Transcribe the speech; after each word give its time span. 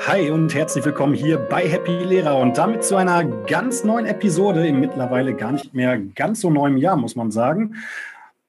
Hi 0.00 0.30
und 0.30 0.54
herzlich 0.54 0.84
willkommen 0.84 1.14
hier 1.14 1.38
bei 1.38 1.66
Happy 1.68 1.90
Lehrer 1.90 2.38
und 2.38 2.58
damit 2.58 2.84
zu 2.84 2.96
einer 2.96 3.24
ganz 3.24 3.82
neuen 3.82 4.06
Episode 4.06 4.66
im 4.66 4.80
mittlerweile 4.80 5.34
gar 5.34 5.52
nicht 5.52 5.74
mehr 5.74 5.98
ganz 5.98 6.40
so 6.40 6.50
neuen 6.50 6.76
Jahr, 6.76 6.96
muss 6.96 7.16
man 7.16 7.30
sagen. 7.30 7.76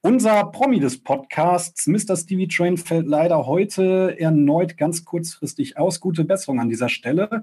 Unser 0.02 0.44
Promi 0.44 0.78
des 0.78 1.02
Podcasts, 1.02 1.86
Mr. 1.86 2.16
Stevie 2.16 2.48
Train, 2.48 2.76
fällt 2.76 3.06
leider 3.06 3.46
heute 3.46 4.18
erneut 4.18 4.76
ganz 4.76 5.04
kurzfristig 5.04 5.78
aus. 5.78 6.00
Gute 6.00 6.24
Besserung 6.24 6.60
an 6.60 6.68
dieser 6.68 6.88
Stelle. 6.88 7.42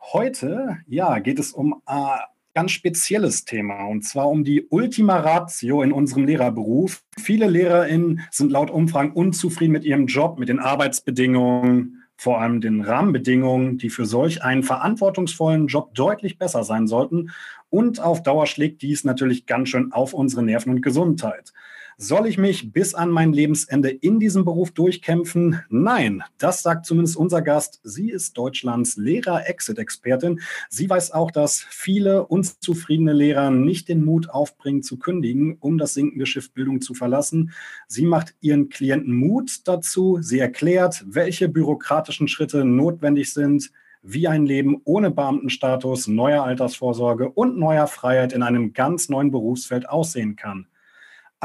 Heute, 0.00 0.78
ja, 0.86 1.18
geht 1.18 1.38
es 1.38 1.52
um 1.52 1.82
ein 1.86 2.18
ganz 2.54 2.70
spezielles 2.70 3.44
Thema 3.44 3.84
und 3.84 4.02
zwar 4.02 4.28
um 4.28 4.44
die 4.44 4.66
Ultima 4.70 5.18
Ratio 5.18 5.82
in 5.82 5.92
unserem 5.92 6.24
Lehrerberuf. 6.24 7.02
Viele 7.18 7.48
LehrerInnen 7.48 8.22
sind 8.30 8.50
laut 8.50 8.70
Umfragen 8.70 9.12
unzufrieden 9.12 9.72
mit 9.72 9.84
ihrem 9.84 10.06
Job, 10.06 10.38
mit 10.38 10.48
den 10.48 10.58
Arbeitsbedingungen, 10.58 12.05
vor 12.16 12.40
allem 12.40 12.60
den 12.60 12.80
Rahmenbedingungen, 12.80 13.78
die 13.78 13.90
für 13.90 14.06
solch 14.06 14.42
einen 14.42 14.62
verantwortungsvollen 14.62 15.66
Job 15.66 15.94
deutlich 15.94 16.38
besser 16.38 16.64
sein 16.64 16.86
sollten. 16.86 17.30
Und 17.68 18.00
auf 18.00 18.22
Dauer 18.22 18.46
schlägt 18.46 18.82
dies 18.82 19.04
natürlich 19.04 19.46
ganz 19.46 19.68
schön 19.68 19.92
auf 19.92 20.14
unsere 20.14 20.42
Nerven 20.42 20.72
und 20.74 20.82
Gesundheit. 20.82 21.52
Soll 21.98 22.26
ich 22.26 22.36
mich 22.36 22.74
bis 22.74 22.92
an 22.92 23.08
mein 23.08 23.32
Lebensende 23.32 23.88
in 23.88 24.20
diesem 24.20 24.44
Beruf 24.44 24.70
durchkämpfen? 24.70 25.62
Nein, 25.70 26.22
das 26.36 26.62
sagt 26.62 26.84
zumindest 26.84 27.16
unser 27.16 27.40
Gast. 27.40 27.80
Sie 27.84 28.10
ist 28.10 28.36
Deutschlands 28.36 28.98
Lehrer-Exit-Expertin. 28.98 30.40
Sie 30.68 30.90
weiß 30.90 31.12
auch, 31.12 31.30
dass 31.30 31.58
viele 31.70 32.26
unzufriedene 32.26 33.14
Lehrer 33.14 33.50
nicht 33.50 33.88
den 33.88 34.04
Mut 34.04 34.28
aufbringen 34.28 34.82
zu 34.82 34.98
kündigen, 34.98 35.56
um 35.58 35.78
das 35.78 35.94
sinkende 35.94 36.26
Schiff 36.26 36.52
Bildung 36.52 36.82
zu 36.82 36.92
verlassen. 36.92 37.52
Sie 37.88 38.04
macht 38.04 38.34
ihren 38.42 38.68
Klienten 38.68 39.14
Mut 39.14 39.66
dazu. 39.66 40.18
Sie 40.20 40.38
erklärt, 40.38 41.02
welche 41.08 41.48
bürokratischen 41.48 42.28
Schritte 42.28 42.66
notwendig 42.66 43.32
sind, 43.32 43.72
wie 44.02 44.28
ein 44.28 44.44
Leben 44.44 44.82
ohne 44.84 45.10
Beamtenstatus, 45.10 46.08
neuer 46.08 46.44
Altersvorsorge 46.44 47.30
und 47.30 47.56
neuer 47.56 47.86
Freiheit 47.86 48.34
in 48.34 48.42
einem 48.42 48.74
ganz 48.74 49.08
neuen 49.08 49.30
Berufsfeld 49.30 49.88
aussehen 49.88 50.36
kann 50.36 50.66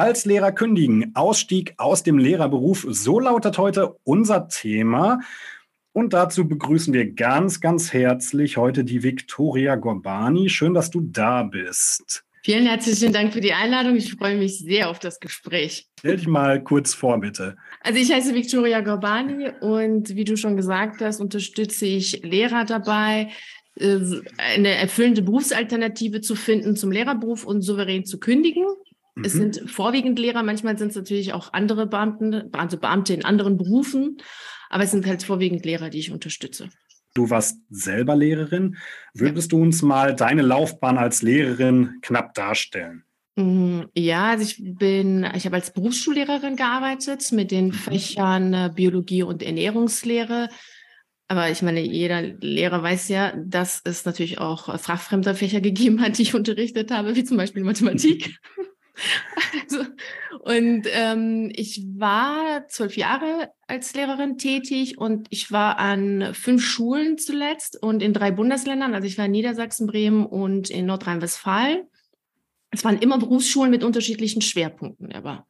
als 0.02 0.26
Lehrer 0.26 0.52
kündigen. 0.52 1.12
Ausstieg 1.14 1.76
aus 1.78 2.02
dem 2.02 2.18
Lehrerberuf. 2.18 2.88
So 2.90 3.20
lautet 3.20 3.60
heute 3.60 3.98
unser 4.04 4.48
Thema. 4.48 5.20
Und 5.94 6.14
dazu 6.14 6.48
begrüßen 6.48 6.92
wir 6.92 7.12
ganz, 7.12 7.62
ganz 7.62 7.94
herzlich 7.94 8.58
heute 8.58 8.84
die 8.84 9.04
Viktoria 9.04 9.76
Gorbani. 9.76 10.50
Schön, 10.50 10.74
dass 10.74 10.90
du 10.90 11.02
da 11.02 11.44
bist. 11.44 12.24
Vielen 12.44 12.66
herzlichen 12.66 13.14
Dank 13.14 13.32
für 13.32 13.42
die 13.42 13.54
Einladung. 13.54 13.96
Ich 13.96 14.16
freue 14.16 14.38
mich 14.38 14.58
sehr 14.58 14.90
auf 14.90 14.98
das 14.98 15.20
Gespräch. 15.20 15.86
Stell 16.00 16.18
dich 16.18 16.28
mal 16.28 16.64
kurz 16.64 16.96
vor, 16.96 17.20
bitte. 17.20 17.56
Also 17.82 18.00
ich 18.00 18.12
heiße 18.12 18.34
Viktoria 18.34 18.82
Gorbani 18.82 19.52
und 19.62 20.16
wie 20.16 20.24
du 20.24 20.36
schon 20.36 20.58
gesagt 20.58 21.02
hast, 21.02 21.22
unterstütze 21.22 21.86
ich 21.86 22.24
Lehrer 22.24 22.66
dabei, 22.66 23.30
äh, 23.76 24.00
eine 24.56 24.70
erfüllende 24.70 25.22
Berufsalternative 25.22 26.22
zu 26.22 26.36
finden 26.36 26.76
zum 26.76 26.92
Lehrerberuf 26.92 27.46
und 27.46 27.62
souverän 27.62 28.04
zu 28.04 28.20
kündigen. 28.20 28.66
Mhm. 29.16 29.26
Es 29.26 29.34
sind 29.34 29.70
vorwiegend 29.70 30.20
Lehrer, 30.20 30.44
manchmal 30.44 30.78
sind 30.78 30.90
es 30.90 30.96
natürlich 30.96 31.34
auch 31.34 31.54
andere 31.54 31.86
Beamten, 31.88 32.54
also 32.54 32.78
Beamte 32.78 33.14
in 33.14 33.26
anderen 33.26 33.58
Berufen, 33.58 34.18
aber 34.70 34.84
es 34.84 34.92
sind 34.92 35.06
halt 35.06 35.24
vorwiegend 35.24 35.66
Lehrer, 35.66 35.90
die 35.90 36.00
ich 36.00 36.12
unterstütze. 36.12 36.70
Du 37.14 37.30
warst 37.30 37.60
selber 37.70 38.16
Lehrerin. 38.16 38.78
Würdest 39.14 39.52
ja. 39.52 39.58
du 39.58 39.64
uns 39.64 39.82
mal 39.82 40.16
deine 40.16 40.44
Laufbahn 40.44 40.98
als 40.98 41.22
Lehrerin 41.22 42.00
knapp 42.02 42.34
darstellen? 42.34 43.04
Mhm, 43.36 43.88
ja, 43.96 44.32
also 44.32 44.44
ich 44.44 44.62
bin, 44.62 45.28
ich 45.36 45.46
habe 45.46 45.56
als 45.56 45.74
Berufsschullehrerin 45.74 46.56
gearbeitet 46.56 47.32
mit 47.32 47.52
den 47.52 47.68
mhm. 47.68 47.74
Fächern 47.74 48.54
äh, 48.54 48.72
Biologie 48.74 49.24
und 49.24 49.44
Ernährungslehre. 49.44 50.50
Aber 51.28 51.50
ich 51.50 51.62
meine, 51.62 51.82
jeder 51.82 52.22
Lehrer 52.22 52.84
weiß 52.84 53.08
ja, 53.08 53.34
dass 53.38 53.82
es 53.86 54.06
natürlich 54.06 54.40
auch 54.40 54.78
fachfremde 54.80 55.36
Fächer 55.36 55.62
gegeben 55.62 56.02
hat, 56.02 56.18
die 56.18 56.24
ich 56.24 56.36
unterrichtet 56.36 56.92
habe, 56.92 57.16
wie 57.16 57.24
zum 57.24 57.38
Beispiel 57.38 57.64
Mathematik. 57.64 58.38
Also, 59.64 59.86
und 60.40 60.88
ähm, 60.92 61.52
ich 61.54 61.84
war 61.96 62.68
zwölf 62.68 62.96
Jahre 62.98 63.52
als 63.68 63.94
Lehrerin 63.94 64.38
tätig 64.38 64.98
und 64.98 65.28
ich 65.30 65.52
war 65.52 65.78
an 65.78 66.34
fünf 66.34 66.64
Schulen 66.64 67.18
zuletzt 67.18 67.82
und 67.82 68.02
in 68.02 68.14
drei 68.14 68.32
Bundesländern. 68.32 68.94
Also 68.94 69.08
ich 69.08 69.18
war 69.18 69.26
in 69.26 69.32
Niedersachsen, 69.32 69.88
Bremen 69.88 70.26
und 70.26 70.70
in 70.70 70.86
Nordrhein-Westfalen. 70.86 71.84
Es 72.72 72.86
waren 72.86 73.00
immer 73.00 73.18
Berufsschulen 73.18 73.72
mit 73.72 73.84
unterschiedlichen 73.84 74.42
Schwerpunkten, 74.42 75.12
aber 75.14 75.46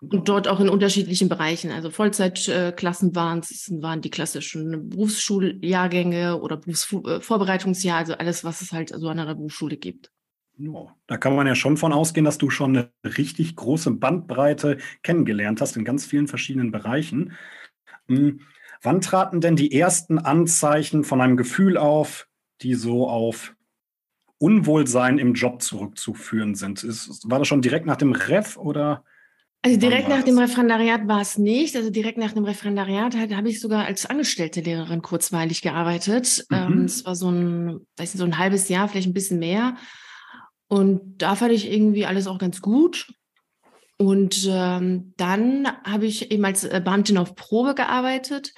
und 0.00 0.28
dort 0.28 0.48
auch 0.48 0.60
in 0.60 0.68
unterschiedlichen 0.68 1.28
Bereichen. 1.28 1.70
Also 1.70 1.90
Vollzeitklassen 1.90 3.14
waren 3.14 3.40
es, 3.40 3.70
waren 3.80 4.00
die 4.00 4.10
klassischen 4.10 4.88
Berufsschuljahrgänge 4.88 6.40
oder 6.40 6.56
Berufsvorbereitungsjahr, 6.56 7.98
also 7.98 8.14
alles, 8.14 8.42
was 8.42 8.62
es 8.62 8.72
halt 8.72 8.92
so 8.94 9.08
an 9.08 9.18
einer 9.18 9.34
Berufsschule 9.34 9.76
gibt. 9.76 10.10
Da 11.06 11.16
kann 11.16 11.34
man 11.34 11.46
ja 11.46 11.54
schon 11.54 11.76
von 11.76 11.92
ausgehen, 11.92 12.24
dass 12.24 12.38
du 12.38 12.50
schon 12.50 12.76
eine 12.76 12.92
richtig 13.04 13.56
große 13.56 13.90
Bandbreite 13.92 14.78
kennengelernt 15.02 15.60
hast 15.60 15.76
in 15.76 15.84
ganz 15.84 16.04
vielen 16.04 16.28
verschiedenen 16.28 16.70
Bereichen. 16.70 17.32
Hm, 18.08 18.40
wann 18.82 19.00
traten 19.00 19.40
denn 19.40 19.56
die 19.56 19.72
ersten 19.72 20.18
Anzeichen 20.18 21.04
von 21.04 21.20
einem 21.20 21.36
Gefühl 21.36 21.76
auf, 21.76 22.28
die 22.62 22.74
so 22.74 23.08
auf 23.08 23.54
Unwohlsein 24.38 25.18
im 25.18 25.34
Job 25.34 25.62
zurückzuführen 25.62 26.54
sind? 26.54 26.84
Ist, 26.84 27.30
war 27.30 27.38
das 27.38 27.48
schon 27.48 27.62
direkt 27.62 27.86
nach 27.86 27.96
dem 27.96 28.12
Ref 28.12 28.56
oder? 28.56 29.04
Also 29.62 29.78
direkt 29.78 30.08
nach 30.08 30.22
dem 30.22 30.38
Referendariat 30.38 31.06
war 31.06 31.20
es 31.20 31.36
nicht. 31.36 31.76
Also 31.76 31.90
direkt 31.90 32.16
nach 32.16 32.32
dem 32.32 32.44
Referendariat 32.44 33.14
habe 33.14 33.50
ich 33.50 33.60
sogar 33.60 33.84
als 33.84 34.06
angestellte 34.06 34.62
Lehrerin 34.62 35.02
kurzweilig 35.02 35.60
gearbeitet. 35.60 36.46
Mhm. 36.48 36.56
Ähm, 36.56 36.84
es 36.84 37.04
war 37.04 37.14
so 37.14 37.30
ein, 37.30 37.86
weiß 37.96 38.14
nicht, 38.14 38.18
so 38.18 38.24
ein 38.24 38.38
halbes 38.38 38.70
Jahr, 38.70 38.88
vielleicht 38.88 39.08
ein 39.08 39.14
bisschen 39.14 39.38
mehr. 39.38 39.76
Und 40.70 41.18
da 41.18 41.34
fand 41.34 41.52
ich 41.52 41.70
irgendwie 41.70 42.06
alles 42.06 42.28
auch 42.28 42.38
ganz 42.38 42.62
gut. 42.62 43.12
Und 43.98 44.48
ähm, 44.48 45.12
dann 45.16 45.66
habe 45.84 46.06
ich 46.06 46.30
eben 46.30 46.44
als 46.44 46.62
äh, 46.62 46.80
Beamtin 46.82 47.18
auf 47.18 47.34
Probe 47.34 47.74
gearbeitet. 47.74 48.54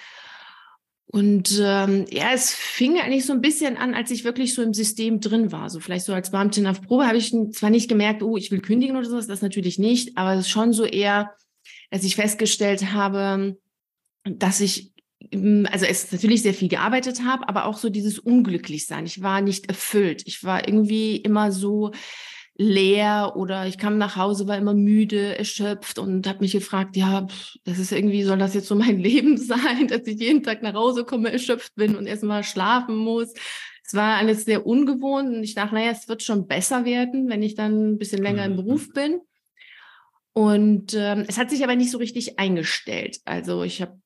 Und 1.06 1.58
ähm, 1.58 2.04
ja, 2.10 2.32
es 2.34 2.52
fing 2.52 2.98
eigentlich 2.98 3.24
so 3.24 3.32
ein 3.32 3.40
bisschen 3.40 3.78
an, 3.78 3.94
als 3.94 4.10
ich 4.10 4.24
wirklich 4.24 4.54
so 4.54 4.62
im 4.62 4.74
System 4.74 5.20
drin 5.20 5.52
war. 5.52 5.70
So 5.70 5.80
vielleicht 5.80 6.04
so 6.04 6.12
als 6.12 6.30
Beamtin 6.30 6.66
auf 6.66 6.82
Probe 6.82 7.06
habe 7.06 7.16
ich 7.16 7.34
zwar 7.52 7.70
nicht 7.70 7.88
gemerkt, 7.88 8.22
oh, 8.22 8.36
ich 8.36 8.50
will 8.50 8.60
kündigen 8.60 8.96
oder 8.96 9.08
sowas, 9.08 9.26
das 9.26 9.40
natürlich 9.40 9.78
nicht, 9.78 10.16
aber 10.18 10.34
es 10.34 10.40
ist 10.40 10.50
schon 10.50 10.74
so 10.74 10.84
eher, 10.84 11.34
dass 11.90 12.04
ich 12.04 12.16
festgestellt 12.16 12.92
habe, 12.92 13.56
dass 14.24 14.60
ich 14.60 14.91
also 15.32 15.86
es 15.86 16.12
natürlich 16.12 16.42
sehr 16.42 16.54
viel 16.54 16.68
gearbeitet 16.68 17.24
habe, 17.24 17.48
aber 17.48 17.64
auch 17.64 17.78
so 17.78 17.88
dieses 17.88 18.18
Unglücklichsein. 18.18 19.06
Ich 19.06 19.22
war 19.22 19.40
nicht 19.40 19.68
erfüllt. 19.68 20.22
Ich 20.26 20.44
war 20.44 20.66
irgendwie 20.68 21.16
immer 21.16 21.52
so 21.52 21.92
leer 22.54 23.32
oder 23.34 23.66
ich 23.66 23.78
kam 23.78 23.96
nach 23.96 24.16
Hause, 24.16 24.46
war 24.46 24.58
immer 24.58 24.74
müde, 24.74 25.38
erschöpft 25.38 25.98
und 25.98 26.26
habe 26.26 26.40
mich 26.40 26.52
gefragt, 26.52 26.96
ja, 26.96 27.26
das 27.64 27.78
ist 27.78 27.92
irgendwie, 27.92 28.24
soll 28.24 28.38
das 28.38 28.54
jetzt 28.54 28.68
so 28.68 28.74
mein 28.74 28.98
Leben 29.00 29.38
sein, 29.38 29.88
dass 29.88 30.06
ich 30.06 30.20
jeden 30.20 30.42
Tag 30.42 30.62
nach 30.62 30.74
Hause 30.74 31.04
komme, 31.04 31.32
erschöpft 31.32 31.74
bin 31.74 31.96
und 31.96 32.06
erstmal 32.06 32.44
schlafen 32.44 32.96
muss. 32.96 33.32
Es 33.84 33.94
war 33.94 34.16
alles 34.16 34.44
sehr 34.44 34.66
ungewohnt 34.66 35.34
und 35.34 35.42
ich 35.42 35.54
dachte, 35.54 35.74
naja, 35.74 35.90
es 35.90 36.08
wird 36.08 36.22
schon 36.22 36.46
besser 36.46 36.84
werden, 36.84 37.28
wenn 37.28 37.42
ich 37.42 37.54
dann 37.54 37.92
ein 37.92 37.98
bisschen 37.98 38.22
länger 38.22 38.44
im 38.44 38.52
mhm. 38.52 38.56
Beruf 38.56 38.88
bin. 38.92 39.20
Und 40.34 40.94
ähm, 40.94 41.24
es 41.28 41.36
hat 41.36 41.50
sich 41.50 41.62
aber 41.62 41.76
nicht 41.76 41.90
so 41.90 41.98
richtig 41.98 42.38
eingestellt. 42.38 43.18
Also 43.24 43.64
ich 43.64 43.82
habe 43.82 44.00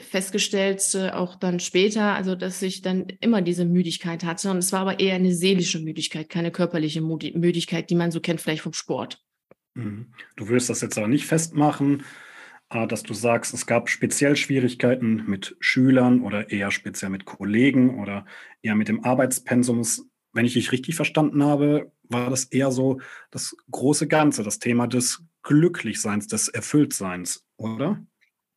festgestellt, 0.00 0.82
äh, 0.94 1.10
auch 1.10 1.36
dann 1.36 1.60
später, 1.60 2.14
also 2.14 2.34
dass 2.34 2.62
ich 2.62 2.82
dann 2.82 3.06
immer 3.20 3.42
diese 3.42 3.64
Müdigkeit 3.64 4.24
hatte. 4.24 4.50
Und 4.50 4.58
es 4.58 4.72
war 4.72 4.80
aber 4.80 5.00
eher 5.00 5.14
eine 5.14 5.34
seelische 5.34 5.80
Müdigkeit, 5.80 6.28
keine 6.28 6.50
körperliche 6.50 7.00
Müdigkeit, 7.00 7.90
die 7.90 7.94
man 7.94 8.10
so 8.10 8.20
kennt 8.20 8.40
vielleicht 8.40 8.62
vom 8.62 8.74
Sport. 8.74 9.22
Mhm. 9.74 10.12
Du 10.36 10.48
wirst 10.48 10.70
das 10.70 10.80
jetzt 10.80 10.98
aber 10.98 11.08
nicht 11.08 11.26
festmachen, 11.26 12.04
äh, 12.70 12.86
dass 12.86 13.02
du 13.02 13.14
sagst, 13.14 13.54
es 13.54 13.66
gab 13.66 13.88
speziell 13.88 14.36
Schwierigkeiten 14.36 15.24
mit 15.26 15.56
Schülern 15.60 16.20
oder 16.20 16.50
eher 16.50 16.70
speziell 16.70 17.10
mit 17.10 17.24
Kollegen 17.24 18.00
oder 18.00 18.26
eher 18.62 18.74
mit 18.74 18.88
dem 18.88 19.04
Arbeitspensum. 19.04 19.82
Wenn 20.32 20.44
ich 20.44 20.52
dich 20.52 20.70
richtig 20.70 20.96
verstanden 20.96 21.42
habe, 21.42 21.90
war 22.04 22.28
das 22.28 22.44
eher 22.44 22.70
so 22.70 23.00
das 23.30 23.56
große 23.70 24.06
Ganze, 24.06 24.42
das 24.42 24.58
Thema 24.58 24.86
des 24.86 25.22
Glücklichseins, 25.42 26.26
des 26.26 26.48
Erfülltseins, 26.48 27.46
oder? 27.56 28.04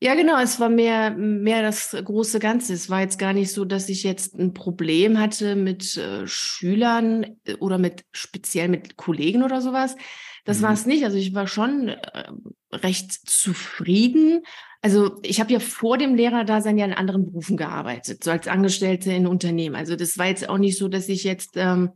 Ja, 0.01 0.15
genau. 0.15 0.39
Es 0.39 0.59
war 0.61 0.69
mehr, 0.69 1.11
mehr 1.11 1.61
das 1.61 1.91
große 1.91 2.39
Ganze. 2.39 2.73
Es 2.73 2.89
war 2.89 3.01
jetzt 3.01 3.19
gar 3.19 3.33
nicht 3.33 3.51
so, 3.51 3.65
dass 3.65 3.89
ich 3.89 4.03
jetzt 4.03 4.33
ein 4.33 4.53
Problem 4.53 5.19
hatte 5.19 5.55
mit 5.55 5.97
äh, 5.97 6.25
Schülern 6.25 7.35
äh, 7.43 7.55
oder 7.55 7.77
mit 7.77 8.05
speziell 8.11 8.69
mit 8.69 8.95
Kollegen 8.95 9.43
oder 9.43 9.61
sowas. 9.61 9.97
Das 10.45 10.59
mhm. 10.59 10.63
war 10.63 10.73
es 10.73 10.85
nicht. 10.85 11.03
Also 11.03 11.17
ich 11.17 11.33
war 11.33 11.47
schon 11.47 11.89
äh, 11.89 12.31
recht 12.71 13.11
zufrieden. 13.11 14.41
Also 14.81 15.19
ich 15.21 15.41
habe 15.41 15.51
ja 15.51 15.59
vor 15.59 15.97
dem 15.97 16.15
Lehrerdasein 16.15 16.77
ja 16.77 16.85
in 16.85 16.93
anderen 16.93 17.25
Berufen 17.25 17.57
gearbeitet, 17.57 18.23
so 18.23 18.31
als 18.31 18.47
Angestellte 18.47 19.11
in 19.11 19.27
Unternehmen. 19.27 19.75
Also 19.75 19.97
das 19.97 20.17
war 20.17 20.27
jetzt 20.27 20.47
auch 20.47 20.57
nicht 20.57 20.77
so, 20.77 20.87
dass 20.87 21.09
ich 21.09 21.25
jetzt 21.25 21.51
ähm, 21.55 21.89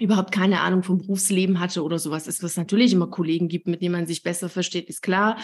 überhaupt 0.00 0.32
keine 0.32 0.60
Ahnung 0.60 0.82
vom 0.82 0.98
Berufsleben 0.98 1.60
hatte 1.60 1.84
oder 1.84 2.00
sowas. 2.00 2.26
Es 2.26 2.42
was 2.42 2.56
natürlich 2.56 2.92
immer 2.92 3.08
Kollegen 3.08 3.46
gibt, 3.46 3.68
mit 3.68 3.80
denen 3.80 3.92
man 3.92 4.06
sich 4.08 4.24
besser 4.24 4.48
versteht, 4.48 4.88
ist 4.88 5.02
klar. 5.02 5.38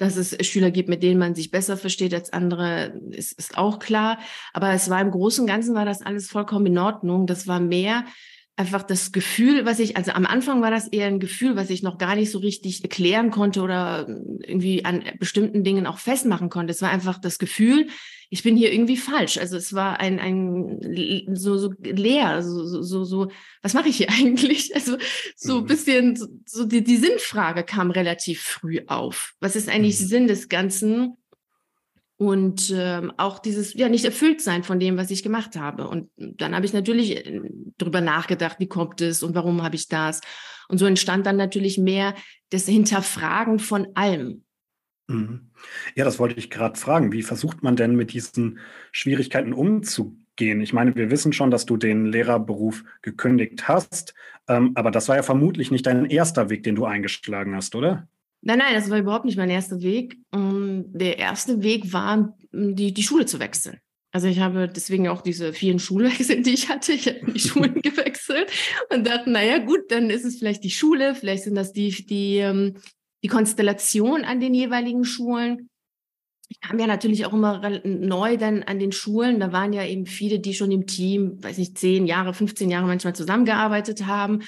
Dass 0.00 0.16
es 0.16 0.34
Schüler 0.46 0.70
gibt, 0.70 0.88
mit 0.88 1.02
denen 1.02 1.18
man 1.18 1.34
sich 1.34 1.50
besser 1.50 1.76
versteht 1.76 2.14
als 2.14 2.32
andere, 2.32 2.98
ist, 3.10 3.38
ist 3.38 3.58
auch 3.58 3.78
klar. 3.78 4.18
Aber 4.54 4.72
es 4.72 4.88
war 4.88 4.98
im 5.00 5.10
Großen 5.10 5.42
und 5.42 5.46
Ganzen 5.46 5.74
war 5.74 5.84
das 5.84 6.00
alles 6.00 6.28
vollkommen 6.28 6.66
in 6.66 6.78
Ordnung. 6.78 7.26
Das 7.26 7.46
war 7.46 7.60
mehr 7.60 8.04
einfach 8.60 8.82
das 8.82 9.10
Gefühl, 9.10 9.64
was 9.64 9.78
ich, 9.78 9.96
also 9.96 10.12
am 10.12 10.26
Anfang 10.26 10.60
war 10.60 10.70
das 10.70 10.86
eher 10.86 11.06
ein 11.06 11.18
Gefühl, 11.18 11.56
was 11.56 11.70
ich 11.70 11.82
noch 11.82 11.96
gar 11.96 12.14
nicht 12.14 12.30
so 12.30 12.38
richtig 12.38 12.82
erklären 12.82 13.30
konnte 13.30 13.62
oder 13.62 14.06
irgendwie 14.06 14.84
an 14.84 15.02
bestimmten 15.18 15.64
Dingen 15.64 15.86
auch 15.86 15.98
festmachen 15.98 16.50
konnte. 16.50 16.70
Es 16.70 16.82
war 16.82 16.90
einfach 16.90 17.18
das 17.18 17.38
Gefühl, 17.38 17.88
ich 18.28 18.42
bin 18.42 18.56
hier 18.56 18.70
irgendwie 18.70 18.98
falsch. 18.98 19.38
Also 19.38 19.56
es 19.56 19.72
war 19.72 19.98
ein, 19.98 20.20
ein 20.20 21.34
so, 21.34 21.56
so 21.56 21.72
leer, 21.82 22.42
so, 22.42 22.82
so, 22.82 23.04
so, 23.04 23.30
was 23.62 23.72
mache 23.72 23.88
ich 23.88 23.96
hier 23.96 24.10
eigentlich? 24.20 24.74
Also 24.74 24.98
so 25.36 25.56
ein 25.56 25.62
mhm. 25.62 25.66
bisschen, 25.66 26.42
so 26.44 26.66
die, 26.66 26.84
die 26.84 26.98
Sinnfrage 26.98 27.64
kam 27.64 27.90
relativ 27.90 28.42
früh 28.42 28.80
auf. 28.86 29.32
Was 29.40 29.56
ist 29.56 29.70
eigentlich 29.70 29.98
mhm. 30.00 30.04
Sinn 30.04 30.26
des 30.28 30.50
Ganzen? 30.50 31.16
Und 32.20 32.70
ähm, 32.76 33.14
auch 33.16 33.38
dieses 33.38 33.72
ja 33.72 33.88
nicht 33.88 34.04
erfüllt 34.04 34.42
sein 34.42 34.62
von 34.62 34.78
dem, 34.78 34.98
was 34.98 35.10
ich 35.10 35.22
gemacht 35.22 35.56
habe. 35.56 35.88
Und 35.88 36.10
dann 36.18 36.54
habe 36.54 36.66
ich 36.66 36.74
natürlich 36.74 37.16
äh, 37.16 37.40
darüber 37.78 38.02
nachgedacht, 38.02 38.56
wie 38.58 38.68
kommt 38.68 39.00
es 39.00 39.22
und 39.22 39.34
warum 39.34 39.62
habe 39.62 39.74
ich 39.74 39.88
das? 39.88 40.20
Und 40.68 40.76
so 40.76 40.84
entstand 40.84 41.24
dann 41.24 41.38
natürlich 41.38 41.78
mehr 41.78 42.14
das 42.50 42.66
Hinterfragen 42.66 43.58
von 43.58 43.88
allem. 43.94 44.44
Mhm. 45.08 45.50
Ja, 45.94 46.04
das 46.04 46.18
wollte 46.18 46.38
ich 46.38 46.50
gerade 46.50 46.78
fragen. 46.78 47.10
Wie 47.10 47.22
versucht 47.22 47.62
man 47.62 47.74
denn 47.74 47.96
mit 47.96 48.12
diesen 48.12 48.58
Schwierigkeiten 48.92 49.54
umzugehen? 49.54 50.60
Ich 50.60 50.74
meine, 50.74 50.94
wir 50.96 51.10
wissen 51.10 51.32
schon, 51.32 51.50
dass 51.50 51.64
du 51.64 51.78
den 51.78 52.04
Lehrerberuf 52.04 52.84
gekündigt 53.00 53.66
hast, 53.66 54.12
ähm, 54.46 54.72
aber 54.74 54.90
das 54.90 55.08
war 55.08 55.16
ja 55.16 55.22
vermutlich 55.22 55.70
nicht 55.70 55.86
dein 55.86 56.04
erster 56.04 56.50
Weg, 56.50 56.64
den 56.64 56.74
du 56.74 56.84
eingeschlagen 56.84 57.56
hast, 57.56 57.74
oder? 57.74 58.08
Nein, 58.42 58.58
nein, 58.58 58.74
das 58.74 58.88
war 58.88 58.98
überhaupt 58.98 59.26
nicht 59.26 59.36
mein 59.36 59.50
erster 59.50 59.82
Weg. 59.82 60.16
Ähm, 60.32 60.84
der 60.88 61.18
erste 61.18 61.62
Weg 61.62 61.92
war, 61.92 62.36
die, 62.52 62.92
die 62.92 63.02
Schule 63.02 63.26
zu 63.26 63.38
wechseln. 63.38 63.78
Also 64.12 64.26
ich 64.26 64.40
habe 64.40 64.68
deswegen 64.68 65.08
auch 65.08 65.22
diese 65.22 65.52
vielen 65.52 65.78
Schulwechsel, 65.78 66.42
die 66.42 66.54
ich 66.54 66.68
hatte. 66.68 66.92
Ich 66.92 67.06
habe 67.06 67.32
die 67.32 67.38
Schulen 67.38 67.74
gewechselt 67.82 68.50
und 68.92 69.06
dachte, 69.06 69.30
naja, 69.30 69.58
gut, 69.58 69.90
dann 69.90 70.10
ist 70.10 70.24
es 70.24 70.38
vielleicht 70.38 70.64
die 70.64 70.70
Schule, 70.70 71.14
vielleicht 71.14 71.44
sind 71.44 71.54
das 71.54 71.72
die, 71.72 71.90
die, 72.06 72.38
ähm, 72.38 72.76
die 73.22 73.28
Konstellation 73.28 74.24
an 74.24 74.40
den 74.40 74.54
jeweiligen 74.54 75.04
Schulen. 75.04 75.68
Ich 76.48 76.60
kam 76.60 76.80
ja 76.80 76.88
natürlich 76.88 77.26
auch 77.26 77.32
immer 77.32 77.80
neu 77.84 78.36
dann 78.36 78.64
an 78.64 78.80
den 78.80 78.90
Schulen. 78.90 79.38
Da 79.38 79.52
waren 79.52 79.72
ja 79.72 79.84
eben 79.84 80.06
viele, 80.06 80.40
die 80.40 80.54
schon 80.54 80.72
im 80.72 80.86
Team, 80.88 81.38
weiß 81.40 81.58
nicht, 81.58 81.78
zehn 81.78 82.06
Jahre, 82.06 82.34
15 82.34 82.68
Jahre 82.70 82.88
manchmal 82.88 83.14
zusammengearbeitet 83.14 84.06
haben. 84.06 84.40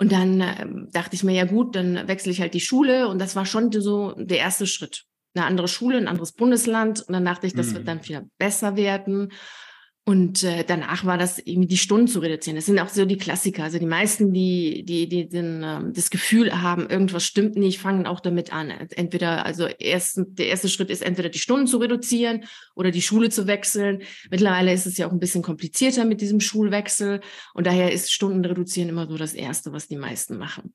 Und 0.00 0.12
dann 0.12 0.40
äh, 0.40 0.66
dachte 0.92 1.14
ich 1.14 1.24
mir, 1.24 1.34
ja 1.34 1.44
gut, 1.44 1.76
dann 1.76 2.08
wechsle 2.08 2.32
ich 2.32 2.40
halt 2.40 2.54
die 2.54 2.60
Schule. 2.60 3.06
Und 3.08 3.18
das 3.18 3.36
war 3.36 3.44
schon 3.44 3.70
so 3.70 4.14
der 4.16 4.38
erste 4.38 4.66
Schritt. 4.66 5.04
Eine 5.34 5.44
andere 5.44 5.68
Schule, 5.68 5.98
ein 5.98 6.08
anderes 6.08 6.32
Bundesland. 6.32 7.02
Und 7.02 7.12
dann 7.12 7.26
dachte 7.26 7.46
ich, 7.46 7.52
das 7.52 7.66
mhm. 7.66 7.74
wird 7.74 7.88
dann 7.88 8.08
wieder 8.08 8.24
besser 8.38 8.76
werden. 8.76 9.30
Und 10.06 10.42
äh, 10.42 10.64
danach 10.66 11.04
war 11.04 11.18
das 11.18 11.38
irgendwie 11.38 11.68
die 11.68 11.76
Stunden 11.76 12.08
zu 12.08 12.20
reduzieren. 12.20 12.56
Das 12.56 12.66
sind 12.66 12.80
auch 12.80 12.88
so 12.88 13.04
die 13.04 13.18
Klassiker. 13.18 13.64
Also 13.64 13.78
die 13.78 13.86
meisten, 13.86 14.32
die, 14.32 14.82
die, 14.84 15.08
die 15.08 15.28
den, 15.28 15.62
äh, 15.62 15.92
das 15.92 16.10
Gefühl 16.10 16.62
haben, 16.62 16.88
irgendwas 16.88 17.24
stimmt 17.24 17.56
nicht, 17.56 17.78
fangen 17.78 18.06
auch 18.06 18.20
damit 18.20 18.52
an. 18.52 18.70
Entweder, 18.70 19.44
also 19.44 19.66
erst, 19.66 20.20
der 20.26 20.48
erste 20.48 20.68
Schritt 20.68 20.90
ist 20.90 21.02
entweder 21.02 21.28
die 21.28 21.38
Stunden 21.38 21.66
zu 21.66 21.76
reduzieren 21.76 22.44
oder 22.74 22.90
die 22.90 23.02
Schule 23.02 23.28
zu 23.28 23.46
wechseln. 23.46 24.02
Mittlerweile 24.30 24.72
ist 24.72 24.86
es 24.86 24.96
ja 24.96 25.06
auch 25.06 25.12
ein 25.12 25.20
bisschen 25.20 25.42
komplizierter 25.42 26.04
mit 26.06 26.20
diesem 26.22 26.40
Schulwechsel. 26.40 27.20
Und 27.54 27.66
daher 27.66 27.92
ist 27.92 28.10
Stunden 28.10 28.44
reduzieren 28.44 28.88
immer 28.88 29.06
so 29.06 29.16
das 29.16 29.34
Erste, 29.34 29.72
was 29.72 29.86
die 29.86 29.96
meisten 29.96 30.38
machen. 30.38 30.72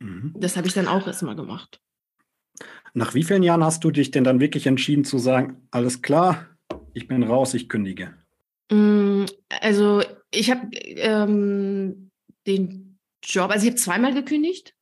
Mhm. 0.00 0.34
Das 0.38 0.56
habe 0.56 0.66
ich 0.66 0.74
dann 0.74 0.88
auch 0.88 1.06
erstmal 1.06 1.36
gemacht. 1.36 1.80
Nach 2.94 3.14
wie 3.14 3.22
vielen 3.22 3.42
Jahren 3.42 3.62
hast 3.62 3.84
du 3.84 3.90
dich 3.90 4.10
denn 4.10 4.24
dann 4.24 4.40
wirklich 4.40 4.66
entschieden 4.66 5.04
zu 5.04 5.18
sagen, 5.18 5.68
alles 5.70 6.00
klar, 6.00 6.46
ich 6.94 7.06
bin 7.06 7.22
raus, 7.22 7.52
ich 7.52 7.68
kündige? 7.68 8.14
Mm, 8.70 9.24
also 9.60 10.02
ich 10.30 10.50
habe 10.50 10.68
ähm, 10.74 12.10
den 12.46 12.98
Job, 13.22 13.50
also 13.50 13.64
ich 13.64 13.72
habe 13.72 13.80
zweimal 13.80 14.14
gekündigt. 14.14 14.74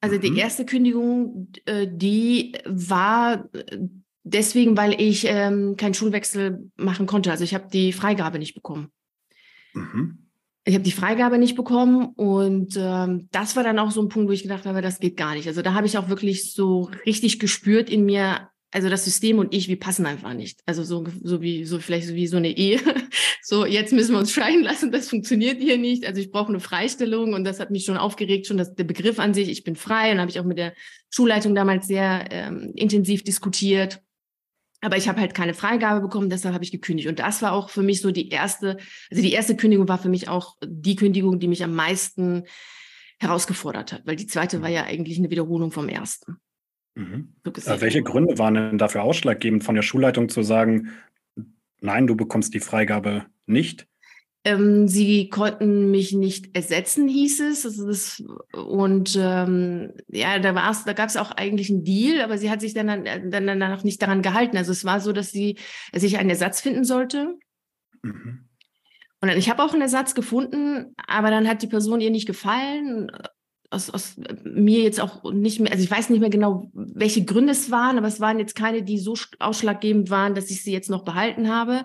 Also 0.00 0.16
mhm. 0.16 0.20
die 0.20 0.38
erste 0.38 0.66
Kündigung, 0.66 1.52
äh, 1.64 1.86
die 1.90 2.54
war 2.66 3.48
deswegen, 4.24 4.76
weil 4.76 5.00
ich 5.00 5.26
ähm, 5.26 5.76
keinen 5.76 5.94
Schulwechsel 5.94 6.70
machen 6.76 7.06
konnte. 7.06 7.30
Also 7.30 7.44
ich 7.44 7.54
habe 7.54 7.68
die 7.72 7.92
Freigabe 7.92 8.38
nicht 8.38 8.54
bekommen. 8.54 8.90
Mhm. 9.74 10.18
Ich 10.64 10.74
habe 10.74 10.84
die 10.84 10.92
Freigabe 10.92 11.38
nicht 11.38 11.56
bekommen 11.56 12.06
und 12.14 12.76
ähm, 12.76 13.28
das 13.32 13.56
war 13.56 13.64
dann 13.64 13.80
auch 13.80 13.90
so 13.90 14.00
ein 14.00 14.08
Punkt, 14.08 14.28
wo 14.28 14.32
ich 14.32 14.44
gedacht 14.44 14.64
habe, 14.64 14.80
das 14.80 15.00
geht 15.00 15.16
gar 15.16 15.34
nicht. 15.34 15.48
Also 15.48 15.60
da 15.60 15.74
habe 15.74 15.86
ich 15.86 15.98
auch 15.98 16.08
wirklich 16.08 16.52
so 16.52 16.88
richtig 17.04 17.40
gespürt 17.40 17.90
in 17.90 18.04
mir, 18.04 18.48
also 18.72 18.88
das 18.88 19.04
System 19.04 19.38
und 19.38 19.54
ich, 19.54 19.68
wir 19.68 19.78
passen 19.78 20.06
einfach 20.06 20.32
nicht. 20.32 20.60
Also 20.64 20.82
so, 20.82 21.04
so 21.22 21.42
wie, 21.42 21.64
so 21.64 21.78
vielleicht 21.78 22.08
so 22.08 22.14
wie 22.14 22.26
so 22.26 22.38
eine 22.38 22.56
Ehe. 22.56 22.80
So, 23.44 23.66
jetzt 23.66 23.92
müssen 23.92 24.12
wir 24.12 24.20
uns 24.20 24.32
scheiden 24.32 24.62
lassen, 24.62 24.92
das 24.92 25.08
funktioniert 25.08 25.60
hier 25.60 25.76
nicht. 25.76 26.06
Also 26.06 26.20
ich 26.20 26.30
brauche 26.30 26.50
eine 26.50 26.60
Freistellung 26.60 27.34
und 27.34 27.42
das 27.42 27.58
hat 27.58 27.72
mich 27.72 27.84
schon 27.84 27.96
aufgeregt, 27.96 28.46
schon 28.46 28.56
das, 28.56 28.72
der 28.76 28.84
Begriff 28.84 29.18
an 29.18 29.34
sich, 29.34 29.48
ich 29.48 29.64
bin 29.64 29.74
frei 29.74 30.12
und 30.12 30.20
habe 30.20 30.30
ich 30.30 30.38
auch 30.38 30.44
mit 30.44 30.58
der 30.58 30.74
Schulleitung 31.10 31.52
damals 31.52 31.88
sehr 31.88 32.28
ähm, 32.30 32.70
intensiv 32.76 33.24
diskutiert. 33.24 34.00
Aber 34.80 34.96
ich 34.96 35.08
habe 35.08 35.20
halt 35.20 35.34
keine 35.34 35.54
Freigabe 35.54 36.00
bekommen, 36.00 36.30
deshalb 36.30 36.54
habe 36.54 36.62
ich 36.62 36.70
gekündigt. 36.70 37.08
Und 37.08 37.18
das 37.18 37.42
war 37.42 37.52
auch 37.52 37.68
für 37.68 37.82
mich 37.82 38.00
so 38.00 38.12
die 38.12 38.28
erste, 38.28 38.76
also 39.10 39.22
die 39.22 39.32
erste 39.32 39.56
Kündigung 39.56 39.88
war 39.88 39.98
für 39.98 40.08
mich 40.08 40.28
auch 40.28 40.56
die 40.64 40.94
Kündigung, 40.94 41.40
die 41.40 41.48
mich 41.48 41.64
am 41.64 41.74
meisten 41.74 42.44
herausgefordert 43.18 43.92
hat, 43.92 44.06
weil 44.06 44.16
die 44.16 44.28
zweite 44.28 44.62
war 44.62 44.68
ja 44.68 44.84
eigentlich 44.84 45.18
eine 45.18 45.30
Wiederholung 45.30 45.72
vom 45.72 45.88
ersten. 45.88 46.36
Mhm. 46.94 47.34
Äh, 47.44 47.80
welche 47.80 48.02
Gründe 48.02 48.38
waren 48.38 48.54
denn 48.54 48.78
dafür 48.78 49.02
ausschlaggebend 49.02 49.64
von 49.64 49.74
der 49.74 49.82
Schulleitung 49.82 50.28
zu 50.28 50.42
sagen, 50.42 50.90
nein, 51.80 52.06
du 52.06 52.16
bekommst 52.16 52.54
die 52.54 52.60
Freigabe 52.60 53.26
nicht? 53.46 53.86
Ähm, 54.44 54.88
sie 54.88 55.28
konnten 55.28 55.92
mich 55.92 56.12
nicht 56.12 56.56
ersetzen, 56.56 57.06
hieß 57.06 57.40
es. 57.40 57.64
Also 57.64 57.86
das, 57.86 58.22
und 58.52 59.16
ähm, 59.18 59.92
ja, 60.08 60.38
da 60.40 60.54
war's, 60.54 60.84
da 60.84 60.94
gab 60.94 61.08
es 61.08 61.16
auch 61.16 61.30
eigentlich 61.30 61.70
einen 61.70 61.84
Deal, 61.84 62.20
aber 62.22 62.38
sie 62.38 62.50
hat 62.50 62.60
sich 62.60 62.74
dann, 62.74 63.04
dann, 63.04 63.30
dann 63.30 63.46
danach 63.46 63.84
nicht 63.84 64.02
daran 64.02 64.20
gehalten. 64.20 64.56
Also 64.56 64.72
es 64.72 64.84
war 64.84 65.00
so, 65.00 65.12
dass 65.12 65.30
sie 65.30 65.58
sich 65.94 66.18
einen 66.18 66.30
Ersatz 66.30 66.60
finden 66.60 66.84
sollte. 66.84 67.38
Mhm. 68.02 68.48
Und 69.20 69.28
dann, 69.28 69.38
ich 69.38 69.48
habe 69.48 69.62
auch 69.62 69.72
einen 69.72 69.82
Ersatz 69.82 70.16
gefunden, 70.16 70.92
aber 71.06 71.30
dann 71.30 71.46
hat 71.46 71.62
die 71.62 71.68
Person 71.68 72.00
ihr 72.00 72.10
nicht 72.10 72.26
gefallen 72.26 73.12
aus, 73.72 73.90
aus 73.90 74.16
mir 74.44 74.82
jetzt 74.82 75.00
auch 75.00 75.32
nicht 75.32 75.60
mehr, 75.60 75.72
also 75.72 75.82
ich 75.82 75.90
weiß 75.90 76.10
nicht 76.10 76.20
mehr 76.20 76.30
genau, 76.30 76.70
welche 76.74 77.24
Gründe 77.24 77.52
es 77.52 77.70
waren, 77.70 77.98
aber 77.98 78.08
es 78.08 78.20
waren 78.20 78.38
jetzt 78.38 78.54
keine, 78.54 78.82
die 78.82 78.98
so 78.98 79.14
ausschlaggebend 79.38 80.10
waren, 80.10 80.34
dass 80.34 80.50
ich 80.50 80.62
sie 80.62 80.72
jetzt 80.72 80.90
noch 80.90 81.04
behalten 81.04 81.48
habe. 81.48 81.84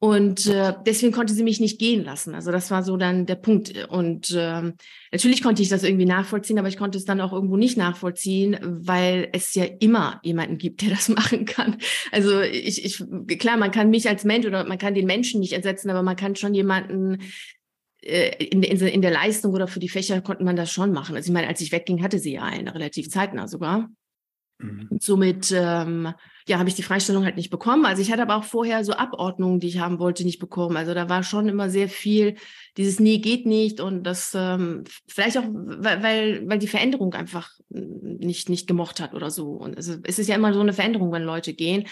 Und 0.00 0.48
äh, 0.48 0.74
deswegen 0.84 1.12
konnte 1.12 1.32
sie 1.32 1.44
mich 1.44 1.60
nicht 1.60 1.78
gehen 1.78 2.04
lassen. 2.04 2.34
Also 2.34 2.52
das 2.52 2.70
war 2.70 2.82
so 2.82 2.98
dann 2.98 3.24
der 3.24 3.36
Punkt. 3.36 3.88
Und 3.88 4.34
ähm, 4.36 4.74
natürlich 5.12 5.42
konnte 5.42 5.62
ich 5.62 5.70
das 5.70 5.82
irgendwie 5.82 6.04
nachvollziehen, 6.04 6.58
aber 6.58 6.68
ich 6.68 6.76
konnte 6.76 6.98
es 6.98 7.06
dann 7.06 7.22
auch 7.22 7.32
irgendwo 7.32 7.56
nicht 7.56 7.78
nachvollziehen, 7.78 8.58
weil 8.60 9.30
es 9.32 9.54
ja 9.54 9.64
immer 9.64 10.20
jemanden 10.22 10.58
gibt, 10.58 10.82
der 10.82 10.90
das 10.90 11.08
machen 11.08 11.46
kann. 11.46 11.78
Also 12.12 12.42
ich, 12.42 12.84
ich 12.84 13.02
klar, 13.38 13.56
man 13.56 13.70
kann 13.70 13.88
mich 13.88 14.06
als 14.06 14.24
Mensch 14.24 14.44
oder 14.44 14.64
man 14.64 14.76
kann 14.76 14.94
den 14.94 15.06
Menschen 15.06 15.40
nicht 15.40 15.54
ersetzen, 15.54 15.88
aber 15.88 16.02
man 16.02 16.16
kann 16.16 16.36
schon 16.36 16.52
jemanden 16.52 17.14
äh, 17.14 17.18
in, 18.04 18.62
in, 18.62 18.80
in 18.80 19.02
der 19.02 19.10
Leistung 19.10 19.52
oder 19.52 19.66
für 19.66 19.80
die 19.80 19.88
Fächer 19.88 20.20
konnte 20.20 20.44
man 20.44 20.56
das 20.56 20.70
schon 20.70 20.92
machen. 20.92 21.16
Also 21.16 21.28
ich 21.28 21.32
meine, 21.32 21.48
als 21.48 21.60
ich 21.60 21.72
wegging, 21.72 22.02
hatte 22.02 22.18
sie 22.18 22.34
ja 22.34 22.42
eine, 22.42 22.74
relativ 22.74 23.10
zeitnah 23.10 23.48
sogar. 23.48 23.88
Mhm. 24.58 24.88
Und 24.90 25.02
somit 25.02 25.52
ähm, 25.56 26.12
ja, 26.46 26.58
habe 26.58 26.68
ich 26.68 26.74
die 26.74 26.82
Freistellung 26.82 27.24
halt 27.24 27.36
nicht 27.36 27.50
bekommen. 27.50 27.86
Also 27.86 28.02
ich 28.02 28.12
hatte 28.12 28.22
aber 28.22 28.36
auch 28.36 28.44
vorher 28.44 28.84
so 28.84 28.92
Abordnungen, 28.92 29.60
die 29.60 29.68
ich 29.68 29.78
haben 29.78 29.98
wollte, 29.98 30.24
nicht 30.24 30.38
bekommen. 30.38 30.76
Also 30.76 30.92
da 30.94 31.08
war 31.08 31.22
schon 31.22 31.48
immer 31.48 31.70
sehr 31.70 31.88
viel 31.88 32.36
dieses 32.76 33.00
Nee 33.00 33.18
geht 33.18 33.46
nicht 33.46 33.80
und 33.80 34.02
das 34.02 34.32
ähm, 34.34 34.84
vielleicht 35.06 35.38
auch, 35.38 35.44
weil, 35.46 36.48
weil 36.48 36.58
die 36.58 36.66
Veränderung 36.66 37.14
einfach 37.14 37.50
nicht, 37.68 38.48
nicht 38.48 38.66
gemocht 38.66 39.00
hat 39.00 39.14
oder 39.14 39.30
so. 39.30 39.52
Und 39.52 39.78
es 39.78 39.88
ist 39.88 40.28
ja 40.28 40.34
immer 40.34 40.52
so 40.52 40.60
eine 40.60 40.72
Veränderung, 40.72 41.12
wenn 41.12 41.22
Leute 41.22 41.54
gehen. 41.54 41.86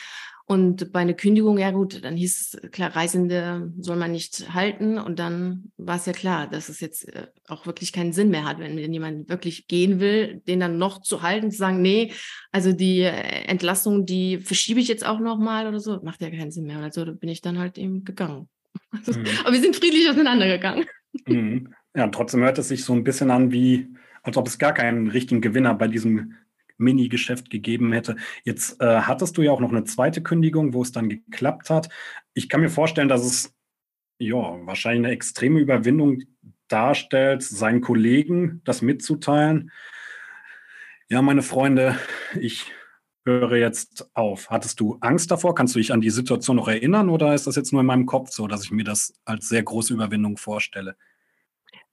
Und 0.53 0.93
bei 0.93 1.01
einer 1.01 1.15
Kündigung, 1.15 1.57
ja 1.57 1.71
gut, 1.71 2.05
dann 2.05 2.15
hieß 2.15 2.61
es 2.63 2.71
klar, 2.73 2.95
Reisende 2.95 3.73
soll 3.79 3.97
man 3.97 4.13
nicht 4.13 4.53
halten. 4.53 4.99
Und 4.99 5.19
dann 5.19 5.73
war 5.79 5.97
es 5.97 6.05
ja 6.05 6.13
klar, 6.13 6.47
dass 6.47 6.69
es 6.69 6.81
jetzt 6.81 7.09
äh, 7.09 7.29
auch 7.49 7.65
wirklich 7.65 7.91
keinen 7.91 8.13
Sinn 8.13 8.29
mehr 8.29 8.45
hat, 8.45 8.59
wenn 8.59 8.77
jemand 8.77 9.31
wirklich 9.31 9.67
gehen 9.67 9.99
will, 9.99 10.43
den 10.47 10.61
dann 10.61 10.77
noch 10.77 11.01
zu 11.01 11.23
halten, 11.23 11.51
zu 11.51 11.57
sagen, 11.57 11.81
nee, 11.81 12.13
also 12.51 12.75
die 12.75 13.01
äh, 13.01 13.47
Entlassung, 13.47 14.05
die 14.05 14.41
verschiebe 14.41 14.79
ich 14.79 14.89
jetzt 14.89 15.07
auch 15.07 15.21
nochmal 15.21 15.67
oder 15.69 15.81
so, 15.81 15.99
macht 16.03 16.21
ja 16.21 16.29
keinen 16.29 16.51
Sinn 16.51 16.67
mehr. 16.67 16.81
Also 16.81 17.07
bin 17.15 17.31
ich 17.31 17.41
dann 17.41 17.59
halt 17.59 17.79
eben 17.79 18.05
gegangen. 18.05 18.49
Mhm. 18.93 19.25
Aber 19.45 19.53
wir 19.55 19.61
sind 19.61 19.75
friedlich 19.77 20.09
auseinandergegangen. 20.11 20.85
Mhm. 21.27 21.73
Ja, 21.97 22.09
trotzdem 22.09 22.41
hört 22.41 22.59
es 22.59 22.69
sich 22.69 22.85
so 22.85 22.93
ein 22.93 23.05
bisschen 23.05 23.31
an 23.31 23.53
wie, 23.53 23.89
als 24.23 24.37
ob 24.37 24.47
es 24.47 24.59
gar 24.59 24.75
keinen 24.75 25.09
richtigen 25.09 25.41
Gewinner 25.41 25.73
bei 25.75 25.89
diesem 25.89 26.35
Mini-Geschäft 26.83 27.51
gegeben 27.51 27.93
hätte. 27.93 28.17
Jetzt 28.45 28.81
äh, 28.81 29.01
hattest 29.01 29.37
du 29.37 29.43
ja 29.43 29.53
auch 29.53 29.61
noch 29.61 29.71
eine 29.71 29.85
zweite 29.85 30.23
Kündigung, 30.23 30.75
wo 30.75 30.83
es 30.83 30.93
dann 30.93 31.09
geklappt 31.09 31.71
hat. 31.71 31.89
Ich 32.35 32.49
kann 32.49 32.61
mir 32.61 32.71
vorstellen, 32.71 33.09
dass 33.09 33.25
es 33.25 33.55
ja 34.19 34.37
wahrscheinlich 34.67 35.07
eine 35.07 35.15
extreme 35.15 35.61
Überwindung 35.61 36.23
darstellt, 36.69 37.43
seinen 37.43 37.81
Kollegen 37.81 38.63
das 38.65 38.83
mitzuteilen. 38.83 39.71
Ja, 41.09 41.23
meine 41.23 41.43
Freunde, 41.43 41.99
ich 42.41 42.73
höre 43.25 43.57
jetzt 43.57 44.11
auf. 44.15 44.51
Hattest 44.51 44.81
du 44.81 44.97
Angst 45.01 45.31
davor? 45.31 45.55
Kannst 45.55 45.75
du 45.75 45.79
dich 45.79 45.93
an 45.93 46.01
die 46.01 46.11
Situation 46.11 46.57
noch 46.57 46.69
erinnern 46.69 47.09
oder 47.09 47.35
ist 47.35 47.47
das 47.47 47.57
jetzt 47.57 47.73
nur 47.73 47.81
in 47.81 47.87
meinem 47.87 48.07
Kopf 48.07 48.31
so, 48.31 48.47
dass 48.47 48.65
ich 48.65 48.71
mir 48.71 48.85
das 48.85 49.15
als 49.25 49.49
sehr 49.49 49.63
große 49.63 49.93
Überwindung 49.95 50.37
vorstelle? 50.37 50.97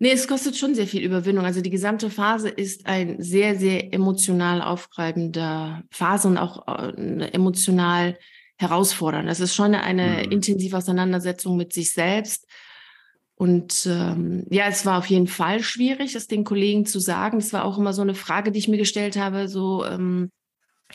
Nee, 0.01 0.11
es 0.11 0.29
kostet 0.29 0.55
schon 0.55 0.75
sehr 0.75 0.87
viel 0.87 1.03
Überwindung. 1.03 1.45
Also 1.45 1.61
die 1.61 1.69
gesamte 1.69 2.09
Phase 2.09 2.47
ist 2.47 2.85
ein 2.85 3.21
sehr, 3.21 3.57
sehr 3.57 3.93
emotional 3.93 4.61
aufreibender 4.61 5.83
Phase 5.91 6.29
und 6.29 6.37
auch 6.37 6.65
äh, 6.67 7.29
emotional 7.33 8.17
herausfordernd. 8.57 9.29
Es 9.29 9.41
ist 9.41 9.55
schon 9.55 9.75
eine 9.75 10.23
mhm. 10.25 10.31
intensive 10.31 10.77
Auseinandersetzung 10.77 11.57
mit 11.57 11.73
sich 11.73 11.91
selbst. 11.91 12.47
Und 13.35 13.87
ähm, 13.89 14.45
ja, 14.49 14.67
es 14.67 14.85
war 14.85 14.97
auf 14.97 15.05
jeden 15.05 15.27
Fall 15.27 15.61
schwierig, 15.61 16.15
es 16.15 16.27
den 16.27 16.43
Kollegen 16.45 16.85
zu 16.85 16.99
sagen. 16.99 17.37
Es 17.37 17.51
war 17.51 17.65
auch 17.65 17.77
immer 17.77 17.93
so 17.93 18.01
eine 18.01 18.15
Frage, 18.15 18.51
die 18.51 18.59
ich 18.59 18.67
mir 18.67 18.77
gestellt 18.77 19.17
habe, 19.17 19.47
so 19.49 19.85
ähm, 19.85 20.31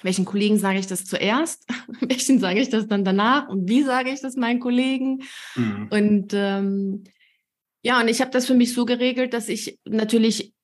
welchen 0.03 0.25
Kollegen 0.25 0.59
sage 0.59 0.79
ich 0.79 0.87
das 0.87 1.05
zuerst? 1.05 1.67
welchen 2.01 2.39
sage 2.41 2.61
ich 2.61 2.71
das 2.71 2.87
dann 2.87 3.05
danach? 3.05 3.49
Und 3.49 3.69
wie 3.69 3.83
sage 3.83 4.11
ich 4.11 4.21
das 4.21 4.37
meinen 4.37 4.61
Kollegen? 4.61 5.23
Mhm. 5.57 5.89
Und 5.91 6.33
ähm, 6.35 7.05
ja, 7.85 8.01
und 8.01 8.09
ich 8.09 8.23
habe 8.23 8.31
das 8.31 8.47
für 8.47 8.55
mich 8.55 8.73
so 8.73 8.87
geregelt, 8.87 9.35
dass 9.35 9.51
ich 9.51 9.79
natürlich 9.85 10.55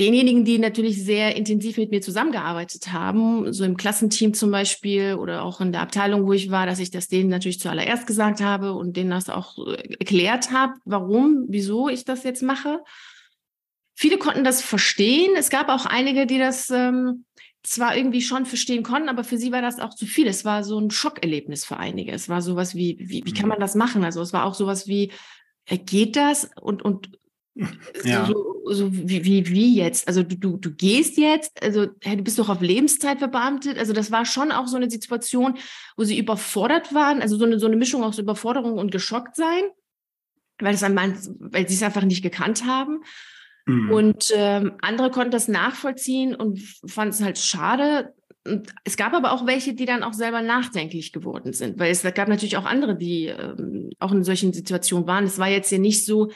denjenigen, 0.00 0.44
die 0.44 0.58
natürlich 0.58 1.02
sehr 1.02 1.36
intensiv 1.36 1.76
mit 1.76 1.92
mir 1.92 2.02
zusammengearbeitet 2.02 2.92
haben, 2.92 3.52
so 3.52 3.64
im 3.64 3.76
Klassenteam 3.76 4.34
zum 4.34 4.50
Beispiel 4.50 5.14
oder 5.14 5.44
auch 5.44 5.60
in 5.60 5.70
der 5.70 5.80
Abteilung, 5.80 6.26
wo 6.26 6.32
ich 6.32 6.50
war, 6.50 6.66
dass 6.66 6.80
ich 6.80 6.90
das 6.90 7.06
denen 7.06 7.30
natürlich 7.30 7.60
zuallererst 7.60 8.06
gesagt 8.08 8.40
habe 8.40 8.72
und 8.72 8.96
denen 8.96 9.10
das 9.10 9.30
auch 9.30 9.64
erklärt 9.66 10.50
habe, 10.50 10.74
warum, 10.84 11.46
wieso 11.48 11.88
ich 11.88 12.04
das 12.04 12.24
jetzt 12.24 12.42
mache. 12.42 12.80
Viele 13.94 14.18
konnten 14.18 14.42
das 14.42 14.60
verstehen. 14.60 15.30
Es 15.36 15.50
gab 15.50 15.68
auch 15.68 15.86
einige, 15.86 16.26
die 16.26 16.38
das 16.38 16.68
ähm, 16.70 17.24
zwar 17.62 17.96
irgendwie 17.96 18.22
schon 18.22 18.44
verstehen 18.44 18.82
konnten, 18.82 19.08
aber 19.08 19.22
für 19.22 19.38
sie 19.38 19.52
war 19.52 19.62
das 19.62 19.78
auch 19.78 19.94
zu 19.94 20.06
viel. 20.06 20.26
Es 20.26 20.44
war 20.44 20.64
so 20.64 20.80
ein 20.80 20.90
Schockerlebnis 20.90 21.64
für 21.64 21.76
einige. 21.76 22.12
Es 22.12 22.28
war 22.28 22.42
sowas 22.42 22.74
wie, 22.74 22.96
wie, 23.00 23.24
wie 23.24 23.32
kann 23.32 23.44
mhm. 23.44 23.50
man 23.50 23.60
das 23.60 23.76
machen? 23.76 24.04
Also 24.04 24.20
es 24.20 24.32
war 24.32 24.44
auch 24.44 24.54
sowas 24.54 24.88
wie, 24.88 25.12
geht 25.76 26.16
das 26.16 26.50
und, 26.60 26.82
und 26.82 27.10
ja. 28.04 28.26
so, 28.26 28.62
so 28.70 28.92
wie, 28.92 29.24
wie, 29.24 29.46
wie 29.48 29.76
jetzt? 29.76 30.06
Also 30.06 30.22
du, 30.22 30.36
du, 30.36 30.56
du 30.56 30.70
gehst 30.70 31.18
jetzt, 31.18 31.62
also 31.62 31.88
hey, 32.02 32.16
du 32.16 32.22
bist 32.22 32.38
doch 32.38 32.48
auf 32.48 32.60
Lebenszeit 32.60 33.18
verbeamtet. 33.18 33.78
Also 33.78 33.92
das 33.92 34.10
war 34.10 34.24
schon 34.24 34.52
auch 34.52 34.66
so 34.66 34.76
eine 34.76 34.90
Situation, 34.90 35.58
wo 35.96 36.04
sie 36.04 36.18
überfordert 36.18 36.94
waren, 36.94 37.20
also 37.20 37.36
so 37.36 37.44
eine, 37.44 37.58
so 37.58 37.66
eine 37.66 37.76
Mischung 37.76 38.04
aus 38.04 38.18
Überforderung 38.18 38.78
und 38.78 38.92
geschockt 38.92 39.36
sein, 39.36 39.64
weil, 40.60 40.72
das 40.72 40.82
weil 40.82 41.68
sie 41.68 41.74
es 41.74 41.82
einfach 41.82 42.04
nicht 42.04 42.22
gekannt 42.22 42.64
haben. 42.64 43.00
Mhm. 43.66 43.90
Und 43.90 44.32
ähm, 44.34 44.72
andere 44.80 45.10
konnten 45.10 45.30
das 45.30 45.48
nachvollziehen 45.48 46.34
und 46.34 46.60
fanden 46.86 47.14
es 47.14 47.22
halt 47.22 47.38
schade, 47.38 48.14
es 48.84 48.96
gab 48.96 49.14
aber 49.14 49.32
auch 49.32 49.46
welche, 49.46 49.74
die 49.74 49.84
dann 49.84 50.02
auch 50.02 50.12
selber 50.12 50.42
nachdenklich 50.42 51.12
geworden 51.12 51.52
sind, 51.52 51.78
weil 51.78 51.90
es 51.90 52.02
gab 52.02 52.28
natürlich 52.28 52.56
auch 52.56 52.64
andere, 52.64 52.96
die 52.96 53.26
ähm, 53.26 53.90
auch 53.98 54.12
in 54.12 54.24
solchen 54.24 54.52
Situationen 54.52 55.06
waren. 55.06 55.24
Es 55.24 55.38
war 55.38 55.48
jetzt 55.48 55.70
ja 55.70 55.78
nicht 55.78 56.04
so, 56.04 56.30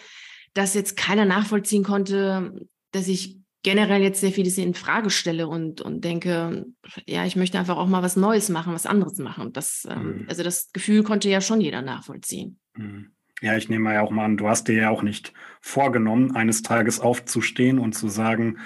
dass 0.55 0.75
jetzt 0.75 0.97
keiner 0.97 1.25
nachvollziehen 1.25 1.85
konnte, 1.85 2.67
dass 2.93 3.09
ich 3.09 3.39
generell 3.63 4.03
jetzt 4.03 4.21
sehr 4.21 4.33
vieles 4.33 4.59
in 4.59 4.75
Frage 4.75 5.11
stelle 5.11 5.47
und, 5.47 5.81
und 5.81 6.05
denke, 6.05 6.67
ja, 7.07 7.25
ich 7.25 7.37
möchte 7.37 7.59
einfach 7.59 7.77
auch 7.77 7.87
mal 7.87 8.03
was 8.03 8.17
Neues 8.17 8.49
machen, 8.49 8.75
was 8.75 8.87
anderes 8.87 9.19
machen. 9.19 9.53
Das, 9.53 9.87
ähm, 9.89 10.03
mhm. 10.03 10.27
Also 10.29 10.43
das 10.43 10.73
Gefühl 10.73 11.03
konnte 11.05 11.29
ja 11.29 11.41
schon 11.41 11.61
jeder 11.61 11.83
nachvollziehen. 11.83 12.59
Mhm. 12.77 13.13
Ja, 13.41 13.57
ich 13.57 13.69
nehme 13.69 13.93
ja 13.93 14.03
auch 14.03 14.11
mal 14.11 14.25
an, 14.25 14.37
du 14.37 14.49
hast 14.49 14.69
dir 14.69 14.75
ja 14.75 14.91
auch 14.91 15.03
nicht 15.03 15.33
vorgenommen, 15.61 16.37
eines 16.37 16.63
Tages 16.63 17.01
aufzustehen 17.01 17.81
und 17.81 17.93
zu 17.93 18.09
sagen, 18.09 18.59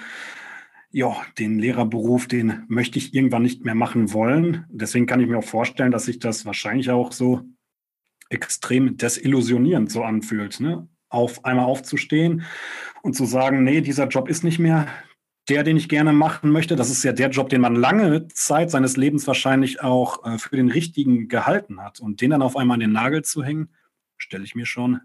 ja, 0.97 1.15
den 1.37 1.59
Lehrerberuf, 1.59 2.27
den 2.27 2.63
möchte 2.69 2.97
ich 2.97 3.13
irgendwann 3.13 3.43
nicht 3.43 3.63
mehr 3.63 3.75
machen 3.75 4.13
wollen. 4.13 4.65
Deswegen 4.67 5.05
kann 5.05 5.19
ich 5.19 5.27
mir 5.27 5.37
auch 5.37 5.43
vorstellen, 5.43 5.91
dass 5.91 6.05
sich 6.05 6.17
das 6.17 6.43
wahrscheinlich 6.43 6.89
auch 6.89 7.11
so 7.11 7.43
extrem 8.29 8.97
desillusionierend 8.97 9.91
so 9.91 10.03
anfühlt, 10.03 10.59
ne? 10.59 10.87
Auf 11.09 11.45
einmal 11.45 11.65
aufzustehen 11.65 12.41
und 13.03 13.13
zu 13.13 13.25
sagen, 13.25 13.63
nee, 13.63 13.81
dieser 13.81 14.07
Job 14.07 14.27
ist 14.27 14.43
nicht 14.43 14.57
mehr 14.57 14.87
der, 15.49 15.63
den 15.63 15.77
ich 15.77 15.87
gerne 15.87 16.13
machen 16.13 16.49
möchte. 16.49 16.75
Das 16.75 16.89
ist 16.89 17.03
ja 17.03 17.13
der 17.13 17.29
Job, 17.29 17.49
den 17.49 17.61
man 17.61 17.75
lange 17.75 18.27
Zeit 18.29 18.71
seines 18.71 18.97
Lebens 18.97 19.27
wahrscheinlich 19.27 19.81
auch 19.81 20.25
äh, 20.25 20.39
für 20.39 20.55
den 20.55 20.71
richtigen 20.71 21.27
gehalten 21.27 21.79
hat. 21.79 21.99
Und 21.99 22.21
den 22.21 22.31
dann 22.31 22.41
auf 22.41 22.57
einmal 22.57 22.73
an 22.73 22.81
den 22.81 22.91
Nagel 22.91 23.23
zu 23.23 23.43
hängen, 23.43 23.69
stelle 24.17 24.43
ich 24.43 24.55
mir 24.55 24.65
schon 24.65 24.99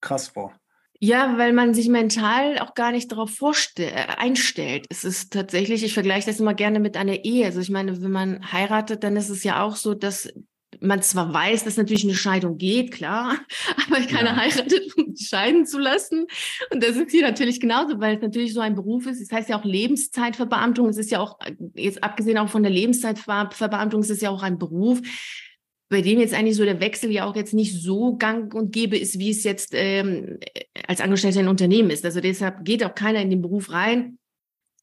krass 0.00 0.26
vor. 0.26 0.52
Ja, 0.98 1.36
weil 1.36 1.52
man 1.52 1.74
sich 1.74 1.88
mental 1.88 2.58
auch 2.58 2.74
gar 2.74 2.92
nicht 2.92 3.12
darauf 3.12 3.32
äh, 3.76 3.92
einstellt. 4.16 4.86
Es 4.88 5.04
ist 5.04 5.32
tatsächlich, 5.32 5.84
ich 5.84 5.94
vergleiche 5.94 6.26
das 6.26 6.40
immer 6.40 6.54
gerne 6.54 6.80
mit 6.80 6.96
einer 6.96 7.24
Ehe. 7.24 7.44
Also 7.44 7.60
ich 7.60 7.70
meine, 7.70 8.00
wenn 8.02 8.10
man 8.10 8.52
heiratet, 8.52 9.04
dann 9.04 9.16
ist 9.16 9.28
es 9.28 9.44
ja 9.44 9.62
auch 9.62 9.76
so, 9.76 9.94
dass 9.94 10.32
man 10.80 11.02
zwar 11.02 11.32
weiß, 11.32 11.64
dass 11.64 11.76
natürlich 11.76 12.04
eine 12.04 12.14
Scheidung 12.14 12.58
geht, 12.58 12.92
klar, 12.92 13.36
aber 13.86 14.00
keiner 14.02 14.30
ja. 14.30 14.36
heiratet, 14.36 14.96
um 14.96 15.14
scheiden 15.16 15.66
zu 15.66 15.78
lassen. 15.78 16.26
Und 16.70 16.82
das 16.82 16.96
ist 16.96 17.10
hier 17.10 17.22
natürlich 17.22 17.60
genauso, 17.60 18.00
weil 18.00 18.16
es 18.16 18.22
natürlich 18.22 18.54
so 18.54 18.60
ein 18.60 18.74
Beruf 18.74 19.06
ist. 19.06 19.20
Es 19.20 19.28
das 19.28 19.38
heißt 19.38 19.48
ja 19.48 19.58
auch 19.58 19.64
Lebenszeitverbeamtung. 19.64 20.88
Es 20.88 20.98
ist 20.98 21.10
ja 21.10 21.20
auch, 21.20 21.38
jetzt 21.74 22.02
abgesehen 22.02 22.38
auch 22.38 22.48
von 22.48 22.62
der 22.62 22.72
Lebenszeitverbeamtung, 22.72 24.00
es 24.00 24.10
ist 24.10 24.22
ja 24.22 24.30
auch 24.30 24.42
ein 24.42 24.58
Beruf, 24.58 25.00
bei 25.88 26.02
dem 26.02 26.18
jetzt 26.18 26.34
eigentlich 26.34 26.56
so 26.56 26.64
der 26.64 26.80
Wechsel 26.80 27.10
ja 27.10 27.26
auch 27.26 27.36
jetzt 27.36 27.54
nicht 27.54 27.80
so 27.80 28.16
gang 28.16 28.52
und 28.54 28.72
gäbe 28.72 28.98
ist, 28.98 29.18
wie 29.18 29.30
es 29.30 29.44
jetzt 29.44 29.70
ähm, 29.72 30.38
als 30.86 31.00
Angestellter 31.00 31.40
in 31.40 31.48
Unternehmen 31.48 31.90
ist. 31.90 32.04
Also 32.04 32.20
deshalb 32.20 32.64
geht 32.64 32.84
auch 32.84 32.94
keiner 32.94 33.20
in 33.20 33.30
den 33.30 33.42
Beruf 33.42 33.70
rein 33.70 34.18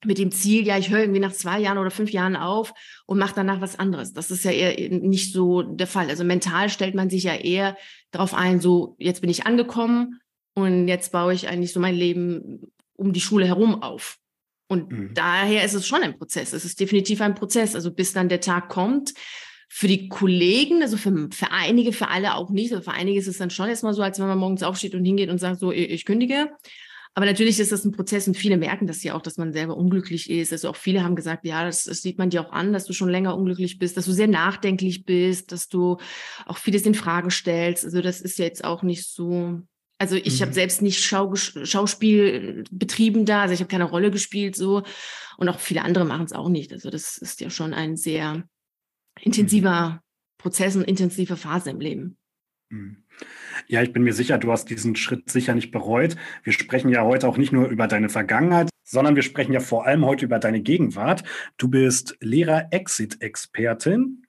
mit 0.06 0.18
dem 0.18 0.32
Ziel, 0.32 0.66
ja, 0.66 0.78
ich 0.78 0.90
höre 0.90 1.02
irgendwie 1.02 1.20
nach 1.20 1.34
zwei 1.34 1.60
Jahren 1.60 1.78
oder 1.78 1.92
fünf 1.92 2.12
Jahren 2.12 2.36
auf 2.36 2.74
und 3.06 3.20
mache 3.20 3.36
danach 3.36 3.62
was 3.62 3.80
anderes. 3.80 4.14
Das 4.14 4.32
ist 4.32 4.44
ja 4.44 4.52
eher 4.52 4.90
nicht 4.90 5.34
so 5.34 5.62
der 5.62 5.88
Fall. 5.88 6.10
Also 6.10 6.24
mental 6.24 6.70
stellt 6.70 6.96
man 6.96 7.10
sich 7.10 7.24
ja 7.24 7.36
eher 7.36 7.78
darauf 8.12 8.34
ein, 8.34 8.60
so 8.60 8.96
jetzt 9.00 9.22
bin 9.22 9.30
ich 9.30 9.46
angekommen 9.46 10.20
und 10.56 10.88
jetzt 10.88 11.12
baue 11.12 11.34
ich 11.34 11.48
eigentlich 11.48 11.74
so 11.74 11.80
mein 11.80 11.96
Leben 11.96 12.72
um 12.96 13.14
die 13.14 13.22
Schule 13.22 13.46
herum 13.46 13.82
auf. 13.82 14.18
Und 14.68 14.92
mhm. 14.92 15.14
daher 15.14 15.64
ist 15.64 15.74
es 15.74 15.88
schon 15.88 16.04
ein 16.04 16.18
Prozess. 16.18 16.54
Es 16.54 16.66
ist 16.66 16.80
definitiv 16.80 17.22
ein 17.22 17.36
Prozess. 17.36 17.76
Also 17.76 17.92
bis 17.92 18.14
dann 18.14 18.30
der 18.30 18.42
Tag 18.42 18.70
kommt, 18.70 19.14
für 19.76 19.88
die 19.88 20.08
Kollegen, 20.08 20.84
also 20.84 20.98
für, 20.98 21.30
für 21.32 21.50
einige, 21.50 21.94
für 21.94 22.08
alle 22.08 22.36
auch 22.36 22.52
nicht. 22.52 22.72
Also 22.72 22.84
für 22.84 22.96
einige 22.96 23.18
ist 23.18 23.28
es 23.28 23.40
dann 23.40 23.50
schon 23.50 23.70
erstmal 23.70 23.96
so, 23.96 24.04
als 24.04 24.20
wenn 24.20 24.28
man 24.28 24.38
morgens 24.38 24.62
aufsteht 24.62 24.94
und 24.94 25.04
hingeht 25.04 25.32
und 25.32 25.40
sagt, 25.40 25.60
so, 25.60 25.72
ich, 25.72 25.90
ich 25.90 26.06
kündige. 26.06 26.52
Aber 27.16 27.26
natürlich 27.26 27.60
ist 27.60 27.72
das 27.72 27.84
ein 27.84 27.92
Prozess 27.92 28.28
und 28.28 28.38
viele 28.38 28.58
merken 28.58 28.86
das 28.86 29.02
ja 29.02 29.16
auch, 29.16 29.22
dass 29.24 29.38
man 29.38 29.52
selber 29.52 29.76
unglücklich 29.76 30.30
ist. 30.30 30.52
Also 30.52 30.70
auch 30.70 30.76
viele 30.76 31.04
haben 31.04 31.16
gesagt, 31.16 31.44
ja, 31.44 31.66
das, 31.66 31.86
das, 31.86 32.04
sieht 32.04 32.20
man 32.20 32.30
dir 32.30 32.46
auch 32.46 32.52
an, 32.52 32.72
dass 32.72 32.86
du 32.86 32.94
schon 32.94 33.10
länger 33.10 33.36
unglücklich 33.36 33.80
bist, 33.80 33.98
dass 33.98 34.06
du 34.06 34.12
sehr 34.12 34.28
nachdenklich 34.28 35.06
bist, 35.06 35.52
dass 35.52 35.70
du 35.70 35.98
auch 36.46 36.60
vieles 36.60 36.84
in 36.84 36.94
Frage 36.94 37.32
stellst. 37.32 37.84
Also 37.84 38.02
das 38.02 38.22
ist 38.22 38.38
jetzt 38.38 38.64
auch 38.64 38.84
nicht 38.84 39.08
so. 39.08 39.60
Also 39.98 40.18
ich 40.18 40.38
mhm. 40.38 40.44
habe 40.44 40.54
selbst 40.54 40.84
nicht 40.84 41.04
Schau, 41.04 41.34
Schauspiel 41.34 42.64
betrieben 42.70 43.26
da, 43.26 43.42
also 43.42 43.56
ich 43.56 43.60
habe 43.60 43.72
keine 43.72 43.86
Rolle 43.86 44.12
gespielt 44.12 44.56
so 44.56 44.84
und 45.38 45.50
auch 45.50 45.60
viele 45.60 45.82
andere 45.82 46.06
machen 46.06 46.26
es 46.26 46.34
auch 46.34 46.50
nicht. 46.50 46.72
Also 46.74 46.92
das 46.92 47.18
ist 47.18 47.42
ja 47.42 47.50
schon 47.50 47.74
ein 47.74 47.98
sehr 47.98 48.44
intensiver 49.22 50.02
Prozess 50.38 50.76
und 50.76 50.84
intensive 50.84 51.38
Phase 51.38 51.70
im 51.70 51.80
Leben. 51.80 52.18
Mhm. 52.70 53.04
Ja, 53.68 53.82
ich 53.82 53.94
bin 53.94 54.04
mir 54.04 54.14
sicher, 54.14 54.38
du 54.38 54.52
hast 54.52 54.70
diesen 54.70 54.96
Schritt 54.96 55.30
sicher 55.30 55.56
nicht 55.56 55.72
bereut. 55.72 56.16
Wir 56.44 56.54
sprechen 56.54 56.90
ja 56.90 57.04
heute 57.04 57.28
auch 57.28 57.38
nicht 57.38 57.54
nur 57.54 57.68
über 57.68 57.88
deine 57.88 58.10
Vergangenheit, 58.10 58.70
sondern 58.84 59.16
wir 59.16 59.24
sprechen 59.24 59.54
ja 59.54 59.60
vor 59.60 59.86
allem 59.86 60.06
heute 60.06 60.26
über 60.26 60.40
deine 60.40 60.62
Gegenwart. 60.62 61.24
Du 61.58 61.70
bist 61.70 62.18
Lehrer-Exit-Expertin. 62.20 64.26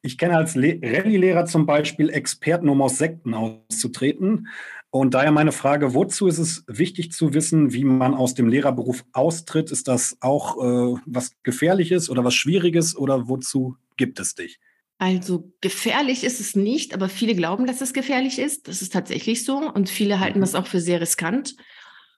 Ich 0.00 0.16
kenne 0.16 0.36
als 0.36 0.56
Rallye-Lehrer 0.56 1.44
zum 1.44 1.66
Beispiel 1.66 2.08
Experten, 2.08 2.68
um 2.68 2.80
aus 2.80 2.98
Sekten 2.98 3.34
auszutreten. 3.34 4.48
Und 4.90 5.12
daher 5.12 5.32
meine 5.32 5.52
Frage, 5.52 5.92
wozu 5.92 6.28
ist 6.28 6.38
es 6.38 6.64
wichtig 6.66 7.12
zu 7.12 7.34
wissen, 7.34 7.74
wie 7.74 7.84
man 7.84 8.14
aus 8.14 8.34
dem 8.34 8.48
Lehrerberuf 8.48 9.04
austritt? 9.12 9.70
Ist 9.70 9.88
das 9.88 10.16
auch 10.20 10.56
äh, 10.56 11.00
was 11.04 11.32
Gefährliches 11.42 12.08
oder 12.08 12.24
was 12.24 12.34
Schwieriges 12.34 12.96
oder 12.96 13.28
wozu 13.28 13.76
gibt 13.98 14.18
es 14.20 14.34
dich? 14.34 14.58
Also 14.98 15.52
gefährlich 15.60 16.24
ist 16.24 16.40
es 16.40 16.56
nicht, 16.56 16.92
aber 16.92 17.08
viele 17.08 17.34
glauben, 17.34 17.66
dass 17.66 17.80
es 17.80 17.92
gefährlich 17.92 18.38
ist. 18.38 18.66
Das 18.66 18.82
ist 18.82 18.92
tatsächlich 18.92 19.44
so 19.44 19.58
und 19.58 19.88
viele 19.90 20.18
halten 20.18 20.38
mhm. 20.38 20.42
das 20.42 20.56
auch 20.56 20.66
für 20.66 20.80
sehr 20.80 21.00
riskant 21.00 21.54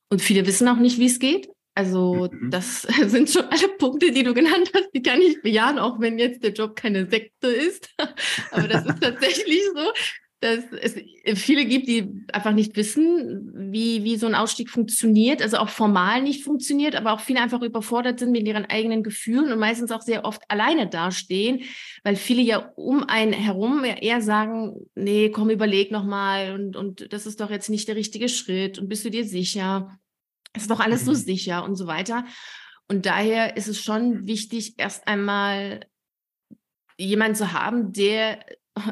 und 0.09 0.23
viele 0.23 0.47
wissen 0.47 0.69
auch 0.69 0.79
nicht, 0.79 0.99
wie 0.99 1.07
es 1.07 1.19
geht. 1.19 1.49
Also 1.75 2.29
mhm. 2.33 2.51
das 2.51 2.83
sind 3.07 3.31
schon 3.31 3.45
alle 3.45 3.69
Punkte, 3.79 4.13
die 4.13 4.23
du 4.23 4.33
genannt 4.33 4.71
hast, 4.75 4.91
die 4.95 5.03
kann 5.03 5.21
ich 5.21 5.43
bejahen, 5.43 5.79
auch 5.79 6.01
wenn 6.01 6.19
jetzt 6.19 6.43
der 6.43 6.53
Job 6.53 6.75
keine 6.75 7.09
Sekte 7.09 7.49
ist. 7.49 7.91
aber 8.51 8.69
das 8.69 8.87
ist 8.87 8.97
tatsächlich 9.01 9.63
so 9.75 9.93
dass 10.41 10.61
es 10.81 10.95
viele 11.39 11.67
gibt, 11.67 11.87
die 11.87 12.25
einfach 12.33 12.53
nicht 12.53 12.75
wissen, 12.75 13.53
wie, 13.73 14.05
wie 14.05 14.17
so 14.17 14.27
ein 14.27 14.35
Ausstieg 14.35 14.71
funktioniert, 14.71 15.43
also 15.43 15.59
auch 15.59 15.69
formal 15.69 16.23
nicht 16.23 16.45
funktioniert, 16.45 16.95
aber 16.95 17.13
auch 17.13 17.21
viele 17.21 17.41
einfach 17.41 17.61
überfordert 17.61 18.19
sind 18.19 18.33
mit 18.33 18.47
ihren 18.47 18.65
eigenen 18.65 19.03
Gefühlen 19.03 19.53
und 19.53 19.59
meistens 19.59 19.93
auch 19.93 20.01
sehr 20.01 20.25
oft 20.25 20.43
alleine 20.49 20.89
dastehen, 20.89 21.61
weil 22.05 22.17
viele 22.17 22.41
ja 22.41 22.73
um 22.77 23.05
einen 23.05 23.35
herum 23.35 23.85
eher 23.85 24.23
sagen, 24.23 24.77
nee, 24.95 25.29
komm, 25.29 25.51
überleg 25.51 25.91
nochmal 25.91 26.55
und, 26.55 26.75
und 26.75 27.13
das 27.13 27.27
ist 27.27 27.41
doch 27.41 27.51
jetzt 27.51 27.69
nicht 27.69 27.87
der 27.87 27.97
richtige 27.97 28.31
Schritt 28.31 28.79
und 28.79 28.89
bist 28.89 29.05
du 29.05 29.11
dir 29.11 29.27
sicher? 29.27 29.99
Es 30.55 30.63
ist 30.63 30.71
doch 30.71 30.81
alles 30.81 31.05
so 31.05 31.13
mhm. 31.13 31.17
sicher 31.17 31.65
und 31.65 31.77
so 31.77 31.87
weiter. 31.87 32.25
Und 32.89 33.05
daher 33.05 33.57
ist 33.59 33.69
es 33.69 33.81
schon 33.81 34.27
wichtig, 34.27 34.75
erst 34.79 35.07
einmal 35.07 35.87
jemanden 36.99 37.37
zu 37.37 37.53
haben, 37.53 37.93
der 37.93 38.45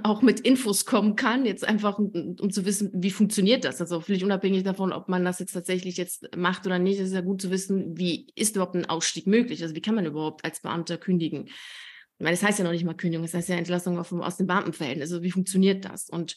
auch 0.02 0.22
mit 0.22 0.40
Infos 0.40 0.84
kommen 0.84 1.16
kann, 1.16 1.46
jetzt 1.46 1.66
einfach, 1.66 1.98
um, 1.98 2.36
um, 2.40 2.50
zu 2.50 2.64
wissen, 2.64 2.90
wie 2.94 3.10
funktioniert 3.10 3.64
das. 3.64 3.80
Also 3.80 4.00
völlig 4.00 4.24
unabhängig 4.24 4.62
davon, 4.62 4.92
ob 4.92 5.08
man 5.08 5.24
das 5.24 5.38
jetzt 5.38 5.52
tatsächlich 5.52 5.96
jetzt 5.96 6.36
macht 6.36 6.66
oder 6.66 6.78
nicht, 6.78 6.98
ist 6.98 7.12
ja 7.12 7.20
gut 7.20 7.42
zu 7.42 7.50
wissen, 7.50 7.96
wie 7.96 8.28
ist 8.34 8.56
überhaupt 8.56 8.74
ein 8.74 8.86
Ausstieg 8.86 9.26
möglich? 9.26 9.62
Also 9.62 9.74
wie 9.74 9.80
kann 9.80 9.94
man 9.94 10.06
überhaupt 10.06 10.44
als 10.44 10.60
Beamter 10.60 10.96
kündigen? 10.98 11.46
Ich 11.46 12.24
meine, 12.24 12.36
das 12.36 12.42
heißt 12.42 12.58
ja 12.58 12.64
noch 12.64 12.72
nicht 12.72 12.84
mal 12.84 12.94
Kündigung, 12.94 13.24
das 13.24 13.34
heißt 13.34 13.48
ja 13.48 13.56
Entlassung 13.56 13.98
aus 13.98 14.36
dem 14.36 14.46
Beamtenverhältnis. 14.46 15.12
Also 15.12 15.22
wie 15.22 15.30
funktioniert 15.30 15.84
das? 15.84 16.10
Und, 16.10 16.34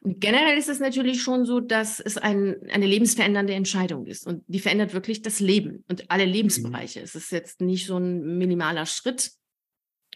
und 0.00 0.20
generell 0.20 0.56
ist 0.56 0.70
es 0.70 0.80
natürlich 0.80 1.22
schon 1.22 1.44
so, 1.44 1.60
dass 1.60 2.00
es 2.00 2.16
ein, 2.16 2.56
eine 2.70 2.86
lebensverändernde 2.86 3.52
Entscheidung 3.52 4.06
ist. 4.06 4.26
Und 4.26 4.44
die 4.46 4.60
verändert 4.60 4.94
wirklich 4.94 5.20
das 5.20 5.40
Leben 5.40 5.84
und 5.88 6.10
alle 6.10 6.24
Lebensbereiche. 6.24 7.00
Mhm. 7.00 7.04
Es 7.04 7.14
ist 7.14 7.32
jetzt 7.32 7.60
nicht 7.60 7.86
so 7.86 7.98
ein 7.98 8.38
minimaler 8.38 8.86
Schritt. 8.86 9.32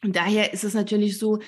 Und 0.02 0.16
daher 0.16 0.54
ist 0.54 0.64
es 0.64 0.72
natürlich 0.72 1.18
so, 1.18 1.40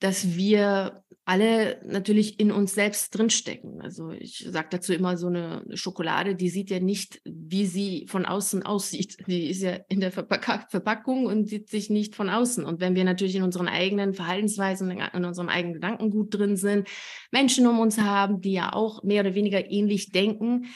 dass 0.00 0.36
wir 0.36 1.02
alle 1.28 1.78
natürlich 1.84 2.40
in 2.40 2.50
uns 2.50 2.74
selbst 2.74 3.10
drinstecken. 3.10 3.82
Also 3.82 4.12
ich 4.12 4.46
sage 4.48 4.68
dazu 4.70 4.94
immer 4.94 5.18
so 5.18 5.26
eine 5.26 5.62
Schokolade, 5.74 6.34
die 6.34 6.48
sieht 6.48 6.70
ja 6.70 6.80
nicht, 6.80 7.20
wie 7.26 7.66
sie 7.66 8.06
von 8.08 8.24
außen 8.24 8.62
aussieht. 8.64 9.18
Die 9.26 9.50
ist 9.50 9.60
ja 9.60 9.72
in 9.90 10.00
der 10.00 10.10
Verpack 10.10 10.70
Verpackung 10.70 11.26
und 11.26 11.46
sieht 11.46 11.68
sich 11.68 11.90
nicht 11.90 12.16
von 12.16 12.30
außen. 12.30 12.64
Und 12.64 12.80
wenn 12.80 12.94
wir 12.94 13.04
natürlich 13.04 13.36
in 13.36 13.42
unseren 13.42 13.68
eigenen 13.68 14.14
Verhaltensweisen, 14.14 14.90
in 14.90 15.24
unserem 15.26 15.50
eigenen 15.50 15.74
Gedankengut 15.74 16.32
drin 16.32 16.56
sind, 16.56 16.88
Menschen 17.30 17.66
um 17.66 17.78
uns 17.78 17.98
haben, 17.98 18.40
die 18.40 18.52
ja 18.52 18.72
auch 18.72 19.02
mehr 19.02 19.20
oder 19.20 19.34
weniger 19.34 19.70
ähnlich 19.70 20.12
denken, 20.12 20.68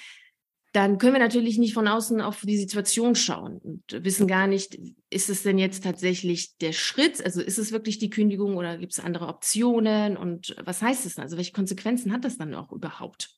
dann 0.72 0.96
können 0.96 1.12
wir 1.12 1.20
natürlich 1.20 1.58
nicht 1.58 1.74
von 1.74 1.86
außen 1.86 2.22
auf 2.22 2.40
die 2.40 2.56
Situation 2.56 3.14
schauen 3.14 3.58
und 3.58 3.82
wissen 4.04 4.26
gar 4.26 4.46
nicht, 4.46 4.78
ist 5.10 5.28
es 5.28 5.42
denn 5.42 5.58
jetzt 5.58 5.84
tatsächlich 5.84 6.56
der 6.58 6.72
Schritt? 6.72 7.22
Also 7.22 7.42
ist 7.42 7.58
es 7.58 7.72
wirklich 7.72 7.98
die 7.98 8.08
Kündigung 8.08 8.56
oder 8.56 8.78
gibt 8.78 8.92
es 8.92 9.00
andere 9.00 9.28
Optionen? 9.28 10.16
Und 10.16 10.56
was 10.64 10.80
heißt 10.80 11.04
es 11.04 11.16
dann? 11.16 11.24
Also 11.24 11.36
welche 11.36 11.52
Konsequenzen 11.52 12.10
hat 12.10 12.24
das 12.24 12.38
dann 12.38 12.54
auch 12.54 12.72
überhaupt? 12.72 13.30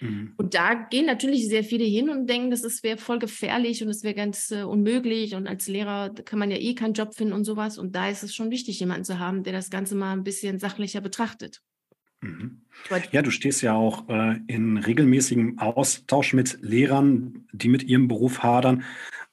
Mhm. 0.00 0.32
Und 0.38 0.54
da 0.54 0.74
gehen 0.74 1.04
natürlich 1.04 1.48
sehr 1.48 1.64
viele 1.64 1.84
hin 1.84 2.08
und 2.08 2.28
denken, 2.28 2.50
das 2.50 2.82
wäre 2.82 2.96
voll 2.96 3.18
gefährlich 3.18 3.82
und 3.82 3.90
es 3.90 4.02
wäre 4.02 4.14
ganz 4.14 4.50
äh, 4.50 4.62
unmöglich. 4.62 5.34
Und 5.34 5.46
als 5.46 5.68
Lehrer 5.68 6.14
kann 6.24 6.38
man 6.38 6.50
ja 6.50 6.56
eh 6.56 6.74
keinen 6.74 6.94
Job 6.94 7.14
finden 7.14 7.34
und 7.34 7.44
sowas. 7.44 7.76
Und 7.76 7.94
da 7.94 8.08
ist 8.08 8.22
es 8.22 8.34
schon 8.34 8.50
wichtig, 8.50 8.80
jemanden 8.80 9.04
zu 9.04 9.18
haben, 9.18 9.42
der 9.42 9.52
das 9.52 9.68
Ganze 9.68 9.94
mal 9.94 10.12
ein 10.12 10.24
bisschen 10.24 10.58
sachlicher 10.58 11.02
betrachtet. 11.02 11.60
Mhm. 12.20 12.62
Ja, 13.12 13.22
du 13.22 13.30
stehst 13.30 13.62
ja 13.62 13.74
auch 13.74 14.08
äh, 14.08 14.38
in 14.46 14.76
regelmäßigem 14.78 15.58
Austausch 15.58 16.32
mit 16.32 16.58
Lehrern, 16.60 17.46
die 17.52 17.68
mit 17.68 17.82
ihrem 17.82 18.08
Beruf 18.08 18.42
hadern. 18.42 18.84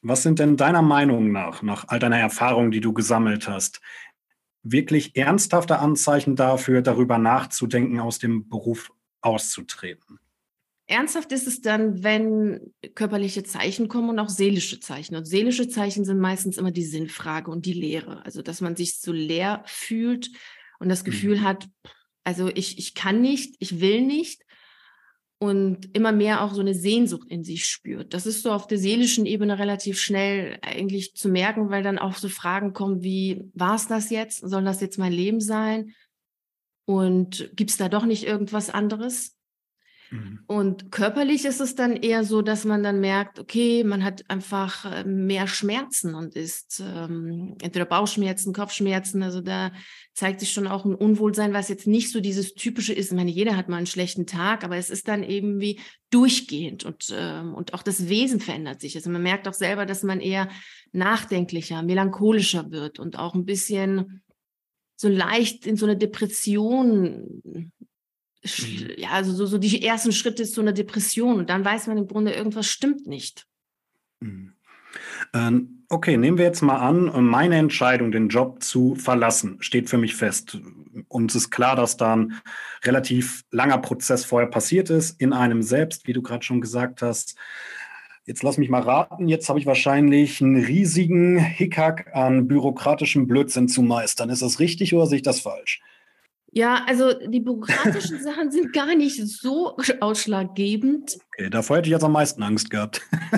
Was 0.02 0.24
sind 0.24 0.40
denn 0.40 0.58
deiner 0.58 0.82
Meinung 0.82 1.32
nach, 1.32 1.62
nach 1.62 1.88
all 1.88 2.00
deiner 2.00 2.20
Erfahrung, 2.20 2.72
die 2.72 2.82
du 2.82 2.94
gesammelt 2.94 3.48
hast, 3.48 3.82
wirklich 4.64 5.16
ernsthafte 5.16 5.80
Anzeichen 5.80 6.36
dafür, 6.36 6.82
darüber 6.82 7.18
nachzudenken, 7.18 8.00
aus 8.00 8.20
dem 8.20 8.48
Beruf 8.50 8.92
auszutreten? 9.22 10.20
Ernsthaft 10.90 11.34
ist 11.34 11.48
es 11.48 11.62
dann, 11.62 12.04
wenn 12.04 12.74
körperliche 12.96 13.44
Zeichen 13.44 13.90
kommen 13.90 14.10
und 14.10 14.20
auch 14.20 14.30
seelische 14.30 14.80
Zeichen. 14.80 15.18
Und 15.18 15.26
seelische 15.26 15.68
Zeichen 15.68 16.06
sind 16.06 16.20
meistens 16.20 16.58
immer 16.58 16.72
die 16.72 16.86
Sinnfrage 16.86 17.52
und 17.52 17.66
die 17.66 17.74
Lehre. 17.74 18.26
Also, 18.26 18.42
dass 18.42 18.62
man 18.62 18.78
sich 18.78 19.00
so 19.00 19.12
leer 19.12 19.64
fühlt 19.66 20.32
und 20.80 20.88
das 20.88 21.04
Gefühl 21.04 21.40
mhm. 21.40 21.44
hat, 21.44 21.68
also 22.28 22.50
ich, 22.54 22.78
ich 22.78 22.94
kann 22.94 23.22
nicht, 23.22 23.56
ich 23.60 23.80
will 23.80 24.02
nicht 24.02 24.44
und 25.40 25.96
immer 25.96 26.12
mehr 26.12 26.44
auch 26.44 26.54
so 26.54 26.60
eine 26.60 26.74
Sehnsucht 26.74 27.30
in 27.30 27.46
sich 27.46 27.66
spürt. 27.66 28.14
Das 28.14 28.26
ist 28.26 28.44
so 28.44 28.52
auf 28.52 28.68
der 28.68 28.78
seelischen 28.78 29.26
Ebene 29.26 29.58
relativ 29.58 29.98
schnell 29.98 30.60
eigentlich 30.62 31.16
zu 31.16 31.30
merken, 31.30 31.70
weil 31.70 31.84
dann 31.84 31.98
auch 31.98 32.16
so 32.16 32.28
Fragen 32.28 32.74
kommen 32.74 33.02
wie, 33.02 33.50
war 33.54 33.76
es 33.76 33.88
das 33.88 34.10
jetzt? 34.10 34.42
Soll 34.42 34.66
das 34.66 34.82
jetzt 34.82 34.98
mein 34.98 35.14
Leben 35.14 35.40
sein? 35.40 35.94
Und 36.84 37.50
gibt 37.56 37.70
es 37.70 37.78
da 37.78 37.88
doch 37.88 38.04
nicht 38.04 38.26
irgendwas 38.26 38.70
anderes? 38.72 39.37
Mhm. 40.10 40.40
Und 40.48 40.92
körperlich 40.92 41.46
ist 41.46 41.60
es 41.60 41.76
dann 41.76 41.96
eher 41.96 42.24
so, 42.24 42.42
dass 42.42 42.66
man 42.66 42.84
dann 42.84 43.00
merkt, 43.00 43.40
okay, 43.40 43.84
man 43.84 44.04
hat 44.04 44.30
einfach 44.30 44.86
äh, 44.86 45.04
mehr 45.04 45.48
Schmerzen 45.48 46.16
und 46.16 46.36
ist 46.36 46.82
ähm, 46.86 47.56
entweder 47.62 47.86
Bauchschmerzen, 47.86 48.54
Kopfschmerzen. 48.54 49.24
Also 49.24 49.42
da 49.42 49.72
zeigt 50.14 50.40
sich 50.40 50.52
schon 50.52 50.68
auch 50.68 50.86
ein 50.86 50.96
Unwohlsein, 50.96 51.54
was 51.54 51.70
jetzt 51.70 51.88
nicht 51.88 52.12
so 52.12 52.20
dieses 52.20 52.54
typische 52.54 52.94
ist. 52.94 53.12
Ich 53.12 53.18
meine, 53.18 53.32
jeder 53.32 53.58
hat 53.58 53.70
mal 53.70 53.78
einen 53.78 53.86
schlechten 53.86 54.26
Tag, 54.26 54.64
aber 54.64 54.78
es 54.78 54.90
ist 54.90 55.08
dann 55.08 55.24
eben 55.24 55.60
wie 55.60 55.80
durchgehend 56.10 56.86
und, 56.86 57.14
ähm, 57.16 57.54
und 57.54 57.74
auch 57.74 57.84
das 57.84 58.08
Wesen 58.08 58.40
verändert 58.40 58.82
sich. 58.82 58.96
Also 58.96 59.10
man 59.10 59.24
merkt 59.24 59.48
auch 59.48 59.54
selber, 59.54 59.86
dass 59.86 60.04
man 60.04 60.22
eher 60.22 60.50
nachdenklicher, 60.94 61.84
melancholischer 61.84 62.72
wird 62.72 63.00
und 63.00 63.20
auch 63.20 63.36
ein 63.36 63.46
bisschen 63.46 64.22
so 64.96 65.10
leicht 65.10 65.68
in 65.68 65.78
so 65.78 65.86
eine 65.86 65.96
Depression 65.96 67.72
Mhm. 68.44 68.92
ja, 68.98 69.10
also 69.12 69.34
so, 69.34 69.46
so 69.46 69.58
die 69.58 69.84
ersten 69.84 70.12
Schritte 70.12 70.46
zu 70.46 70.62
einer 70.62 70.74
Depression 70.74 71.40
und 71.40 71.50
dann 71.50 71.66
weiß 71.66 71.88
man 71.88 71.98
im 71.98 72.08
Grunde, 72.08 72.34
irgendwas 72.34 72.68
stimmt 72.68 73.08
nicht. 73.08 73.46
Mhm. 74.20 74.54
Ähm, 75.34 75.84
okay, 75.90 76.18
nehmen 76.18 76.38
wir 76.38 76.46
jetzt 76.46 76.62
mal 76.62 76.78
an, 76.78 77.26
meine 77.26 77.58
Entscheidung, 77.58 78.12
den 78.12 78.30
Job 78.30 78.64
zu 78.64 78.96
verlassen, 78.96 79.58
steht 79.60 79.90
für 79.90 79.98
mich 79.98 80.16
fest. 80.16 80.58
Uns 81.08 81.36
ist 81.36 81.50
klar, 81.50 81.76
dass 81.76 81.98
da 81.98 82.16
ein 82.16 82.34
relativ 82.84 83.44
langer 83.52 83.78
Prozess 83.78 84.26
vorher 84.26 84.50
passiert 84.50 84.90
ist, 84.90 85.20
in 85.20 85.34
einem 85.34 85.62
selbst, 85.62 86.08
wie 86.08 86.14
du 86.14 86.22
gerade 86.22 86.44
schon 86.44 86.62
gesagt 86.62 87.02
hast. 87.02 87.36
Jetzt 88.26 88.44
lass 88.44 88.58
mich 88.58 88.70
mal 88.70 88.82
raten, 88.82 89.30
jetzt 89.30 89.48
habe 89.48 89.60
ich 89.60 89.66
wahrscheinlich 89.66 90.42
einen 90.42 90.64
riesigen 90.64 91.38
Hickhack 91.38 92.14
an 92.14 92.48
bürokratischem 92.48 93.28
Blödsinn 93.28 93.70
zu 93.70 93.82
meistern. 93.82 94.30
Ist 94.30 94.42
das 94.42 94.60
richtig 94.60 94.94
oder 94.94 95.06
sehe 95.06 95.18
ich 95.18 95.24
das 95.24 95.40
falsch? 95.40 95.82
Ja, 96.52 96.86
also 96.88 97.14
die 97.14 97.40
bürokratischen 97.40 98.22
Sachen 98.24 98.52
sind 98.52 98.74
gar 98.74 98.96
nicht 98.96 99.26
so 99.28 99.78
ausschlaggebend. 100.00 101.18
Okay, 101.38 101.50
davor 101.50 101.78
hätte 101.78 101.90
ich 101.90 101.94
jetzt 101.94 102.04
am 102.04 102.14
meisten 102.14 102.42
Angst 102.42 102.70
gehabt. 102.70 103.02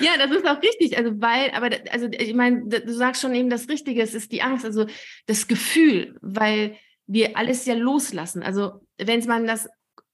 ja, 0.00 0.12
das 0.18 0.30
ist 0.30 0.46
auch 0.46 0.62
richtig. 0.62 0.96
Also, 0.96 1.20
weil, 1.20 1.50
aber 1.52 1.70
also 1.90 2.06
ich 2.10 2.34
meine, 2.34 2.66
du 2.66 2.92
sagst 2.92 3.22
schon 3.22 3.34
eben 3.34 3.50
das 3.50 3.68
Richtige, 3.68 4.02
es 4.02 4.14
ist 4.14 4.30
die 4.30 4.42
Angst, 4.42 4.64
also 4.64 4.86
das 5.26 5.48
Gefühl, 5.48 6.16
weil 6.20 6.76
wir 7.06 7.36
alles 7.36 7.64
ja 7.66 7.74
loslassen. 7.74 8.42
Also, 8.42 8.86
wenn 8.98 9.24
man 9.24 9.46
das, 9.46 9.68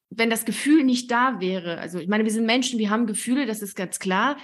wenn 0.09 0.31
das 0.31 0.45
Gefühl 0.45 0.85
nicht 0.85 1.11
da 1.11 1.41
wäre, 1.41 1.79
also 1.79 1.99
ich 1.99 2.09
meine, 2.09 2.25
wir 2.25 2.33
sind 2.33 2.47
Menschen, 2.47 2.79
wir 2.79 2.91
haben 2.91 3.07
Gefühle, 3.07 3.47
das 3.47 3.61
ist 3.61 3.77
ganz 3.77 3.99
klar 3.99 4.37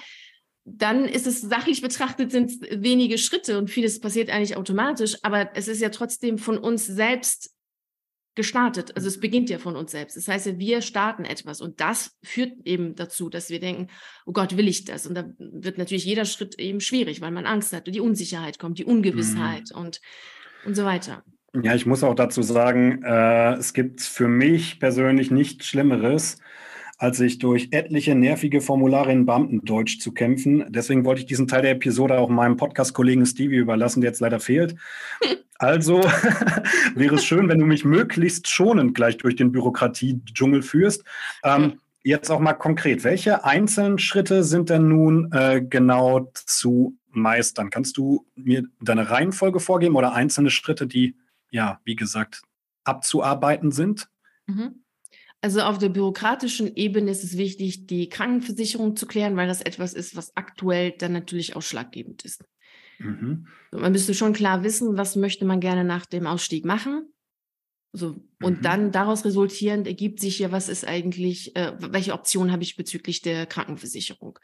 dann 0.69 1.05
ist 1.05 1.29
es 1.29 1.41
sachlich 1.43 1.81
betrachtet 1.81 2.33
sind 2.33 2.51
es 2.51 2.83
wenige 2.83 3.19
Schritte 3.19 3.57
und 3.57 3.71
vieles 3.71 4.01
passiert 4.01 4.31
eigentlich 4.31 4.57
automatisch, 4.57 5.17
aber 5.23 5.51
es 5.55 5.69
ist 5.69 5.81
ja 5.81 5.91
trotzdem 5.91 6.39
von 6.39 6.59
uns 6.59 6.85
selbst 6.85 7.56
gestartet. 8.37 8.95
Also 8.95 9.09
es 9.09 9.19
beginnt 9.19 9.51
ja 9.51 9.59
von 9.59 9.75
uns 9.75 9.91
selbst. 9.91 10.17
Das 10.17 10.29
heißt, 10.29 10.59
wir 10.59 10.83
starten 10.83 11.25
etwas 11.25 11.61
und 11.61 11.81
das 11.81 12.17
führt 12.23 12.53
eben 12.65 12.95
dazu, 12.95 13.29
dass 13.29 13.51
wir 13.51 13.59
denken, 13.59 13.89
oh 14.27 14.33
Gott, 14.33 14.57
will 14.57 14.69
ich 14.69 14.85
das? 14.85 15.07
Und 15.07 15.15
da 15.17 15.25
wird 15.39 15.79
natürlich 15.79 16.05
jeder 16.05 16.25
Schritt 16.25 16.59
eben 16.59 16.81
schwierig, 16.81 17.21
weil 17.21 17.33
man 17.33 17.47
Angst 17.47 17.73
hat, 17.73 17.87
die 17.89 18.01
Unsicherheit 18.01 18.59
kommt, 18.59 18.79
die 18.79 18.85
Ungewissheit 18.85 19.71
mhm. 19.75 19.81
und, 19.81 20.01
und 20.65 20.77
so 20.77 20.85
weiter. 20.85 21.25
Ja, 21.63 21.75
ich 21.75 21.87
muss 21.87 22.05
auch 22.05 22.15
dazu 22.15 22.43
sagen, 22.43 23.03
äh, 23.03 23.55
es 23.55 23.73
gibt 23.73 24.03
für 24.03 24.29
mich 24.29 24.79
persönlich 24.79 25.31
nichts 25.31 25.67
Schlimmeres, 25.67 26.39
als 26.99 27.19
sich 27.19 27.39
durch 27.39 27.69
etliche 27.73 28.15
nervige 28.15 28.61
Formulare 28.61 29.13
in 29.13 29.27
Beamtendeutsch 29.27 29.99
zu 30.01 30.13
kämpfen. 30.13 30.65
Deswegen 30.69 31.05
wollte 31.05 31.21
ich 31.21 31.27
diesen 31.27 31.47
Teil 31.47 31.63
der 31.63 31.73
Episode 31.73 32.19
auch 32.19 32.29
meinem 32.29 32.57
Podcast-Kollegen 32.57 33.27
Stevie 33.27 33.57
überlassen, 33.57 34.01
der 34.01 34.11
jetzt 34.11 34.21
leider 34.21 34.41
fehlt. 34.41 34.77
Also 35.59 36.03
wäre 36.95 37.15
es 37.15 37.25
schön, 37.25 37.49
wenn 37.49 37.59
du 37.59 37.65
mich 37.65 37.83
möglichst 37.83 38.47
schonend 38.47 38.95
gleich 38.95 39.17
durch 39.17 39.37
den 39.37 39.53
Bürokratie-Dschungel 39.53 40.61
führst. 40.61 41.03
Ähm, 41.45 41.81
jetzt 42.03 42.31
auch 42.31 42.41
mal 42.41 42.53
konkret, 42.53 43.05
welche 43.05 43.45
einzelnen 43.45 43.99
Schritte 43.99 44.45
sind 44.45 44.69
denn 44.69 44.89
nun 44.89 45.33
äh, 45.33 45.65
genau 45.67 46.31
zu 46.35 46.99
meistern? 47.09 47.71
Kannst 47.71 47.97
du 47.97 48.27
mir 48.37 48.65
deine 48.83 49.09
Reihenfolge 49.09 49.59
vorgeben 49.59 49.97
oder 49.97 50.13
einzelne 50.13 50.51
Schritte, 50.51 50.87
die, 50.87 51.17
ja, 51.51 51.81
wie 51.85 51.97
gesagt, 51.97 52.43
abzuarbeiten 52.85 53.73
sind? 53.73 54.11
Mhm. 54.47 54.83
Also 55.43 55.61
auf 55.61 55.79
der 55.79 55.91
bürokratischen 55.91 56.75
Ebene 56.77 57.11
ist 57.11 57.23
es 57.23 57.37
wichtig, 57.37 57.87
die 57.87 58.09
Krankenversicherung 58.09 58.97
zu 58.97 59.07
klären, 59.07 59.37
weil 59.37 59.47
das 59.47 59.61
etwas 59.61 59.93
ist, 59.93 60.17
was 60.17 60.37
aktuell 60.37 60.93
dann 60.93 61.13
natürlich 61.13 61.55
ausschlaggebend 61.55 62.25
ist. 62.25 62.45
Mhm. 62.99 63.47
Man 63.71 63.93
müsste 63.93 64.15
schon 64.15 64.33
klar 64.33 64.65
wissen, 64.65 64.97
was 64.97 65.17
möchte 65.17 65.45
man 65.45 65.61
gerne 65.61 65.85
nach 65.85 66.07
dem 66.07 66.27
Ausstieg 66.27 66.65
machen. 66.65 67.13
So, 67.93 68.17
und 68.43 68.59
mhm. 68.59 68.63
dann 68.63 68.93
daraus 68.93 69.25
resultierend 69.25 69.87
ergibt 69.87 70.21
sich 70.21 70.39
ja, 70.39 70.53
was 70.53 70.69
ist 70.69 70.87
eigentlich, 70.87 71.57
äh, 71.57 71.73
welche 71.79 72.13
Option 72.13 72.53
habe 72.53 72.63
ich 72.63 72.77
bezüglich 72.77 73.23
der 73.23 73.47
Krankenversicherung? 73.47 74.39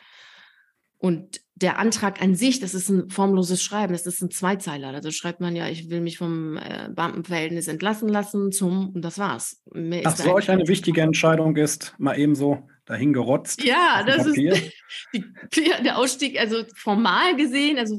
Und 1.02 1.40
der 1.56 1.80
Antrag 1.80 2.22
an 2.22 2.36
sich, 2.36 2.60
das 2.60 2.74
ist 2.74 2.88
ein 2.88 3.10
formloses 3.10 3.60
Schreiben, 3.60 3.92
das 3.92 4.06
ist 4.06 4.22
ein 4.22 4.30
Zweizeiler. 4.30 5.00
Da 5.00 5.10
schreibt 5.10 5.40
man 5.40 5.56
ja, 5.56 5.68
ich 5.68 5.90
will 5.90 6.00
mich 6.00 6.16
vom 6.16 6.56
äh, 6.56 6.90
Beamtenverhältnis 6.94 7.66
entlassen 7.66 8.08
lassen 8.08 8.52
zum, 8.52 8.90
und 8.90 9.04
das 9.04 9.18
war's. 9.18 9.60
Mehr 9.74 10.02
Ach, 10.04 10.16
solch 10.16 10.48
eine 10.48 10.68
wichtige 10.68 11.00
Entscheidung 11.00 11.56
ist, 11.56 11.96
mal 11.98 12.16
eben 12.16 12.36
so 12.36 12.68
dahin 12.84 13.12
gerotzt. 13.12 13.64
Ja, 13.64 14.04
das 14.06 14.28
Papier. 14.28 14.52
ist 15.12 15.56
die, 15.56 15.72
der 15.84 15.98
Ausstieg, 15.98 16.38
also 16.38 16.62
formal 16.76 17.34
gesehen, 17.34 17.78
also 17.78 17.98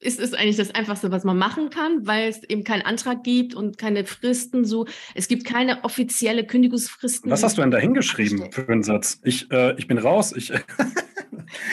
ist 0.00 0.18
es 0.18 0.34
eigentlich 0.34 0.56
das 0.56 0.74
Einfachste, 0.74 1.12
was 1.12 1.22
man 1.22 1.38
machen 1.38 1.70
kann, 1.70 2.08
weil 2.08 2.28
es 2.28 2.42
eben 2.42 2.64
keinen 2.64 2.82
Antrag 2.82 3.22
gibt 3.22 3.54
und 3.54 3.78
keine 3.78 4.04
Fristen. 4.04 4.64
So, 4.64 4.86
es 5.14 5.28
gibt 5.28 5.44
keine 5.44 5.84
offizielle 5.84 6.44
Kündigungsfristen. 6.44 7.30
Was 7.30 7.44
hast 7.44 7.56
du 7.56 7.62
denn 7.62 7.70
da 7.70 7.78
hingeschrieben 7.78 8.50
für 8.50 8.68
einen 8.68 8.82
Satz? 8.82 9.20
Ich, 9.22 9.48
äh, 9.52 9.76
ich 9.76 9.86
bin 9.86 9.98
raus. 9.98 10.32
Ich, 10.34 10.52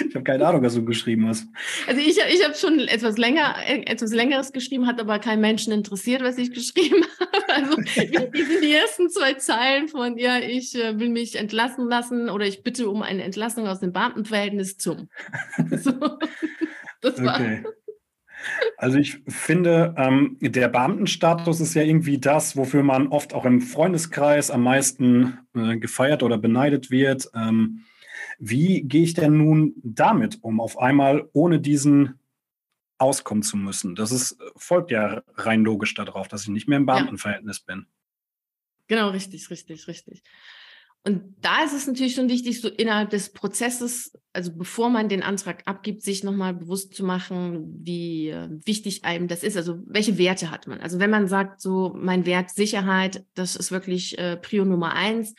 ich 0.08 0.16
habe 0.16 0.24
keine 0.24 0.46
Ahnung, 0.46 0.64
was 0.64 0.76
du 0.76 0.84
geschrieben 0.84 1.28
hast. 1.28 1.48
Also 1.88 2.02
ich, 2.02 2.18
ich 2.18 2.44
habe 2.44 2.56
schon 2.56 2.80
etwas 2.80 3.18
länger, 3.18 3.56
etwas 3.68 4.12
längeres 4.12 4.52
geschrieben, 4.52 4.88
hat 4.88 5.00
aber 5.00 5.20
keinen 5.20 5.42
Menschen 5.42 5.74
interessiert, 5.74 6.22
was 6.24 6.38
ich 6.38 6.52
geschrieben 6.54 7.04
habe. 7.20 7.54
Also 7.54 7.76
sind 7.76 8.64
die 8.64 8.74
ersten 8.74 9.10
zwei 9.10 9.34
Zeilen 9.34 9.88
von 9.88 10.18
ja, 10.18 10.40
ich 10.40 10.76
äh, 10.76 11.00
will 11.00 11.10
mich 11.10 11.36
entlassen 11.36 11.88
lassen 11.88 12.30
oder 12.30 12.46
ich 12.46 12.64
bitte 12.64 12.90
um 12.90 13.02
eine 13.02 13.24
Entlassung 13.24 13.68
aus 13.68 13.80
dem 13.80 13.94
Beamtenverhältnis 13.94 14.78
zum. 14.78 15.10
So. 15.78 15.92
Das 17.02 17.24
war. 17.24 17.36
Okay. 17.36 17.64
Also 18.78 18.98
ich 18.98 19.24
finde, 19.28 19.96
ähm, 19.98 20.38
der 20.40 20.68
Beamtenstatus 20.70 21.60
ist 21.60 21.74
ja 21.74 21.84
irgendwie 21.84 22.20
das, 22.20 22.56
wofür 22.56 22.84
man 22.84 23.08
oft 23.08 23.34
auch 23.34 23.46
im 23.46 23.62
Freundeskreis 23.62 24.52
am 24.52 24.64
meisten 24.64 25.40
äh, 25.56 25.78
gefeiert 25.78 26.24
oder 26.24 26.38
beneidet 26.38 26.92
wird. 26.92 27.30
Ähm, 27.36 27.84
wie 28.40 28.82
gehe 28.82 29.04
ich 29.04 29.14
denn 29.14 29.38
nun 29.38 29.74
damit 29.84 30.40
um, 30.44 30.60
auf 30.60 30.78
einmal 30.78 31.30
ohne 31.34 31.60
diesen 31.60 32.20
auskommen 32.98 33.44
zu 33.44 33.58
müssen? 33.58 33.96
Das 33.96 34.12
ist, 34.12 34.38
folgt 34.56 34.92
ja 34.92 35.22
rein 35.36 35.64
logisch 35.64 35.94
darauf, 35.94 36.28
dass 36.28 36.44
ich 36.44 36.50
nicht 36.50 36.68
mehr 36.68 36.78
im 36.78 36.86
Beamtenverhältnis 36.86 37.64
ja. 37.68 37.76
bin. 37.76 37.88
Genau, 38.88 39.10
richtig, 39.10 39.50
richtig, 39.50 39.88
richtig. 39.88 40.24
Und 41.04 41.36
da 41.40 41.64
ist 41.64 41.74
es 41.74 41.88
natürlich 41.88 42.16
schon 42.16 42.28
wichtig, 42.28 42.60
so 42.60 42.68
innerhalb 42.68 43.12
des 43.12 43.32
Prozesses, 43.32 44.12
also 44.34 44.54
bevor 44.54 44.90
man 44.90 45.08
den 45.08 45.24
Antrag 45.24 45.64
abgibt, 45.66 46.02
sich 46.02 46.24
nochmal 46.24 46.54
bewusst 46.54 46.94
zu 46.94 47.06
machen, 47.06 47.80
wie 47.80 48.30
äh, 48.30 48.50
wichtig 48.66 49.06
einem 49.06 49.30
das 49.30 49.44
ist. 49.44 49.56
Also 49.56 49.80
welche 49.86 50.18
Werte 50.18 50.52
hat 50.52 50.68
man? 50.68 50.82
Also 50.82 51.00
wenn 51.00 51.10
man 51.10 51.30
sagt, 51.30 51.62
so 51.62 51.94
mein 51.98 52.26
Wert 52.26 52.50
Sicherheit, 52.50 53.26
das 53.36 53.56
ist 53.56 53.72
wirklich 53.72 54.18
äh, 54.18 54.36
Prio 54.36 54.66
Nummer 54.66 54.94
eins. 54.94 55.34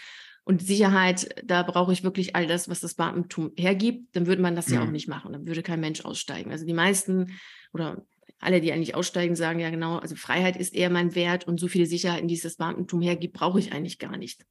Und 0.48 0.62
Sicherheit, 0.62 1.28
da 1.44 1.62
brauche 1.62 1.92
ich 1.92 2.04
wirklich 2.04 2.34
all 2.34 2.46
das, 2.46 2.70
was 2.70 2.80
das 2.80 2.94
Beamtentum 2.94 3.52
hergibt, 3.58 4.16
dann 4.16 4.26
würde 4.26 4.40
man 4.40 4.56
das 4.56 4.68
mhm. 4.68 4.74
ja 4.74 4.80
auch 4.80 4.86
mhm. 4.86 4.92
nicht 4.92 5.06
machen. 5.06 5.34
Dann 5.34 5.46
würde 5.46 5.62
kein 5.62 5.78
Mensch 5.78 6.06
aussteigen. 6.06 6.50
Also 6.50 6.64
die 6.64 6.72
meisten 6.72 7.38
oder 7.74 8.02
alle, 8.38 8.62
die 8.62 8.72
eigentlich 8.72 8.94
aussteigen, 8.94 9.36
sagen 9.36 9.60
ja 9.60 9.68
genau, 9.68 9.98
also 9.98 10.16
Freiheit 10.16 10.56
ist 10.56 10.74
eher 10.74 10.88
mein 10.88 11.14
Wert 11.14 11.46
und 11.46 11.60
so 11.60 11.68
viele 11.68 11.84
Sicherheiten, 11.84 12.28
die 12.28 12.34
es 12.34 12.40
das 12.40 12.56
Beamtentum 12.56 13.02
hergibt, 13.02 13.34
brauche 13.34 13.58
ich 13.58 13.74
eigentlich 13.74 13.98
gar 13.98 14.16
nicht. 14.16 14.46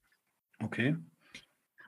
Okay. 0.63 0.97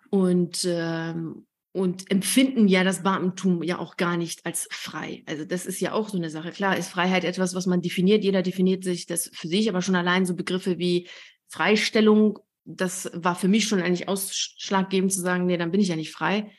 Und, 0.10 0.66
ähm, 0.68 1.46
und 1.72 2.10
empfinden 2.10 2.68
ja 2.68 2.84
das 2.84 3.04
Beamtentum 3.04 3.62
ja 3.62 3.78
auch 3.78 3.96
gar 3.96 4.18
nicht 4.18 4.44
als 4.44 4.68
frei. 4.72 5.22
Also 5.28 5.46
das 5.46 5.68
ist 5.68 5.82
ja 5.82 5.94
auch 5.94 6.10
so 6.10 6.18
eine 6.18 6.32
Sache. 6.32 6.50
Klar 6.50 6.78
ist 6.78 6.90
Freiheit 6.90 7.26
etwas, 7.26 7.54
was 7.54 7.68
man 7.68 7.84
definiert. 7.84 8.24
Jeder 8.24 8.42
definiert 8.42 8.84
sich 8.84 9.06
das 9.06 9.30
für 9.32 9.48
sich, 9.48 9.70
aber 9.70 9.84
schon 9.84 9.96
allein 9.96 10.26
so 10.26 10.36
Begriffe 10.36 10.80
wie 10.80 11.08
Freistellung, 11.48 12.40
das 12.76 13.10
war 13.14 13.36
für 13.36 13.48
mich 13.48 13.68
schon 13.68 13.82
eigentlich 13.82 14.08
ausschlaggebend 14.08 15.12
zu 15.12 15.22
sagen, 15.22 15.46
nee, 15.46 15.58
dann 15.58 15.72
bin 15.72 15.82
ich 15.82 15.88
ja 15.88 15.96
nicht 15.96 16.12
frei. 16.12 16.52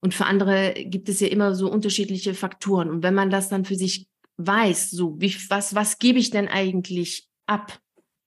Und 0.00 0.14
für 0.14 0.26
andere 0.26 0.74
gibt 0.74 1.08
es 1.08 1.20
ja 1.20 1.28
immer 1.28 1.54
so 1.54 1.70
unterschiedliche 1.70 2.34
Faktoren. 2.34 2.88
Und 2.88 3.02
wenn 3.02 3.14
man 3.14 3.30
das 3.30 3.48
dann 3.48 3.64
für 3.64 3.74
sich 3.74 4.08
weiß, 4.36 4.90
so 4.90 5.20
wie, 5.20 5.34
was, 5.48 5.74
was 5.74 5.98
gebe 5.98 6.18
ich 6.18 6.30
denn 6.30 6.48
eigentlich 6.48 7.28
ab, 7.46 7.80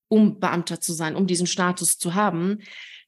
um 0.10 0.39
Beamter 0.39 0.82
zu 0.82 0.91
sein, 0.91 1.15
um 1.15 1.28
diesen 1.28 1.47
Status 1.47 1.97
zu 1.97 2.15
haben, 2.15 2.60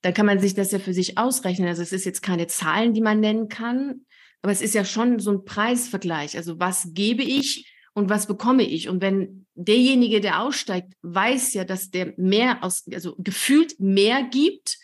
dann 0.02 0.14
kann 0.14 0.26
man 0.26 0.40
sich 0.40 0.54
das 0.54 0.72
ja 0.72 0.80
für 0.80 0.94
sich 0.94 1.18
ausrechnen. 1.18 1.68
Also 1.68 1.82
es 1.82 1.92
ist 1.92 2.06
jetzt 2.06 2.22
keine 2.22 2.48
Zahlen, 2.48 2.94
die 2.94 3.02
man 3.02 3.20
nennen 3.20 3.50
kann, 3.50 4.06
aber 4.42 4.52
es 4.52 4.62
ist 4.62 4.76
ja 4.76 4.86
schon 4.86 5.20
so 5.20 5.32
ein 5.32 5.44
Preisvergleich. 5.46 6.38
Also 6.38 6.60
was 6.60 6.90
gebe 6.94 7.24
ich 7.24 7.71
und 7.94 8.10
was 8.10 8.28
bekomme 8.28 8.64
ich? 8.64 8.88
Und 8.90 9.02
wenn 9.02 9.46
derjenige, 9.56 10.22
der 10.22 10.42
aussteigt, 10.42 10.94
weiß 11.02 11.54
ja, 11.54 11.66
dass 11.66 11.90
der 11.90 12.14
mehr 12.18 12.64
aus, 12.64 12.86
also 12.94 13.16
gefühlt 13.18 13.80
mehr 13.80 14.24
gibt, 14.24 14.78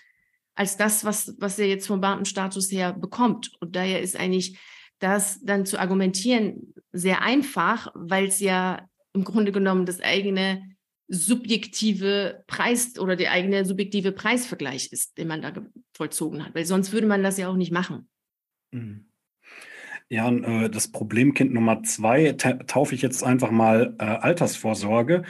als 0.55 0.75
das, 0.75 1.05
was, 1.05 1.35
was 1.39 1.59
er 1.59 1.67
jetzt 1.67 1.87
vom 1.87 2.01
Beamtenstatus 2.01 2.71
her 2.71 2.93
bekommt. 2.93 3.51
Und 3.59 3.75
daher 3.75 4.01
ist 4.01 4.19
eigentlich 4.19 4.57
das 4.99 5.39
dann 5.41 5.65
zu 5.65 5.79
argumentieren 5.79 6.73
sehr 6.91 7.21
einfach, 7.21 7.91
weil 7.93 8.25
es 8.25 8.39
ja 8.39 8.87
im 9.13 9.23
Grunde 9.23 9.51
genommen 9.51 9.85
das 9.85 10.01
eigene 10.01 10.75
subjektive 11.07 12.43
Preis 12.47 12.99
oder 12.99 13.15
der 13.15 13.31
eigene 13.31 13.65
subjektive 13.65 14.11
Preisvergleich 14.11 14.91
ist, 14.91 15.17
den 15.17 15.27
man 15.27 15.41
da 15.41 15.53
vollzogen 15.95 16.45
hat, 16.45 16.53
weil 16.55 16.65
sonst 16.65 16.91
würde 16.91 17.07
man 17.07 17.23
das 17.23 17.37
ja 17.37 17.47
auch 17.47 17.55
nicht 17.55 17.71
machen. 17.71 18.09
Mhm. 18.71 19.06
Ja, 20.09 20.27
und 20.27 20.43
äh, 20.43 20.69
das 20.69 20.87
Problemkind 20.89 21.53
Nummer 21.53 21.83
zwei 21.83 22.31
taufe 22.31 22.95
ich 22.95 23.01
jetzt 23.01 23.23
einfach 23.23 23.51
mal 23.51 23.95
äh, 23.99 24.03
Altersvorsorge. 24.03 25.23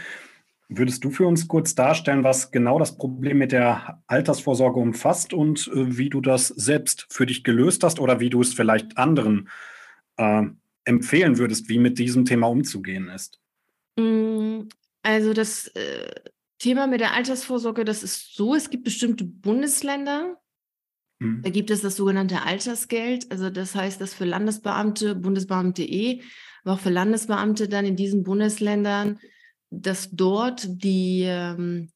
Würdest 0.70 1.04
du 1.04 1.10
für 1.10 1.26
uns 1.26 1.48
kurz 1.48 1.76
darstellen, 1.76 2.24
was 2.24 2.52
genau 2.52 2.78
das 2.78 2.98
Problem 2.98 3.38
mit 3.38 3.54
der 3.54 4.04
Altersvorsorge 4.08 4.80
umfasst 4.80 5.34
und 5.34 5.68
äh, 5.70 5.98
wie 5.98 6.10
du 6.10 6.22
das 6.22 6.50
selbst 6.50 7.08
für 7.10 7.26
dich 7.26 7.44
gelöst 7.44 7.84
hast 7.84 8.00
oder 8.00 8.20
wie 8.20 8.30
du 8.30 8.42
es 8.42 8.54
vielleicht 8.54 8.98
anderen 8.98 9.50
äh, 10.18 10.44
empfehlen 10.84 11.38
würdest, 11.38 11.70
wie 11.70 11.80
mit 11.80 11.98
diesem 11.98 12.26
Thema 12.26 12.48
umzugehen 12.48 13.10
ist? 13.10 13.40
Mm, 13.96 14.64
also 15.04 15.34
das 15.34 15.68
äh, 15.70 16.12
Thema 16.60 16.86
mit 16.86 17.00
der 17.00 17.14
Altersvorsorge, 17.14 17.86
das 17.86 18.04
ist 18.04 18.36
so, 18.36 18.54
es 18.54 18.70
gibt 18.70 18.84
bestimmte 18.84 19.24
Bundesländer, 19.24 20.38
mhm. 21.20 21.42
da 21.42 21.50
gibt 21.50 21.72
es 21.72 21.82
das 21.82 21.96
sogenannte 21.96 22.44
Altersgeld. 22.44 23.32
Also 23.32 23.50
das 23.50 23.76
heißt, 23.76 24.00
dass 24.02 24.14
für 24.14 24.26
Landesbeamte, 24.26 25.16
Bundesbeamte 25.16 25.84
eh, 25.84 26.22
aber 26.64 26.74
auch 26.74 26.80
für 26.80 26.90
Landesbeamte 26.90 27.70
dann 27.70 27.86
in 27.86 27.96
diesen 27.96 28.24
Bundesländern, 28.24 29.20
dass 29.70 30.12
dort 30.12 30.68
die, 30.68 31.24
ähm, 31.26 31.90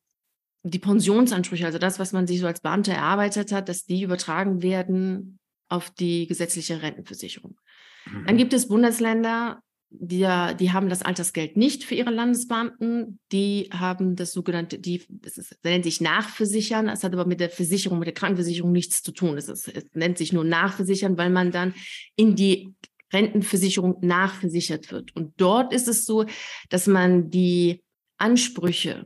die 0.63 0.79
Pensionsansprüche, 0.79 1.65
also 1.65 1.77
das, 1.77 1.99
was 1.99 2.13
man 2.13 2.27
sich 2.27 2.39
so 2.39 2.47
als 2.47 2.61
Beamter 2.61 2.93
erarbeitet 2.93 3.51
hat, 3.51 3.69
dass 3.69 3.85
die 3.85 4.03
übertragen 4.03 4.61
werden 4.61 5.39
auf 5.69 5.89
die 5.89 6.27
gesetzliche 6.27 6.81
Rentenversicherung. 6.81 7.59
Mhm. 8.05 8.25
Dann 8.27 8.37
gibt 8.37 8.53
es 8.53 8.67
Bundesländer, 8.67 9.61
die, 9.93 10.25
die 10.59 10.71
haben 10.71 10.89
das 10.89 11.01
Altersgeld 11.01 11.57
nicht 11.57 11.83
für 11.83 11.95
ihre 11.95 12.11
Landesbeamten. 12.11 13.19
Die 13.31 13.69
haben 13.73 14.15
das 14.15 14.31
sogenannte, 14.31 14.79
die, 14.79 15.03
das, 15.09 15.37
ist, 15.37 15.57
nennt 15.63 15.83
sich 15.83 15.99
Nachversichern. 15.99 16.87
Es 16.87 17.03
hat 17.03 17.13
aber 17.13 17.25
mit 17.25 17.41
der 17.41 17.49
Versicherung, 17.49 17.99
mit 17.99 18.07
der 18.07 18.13
Krankenversicherung 18.13 18.71
nichts 18.71 19.03
zu 19.03 19.11
tun. 19.11 19.37
Es, 19.37 19.49
ist, 19.49 19.67
es 19.67 19.85
nennt 19.93 20.17
sich 20.17 20.31
nur 20.31 20.45
Nachversichern, 20.45 21.17
weil 21.17 21.29
man 21.29 21.51
dann 21.51 21.73
in 22.15 22.35
die 22.35 22.73
Rentenversicherung 23.11 23.97
nachversichert 24.01 24.91
wird. 24.91 25.13
Und 25.15 25.33
dort 25.35 25.73
ist 25.73 25.89
es 25.89 26.05
so, 26.05 26.25
dass 26.69 26.87
man 26.87 27.29
die 27.29 27.83
Ansprüche, 28.17 29.05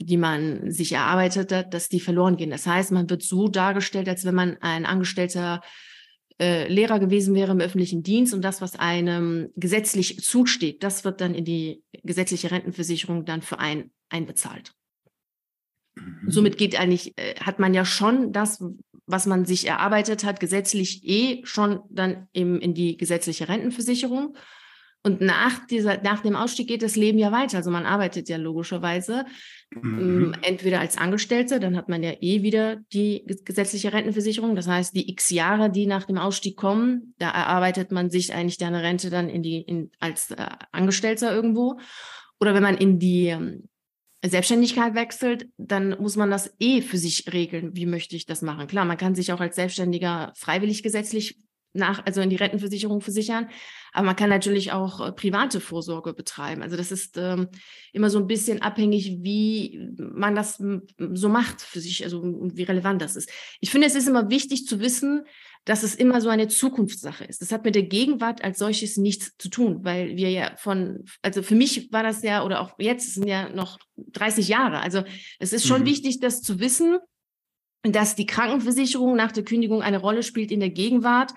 die 0.00 0.16
man 0.16 0.72
sich 0.72 0.92
erarbeitet 0.92 1.52
hat, 1.52 1.72
dass 1.72 1.88
die 1.88 2.00
verloren 2.00 2.36
gehen. 2.36 2.50
Das 2.50 2.66
heißt, 2.66 2.90
man 2.90 3.08
wird 3.08 3.22
so 3.22 3.46
dargestellt, 3.46 4.08
als 4.08 4.24
wenn 4.24 4.34
man 4.34 4.56
ein 4.60 4.86
Angestellter 4.86 5.60
äh, 6.40 6.68
Lehrer 6.68 6.98
gewesen 6.98 7.34
wäre 7.34 7.52
im 7.52 7.60
öffentlichen 7.60 8.02
Dienst 8.02 8.34
und 8.34 8.42
das, 8.42 8.60
was 8.60 8.76
einem 8.76 9.48
gesetzlich 9.56 10.22
zusteht, 10.22 10.82
das 10.82 11.04
wird 11.04 11.20
dann 11.20 11.34
in 11.34 11.44
die 11.44 11.82
gesetzliche 12.02 12.50
Rentenversicherung 12.50 13.24
dann 13.24 13.42
für 13.42 13.58
einen 13.58 13.90
einbezahlt. 14.10 14.72
Mhm. 15.94 16.30
Somit 16.30 16.58
geht 16.58 16.78
eigentlich, 16.78 17.16
äh, 17.16 17.34
hat 17.36 17.58
man 17.58 17.74
ja 17.74 17.84
schon 17.84 18.32
das, 18.32 18.62
was 19.06 19.26
man 19.26 19.44
sich 19.44 19.66
erarbeitet 19.66 20.24
hat, 20.24 20.40
gesetzlich 20.40 21.04
eh 21.04 21.40
schon 21.44 21.80
dann 21.90 22.28
im, 22.32 22.60
in 22.60 22.74
die 22.74 22.96
gesetzliche 22.96 23.48
Rentenversicherung. 23.48 24.36
Und 25.02 25.20
nach, 25.20 25.64
dieser, 25.68 26.02
nach 26.02 26.20
dem 26.20 26.34
Ausstieg 26.34 26.66
geht 26.66 26.82
das 26.82 26.96
Leben 26.96 27.18
ja 27.18 27.30
weiter. 27.30 27.58
Also 27.58 27.70
man 27.70 27.86
arbeitet 27.86 28.28
ja 28.28 28.38
logischerweise 28.38 29.24
mhm. 29.70 29.98
Ähm, 29.98 30.34
entweder 30.42 30.80
als 30.80 30.98
Angestellter, 30.98 31.60
dann 31.60 31.76
hat 31.76 31.88
man 31.88 32.02
ja 32.02 32.14
eh 32.20 32.42
wieder 32.42 32.78
die 32.92 33.24
gesetzliche 33.44 33.92
Rentenversicherung. 33.92 34.56
Das 34.56 34.66
heißt, 34.66 34.96
die 34.96 35.08
x 35.10 35.30
Jahre, 35.30 35.70
die 35.70 35.86
nach 35.86 36.04
dem 36.04 36.18
Ausstieg 36.18 36.56
kommen, 36.56 37.14
da 37.18 37.30
erarbeitet 37.30 37.92
man 37.92 38.10
sich 38.10 38.34
eigentlich 38.34 38.58
deine 38.58 38.82
Rente 38.82 39.08
dann 39.08 39.28
in 39.28 39.42
die, 39.44 39.60
in, 39.60 39.92
als 40.00 40.32
äh, 40.32 40.48
Angestellter 40.72 41.32
irgendwo. 41.32 41.78
Oder 42.40 42.54
wenn 42.54 42.64
man 42.64 42.76
in 42.76 42.98
die 42.98 43.28
ähm, 43.28 43.68
Selbstständigkeit 44.24 44.94
wechselt, 44.94 45.48
dann 45.56 45.90
muss 46.00 46.16
man 46.16 46.30
das 46.30 46.54
eh 46.58 46.82
für 46.82 46.98
sich 46.98 47.32
regeln. 47.32 47.76
Wie 47.76 47.86
möchte 47.86 48.16
ich 48.16 48.26
das 48.26 48.42
machen? 48.42 48.66
Klar, 48.66 48.84
man 48.84 48.96
kann 48.96 49.14
sich 49.14 49.32
auch 49.32 49.40
als 49.40 49.56
Selbstständiger 49.56 50.32
freiwillig 50.36 50.82
gesetzlich 50.82 51.38
nach, 51.76 52.04
also 52.04 52.20
in 52.20 52.30
die 52.30 52.36
Rentenversicherung 52.36 53.00
versichern. 53.00 53.48
Aber 53.92 54.06
man 54.06 54.16
kann 54.16 54.28
natürlich 54.28 54.72
auch 54.72 55.06
äh, 55.06 55.12
private 55.12 55.60
Vorsorge 55.60 56.12
betreiben. 56.12 56.62
Also 56.62 56.76
das 56.76 56.92
ist 56.92 57.16
ähm, 57.16 57.48
immer 57.92 58.10
so 58.10 58.18
ein 58.18 58.26
bisschen 58.26 58.62
abhängig, 58.62 59.18
wie 59.22 59.88
man 59.96 60.34
das 60.34 60.62
so 61.12 61.28
macht 61.28 61.62
für 61.62 61.80
sich, 61.80 62.04
also 62.04 62.22
wie 62.22 62.64
relevant 62.64 63.00
das 63.00 63.16
ist. 63.16 63.30
Ich 63.60 63.70
finde, 63.70 63.86
es 63.86 63.94
ist 63.94 64.08
immer 64.08 64.30
wichtig 64.30 64.66
zu 64.66 64.80
wissen, 64.80 65.22
dass 65.66 65.82
es 65.82 65.96
immer 65.96 66.20
so 66.20 66.28
eine 66.28 66.46
Zukunftssache 66.46 67.24
ist. 67.24 67.42
Das 67.42 67.50
hat 67.50 67.64
mit 67.64 67.74
der 67.74 67.82
Gegenwart 67.82 68.42
als 68.44 68.58
solches 68.58 68.96
nichts 68.96 69.36
zu 69.36 69.48
tun, 69.48 69.80
weil 69.82 70.16
wir 70.16 70.30
ja 70.30 70.54
von, 70.56 71.04
also 71.22 71.42
für 71.42 71.56
mich 71.56 71.92
war 71.92 72.04
das 72.04 72.22
ja, 72.22 72.44
oder 72.44 72.60
auch 72.60 72.74
jetzt 72.78 73.14
sind 73.14 73.26
ja 73.26 73.48
noch 73.48 73.78
30 73.96 74.46
Jahre. 74.46 74.80
Also 74.80 75.02
es 75.40 75.52
ist 75.52 75.66
schon 75.66 75.82
mhm. 75.82 75.86
wichtig, 75.86 76.20
das 76.20 76.40
zu 76.40 76.60
wissen, 76.60 76.98
dass 77.82 78.14
die 78.14 78.26
Krankenversicherung 78.26 79.16
nach 79.16 79.32
der 79.32 79.44
Kündigung 79.44 79.82
eine 79.82 79.98
Rolle 79.98 80.22
spielt 80.22 80.52
in 80.52 80.60
der 80.60 80.70
Gegenwart, 80.70 81.32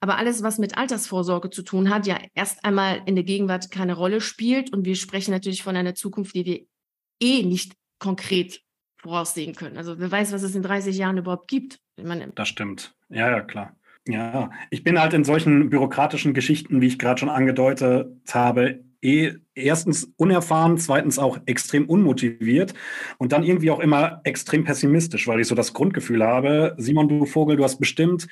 Aber 0.00 0.18
alles, 0.18 0.42
was 0.42 0.58
mit 0.58 0.76
Altersvorsorge 0.76 1.50
zu 1.50 1.62
tun 1.62 1.90
hat, 1.90 2.06
ja 2.06 2.18
erst 2.34 2.64
einmal 2.64 3.02
in 3.06 3.14
der 3.14 3.24
Gegenwart 3.24 3.70
keine 3.70 3.94
Rolle 3.94 4.20
spielt. 4.20 4.72
Und 4.72 4.84
wir 4.84 4.94
sprechen 4.94 5.30
natürlich 5.30 5.62
von 5.62 5.76
einer 5.76 5.94
Zukunft, 5.94 6.34
die 6.34 6.44
wir 6.44 6.66
eh 7.20 7.42
nicht 7.42 7.72
konkret 7.98 8.60
voraussehen 8.98 9.54
können. 9.54 9.76
Also 9.76 9.98
wer 9.98 10.10
weiß, 10.10 10.32
was 10.32 10.42
es 10.42 10.54
in 10.54 10.62
30 10.62 10.96
Jahren 10.96 11.18
überhaupt 11.18 11.48
gibt. 11.48 11.78
Meine, 12.02 12.28
das 12.34 12.48
stimmt. 12.48 12.94
Ja, 13.08 13.30
ja, 13.30 13.40
klar. 13.40 13.76
Ja, 14.08 14.50
ich 14.70 14.84
bin 14.84 15.00
halt 15.00 15.14
in 15.14 15.24
solchen 15.24 15.68
bürokratischen 15.68 16.32
Geschichten, 16.32 16.80
wie 16.80 16.86
ich 16.86 16.98
gerade 16.98 17.18
schon 17.18 17.28
angedeutet 17.28 18.08
habe, 18.32 18.84
eh 19.02 19.34
erstens 19.54 20.12
unerfahren, 20.16 20.78
zweitens 20.78 21.18
auch 21.18 21.38
extrem 21.46 21.88
unmotiviert 21.88 22.74
und 23.18 23.32
dann 23.32 23.42
irgendwie 23.42 23.70
auch 23.70 23.80
immer 23.80 24.20
extrem 24.24 24.64
pessimistisch, 24.64 25.26
weil 25.26 25.40
ich 25.40 25.48
so 25.48 25.54
das 25.54 25.72
Grundgefühl 25.72 26.22
habe, 26.22 26.74
Simon, 26.78 27.08
du 27.08 27.26
Vogel, 27.26 27.56
du 27.56 27.64
hast 27.64 27.78
bestimmt 27.78 28.28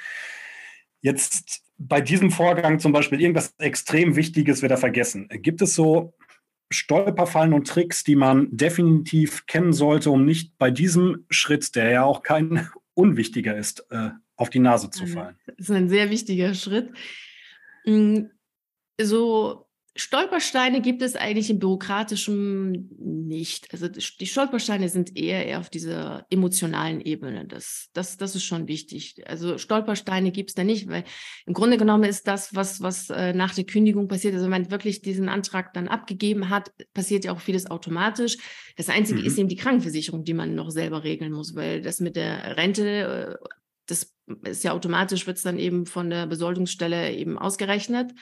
jetzt 1.04 1.62
bei 1.76 2.00
diesem 2.00 2.30
Vorgang 2.30 2.80
zum 2.80 2.92
Beispiel 2.92 3.20
irgendwas 3.20 3.54
extrem 3.58 4.16
Wichtiges 4.16 4.62
wieder 4.62 4.78
vergessen. 4.78 5.28
Gibt 5.30 5.60
es 5.60 5.74
so 5.74 6.14
Stolperfallen 6.72 7.52
und 7.52 7.68
Tricks, 7.68 8.04
die 8.04 8.16
man 8.16 8.48
definitiv 8.50 9.46
kennen 9.46 9.74
sollte, 9.74 10.10
um 10.10 10.24
nicht 10.24 10.56
bei 10.56 10.70
diesem 10.70 11.26
Schritt, 11.28 11.76
der 11.76 11.90
ja 11.90 12.04
auch 12.04 12.22
kein 12.22 12.68
unwichtiger 12.94 13.54
ist, 13.54 13.86
äh, 13.90 14.10
auf 14.36 14.48
die 14.48 14.60
Nase 14.60 14.88
zu 14.88 15.06
fallen? 15.06 15.36
Das 15.46 15.68
ist 15.68 15.70
ein 15.70 15.90
sehr 15.90 16.08
wichtiger 16.08 16.54
Schritt. 16.54 16.90
Hm, 17.84 18.30
so 18.98 19.63
Stolpersteine 19.96 20.80
gibt 20.80 21.02
es 21.02 21.14
eigentlich 21.14 21.50
im 21.50 21.60
Bürokratischen 21.60 22.88
nicht. 22.98 23.72
Also 23.72 23.86
die 23.86 24.26
Stolpersteine 24.26 24.88
sind 24.88 25.16
eher, 25.16 25.46
eher 25.46 25.60
auf 25.60 25.70
dieser 25.70 26.26
emotionalen 26.30 27.00
Ebene. 27.00 27.46
Das, 27.46 27.90
das, 27.92 28.16
das 28.16 28.34
ist 28.34 28.42
schon 28.42 28.66
wichtig. 28.66 29.22
Also 29.28 29.56
Stolpersteine 29.56 30.32
gibt 30.32 30.50
es 30.50 30.54
da 30.56 30.64
nicht, 30.64 30.88
weil 30.88 31.04
im 31.46 31.54
Grunde 31.54 31.78
genommen 31.78 32.04
ist 32.04 32.26
das, 32.26 32.56
was, 32.56 32.82
was 32.82 33.08
äh, 33.10 33.32
nach 33.34 33.54
der 33.54 33.66
Kündigung 33.66 34.08
passiert, 34.08 34.34
also 34.34 34.46
wenn 34.46 34.62
man 34.62 34.70
wirklich 34.72 35.00
diesen 35.00 35.28
Antrag 35.28 35.72
dann 35.74 35.86
abgegeben 35.86 36.50
hat, 36.50 36.72
passiert 36.92 37.24
ja 37.24 37.32
auch 37.32 37.40
vieles 37.40 37.70
automatisch. 37.70 38.36
Das 38.76 38.88
Einzige 38.88 39.20
mhm. 39.20 39.26
ist 39.26 39.38
eben 39.38 39.48
die 39.48 39.56
Krankenversicherung, 39.56 40.24
die 40.24 40.34
man 40.34 40.56
noch 40.56 40.70
selber 40.70 41.04
regeln 41.04 41.32
muss, 41.32 41.54
weil 41.54 41.82
das 41.82 42.00
mit 42.00 42.16
der 42.16 42.56
Rente, 42.56 43.38
äh, 43.40 43.48
das 43.86 44.12
ist 44.42 44.64
ja 44.64 44.72
automatisch, 44.72 45.28
wird 45.28 45.36
es 45.36 45.44
dann 45.44 45.58
eben 45.58 45.86
von 45.86 46.10
der 46.10 46.26
Besoldungsstelle 46.26 47.12
eben 47.12 47.38
ausgerechnet. 47.38 48.12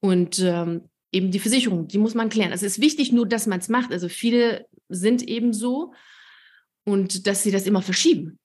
Und 0.00 0.38
ähm, 0.40 0.82
eben 1.12 1.30
die 1.30 1.38
Versicherung, 1.38 1.88
die 1.88 1.98
muss 1.98 2.14
man 2.14 2.28
klären. 2.28 2.52
Also 2.52 2.66
es 2.66 2.78
ist 2.78 2.82
wichtig 2.82 3.12
nur, 3.12 3.26
dass 3.26 3.46
man 3.46 3.60
es 3.60 3.68
macht. 3.68 3.92
Also 3.92 4.08
viele 4.08 4.66
sind 4.88 5.22
eben 5.22 5.52
so 5.52 5.92
und 6.84 7.26
dass 7.26 7.42
sie 7.42 7.50
das 7.50 7.66
immer 7.66 7.82
verschieben. 7.82 8.38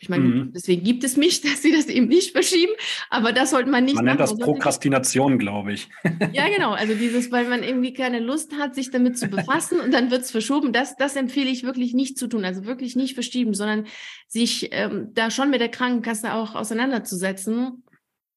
Ich 0.00 0.08
meine, 0.10 0.24
mhm. 0.24 0.52
deswegen 0.52 0.84
gibt 0.84 1.02
es 1.02 1.16
mich, 1.16 1.40
dass 1.40 1.62
sie 1.62 1.72
das 1.72 1.86
eben 1.86 2.08
nicht 2.08 2.32
verschieben, 2.32 2.72
aber 3.10 3.32
das 3.32 3.50
sollte 3.50 3.70
man 3.70 3.84
nicht 3.84 3.94
man 3.94 4.04
machen. 4.04 4.18
Man 4.18 4.28
nennt 4.28 4.40
das 4.40 4.46
Prokrastination, 4.46 5.38
glaube 5.38 5.72
ich. 5.72 5.88
ja, 6.32 6.48
genau. 6.48 6.72
Also 6.72 6.94
dieses, 6.94 7.32
weil 7.32 7.48
man 7.48 7.62
irgendwie 7.62 7.94
keine 7.94 8.20
Lust 8.20 8.52
hat, 8.58 8.74
sich 8.74 8.90
damit 8.90 9.18
zu 9.18 9.28
befassen 9.28 9.80
und 9.80 9.94
dann 9.94 10.10
wird 10.10 10.22
es 10.22 10.30
verschoben. 10.30 10.72
Das, 10.72 10.96
das 10.96 11.16
empfehle 11.16 11.48
ich 11.48 11.64
wirklich 11.64 11.94
nicht 11.94 12.18
zu 12.18 12.26
tun. 12.26 12.44
Also 12.44 12.66
wirklich 12.66 12.96
nicht 12.96 13.14
verschieben, 13.14 13.54
sondern 13.54 13.86
sich 14.28 14.68
ähm, 14.72 15.08
da 15.14 15.30
schon 15.30 15.50
mit 15.50 15.60
der 15.60 15.70
Krankenkasse 15.70 16.34
auch 16.34 16.54
auseinanderzusetzen 16.54 17.84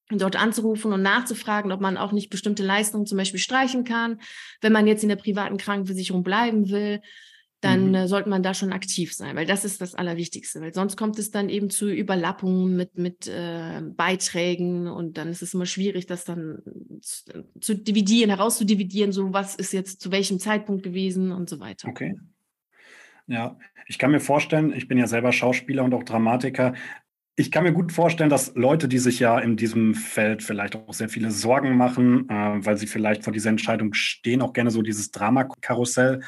dort 0.10 0.36
anzurufen 0.36 0.94
und 0.94 1.02
nachzufragen, 1.02 1.72
ob 1.72 1.82
man 1.82 1.98
auch 1.98 2.12
nicht 2.12 2.30
bestimmte 2.30 2.64
Leistungen 2.64 3.06
zum 3.06 3.18
Beispiel 3.18 3.40
streichen 3.40 3.84
kann. 3.84 4.22
Wenn 4.62 4.74
man 4.74 4.88
jetzt 4.88 5.04
in 5.04 5.10
der 5.10 5.16
privaten 5.18 5.58
Krankenversicherung 5.58 6.24
bleiben 6.24 6.70
will, 6.70 7.02
dann 7.62 7.90
mhm. 7.90 7.96
äh, 7.96 8.08
sollte 8.08 8.30
man 8.30 8.44
da 8.44 8.54
schon 8.54 8.72
aktiv 8.72 9.14
sein, 9.14 9.36
weil 9.36 9.48
das 9.48 9.66
ist 9.66 9.82
das 9.82 9.96
Allerwichtigste. 9.96 10.62
Weil 10.62 10.74
sonst 10.74 10.96
kommt 10.96 11.18
es 11.18 11.32
dann 11.32 11.50
eben 11.50 11.70
zu 11.70 11.90
Überlappungen 11.90 12.76
mit, 12.76 12.98
mit 12.98 13.28
äh, 13.28 13.82
Beiträgen 13.82 14.88
und 14.88 15.18
dann 15.18 15.30
ist 15.30 15.42
es 15.42 15.54
immer 15.54 15.66
schwierig, 15.66 16.06
das 16.06 16.24
dann 16.24 16.62
zu, 17.02 17.46
zu 17.60 17.76
dividieren, 17.76 18.30
herauszudividieren, 18.30 19.12
so 19.12 19.34
was 19.34 19.56
ist 19.56 19.74
jetzt 19.74 20.02
zu 20.02 20.12
welchem 20.12 20.40
Zeitpunkt 20.40 20.84
gewesen 20.84 21.32
und 21.32 21.50
so 21.50 21.60
weiter. 21.60 21.88
Okay. 21.88 22.16
Ja, 23.26 23.58
ich 23.88 23.98
kann 23.98 24.12
mir 24.12 24.20
vorstellen, 24.20 24.72
ich 24.72 24.88
bin 24.88 24.98
ja 24.98 25.08
selber 25.08 25.32
Schauspieler 25.32 25.84
und 25.84 25.94
auch 25.94 26.04
Dramatiker, 26.04 26.76
ich 27.40 27.52
kann 27.52 27.64
mir 27.64 27.72
gut 27.72 27.92
vorstellen, 27.92 28.32
dass 28.32 28.56
Leute, 28.56 28.88
die 28.88 28.98
sich 28.98 29.20
ja 29.20 29.38
in 29.38 29.58
diesem 29.58 29.94
Feld 29.94 30.42
vielleicht 30.42 30.76
auch 30.76 30.92
sehr 30.92 31.08
viele 31.08 31.30
Sorgen 31.30 31.78
machen, 31.78 32.28
äh, 32.30 32.66
weil 32.66 32.78
sie 32.78 32.88
vielleicht 32.88 33.24
vor 33.24 33.32
dieser 33.32 33.52
Entscheidung 33.52 33.94
stehen, 33.94 34.42
auch 34.42 34.54
gerne 34.54 34.72
so 34.72 34.82
dieses 34.82 35.12
Dramakarussell 35.12 36.22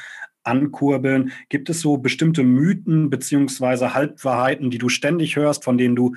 ankurbeln. 0.44 1.32
Gibt 1.48 1.68
es 1.68 1.80
so 1.80 1.98
bestimmte 1.98 2.44
Mythen 2.44 3.10
beziehungsweise 3.10 3.92
Halbwahrheiten, 3.92 4.70
die 4.70 4.78
du 4.78 4.88
ständig 4.88 5.34
hörst, 5.34 5.64
von 5.64 5.76
denen 5.76 5.96
du 5.96 6.14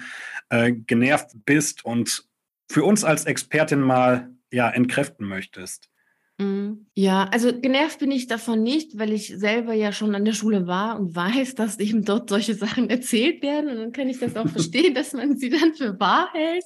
äh, 0.49 0.71
genervt 0.71 1.31
bist 1.43 1.83
und 1.83 2.27
für 2.69 2.83
uns 2.83 3.03
als 3.03 3.25
Expertin 3.25 3.81
mal 3.81 4.29
ja, 4.51 4.69
entkräften 4.69 5.27
möchtest? 5.27 5.89
Mhm. 6.39 6.87
Ja, 6.95 7.25
also 7.31 7.51
genervt 7.59 7.99
bin 7.99 8.11
ich 8.11 8.27
davon 8.27 8.63
nicht, 8.63 8.97
weil 8.97 9.13
ich 9.13 9.27
selber 9.27 9.73
ja 9.73 9.91
schon 9.91 10.15
an 10.15 10.25
der 10.25 10.33
Schule 10.33 10.67
war 10.67 10.99
und 10.99 11.15
weiß, 11.15 11.55
dass 11.55 11.79
eben 11.79 12.03
dort 12.03 12.29
solche 12.29 12.55
Sachen 12.55 12.89
erzählt 12.89 13.41
werden. 13.43 13.69
Und 13.69 13.77
dann 13.77 13.91
kann 13.91 14.09
ich 14.09 14.19
das 14.19 14.35
auch 14.35 14.47
verstehen, 14.49 14.93
dass 14.95 15.13
man 15.13 15.37
sie 15.37 15.49
dann 15.49 15.73
für 15.73 15.99
wahr 15.99 16.29
hält. 16.33 16.63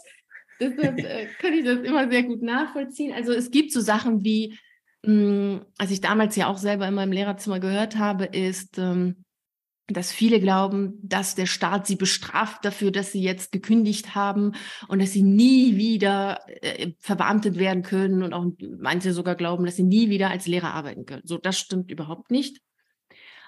Deshalb 0.59 0.97
äh, 0.99 1.27
kann 1.39 1.53
ich 1.53 1.65
das 1.65 1.79
immer 1.79 2.09
sehr 2.09 2.23
gut 2.23 2.41
nachvollziehen. 2.41 3.13
Also 3.13 3.31
es 3.31 3.51
gibt 3.51 3.71
so 3.71 3.81
Sachen 3.81 4.23
wie, 4.23 4.57
mh, 5.03 5.11
hm, 5.11 5.65
als 5.77 5.91
ich 5.91 6.01
damals 6.01 6.35
ja 6.35 6.47
auch 6.47 6.57
selber 6.57 6.87
in 6.87 6.95
meinem 6.95 7.11
Lehrerzimmer 7.11 7.59
gehört 7.59 7.97
habe, 7.97 8.25
ist, 8.25 8.77
ähm, 8.77 9.23
dass 9.87 10.11
viele 10.11 10.41
glauben, 10.41 10.99
dass 11.01 11.35
der 11.35 11.45
Staat 11.45 11.87
sie 11.87 11.95
bestraft 11.95 12.65
dafür, 12.65 12.91
dass 12.91 13.11
sie 13.11 13.21
jetzt 13.21 13.51
gekündigt 13.51 14.15
haben 14.15 14.53
und 14.89 15.01
dass 15.01 15.13
sie 15.13 15.23
nie 15.23 15.77
wieder 15.77 16.41
äh, 16.61 16.91
verbeamtet 16.99 17.57
werden 17.57 17.83
können 17.83 18.21
und 18.21 18.33
auch 18.33 18.45
manche 18.77 19.13
sogar 19.13 19.35
glauben, 19.35 19.65
dass 19.65 19.77
sie 19.77 19.83
nie 19.83 20.09
wieder 20.09 20.29
als 20.29 20.45
Lehrer 20.45 20.73
arbeiten 20.73 21.05
können. 21.05 21.23
So, 21.25 21.37
das 21.37 21.57
stimmt 21.57 21.89
überhaupt 21.89 22.31
nicht. 22.31 22.59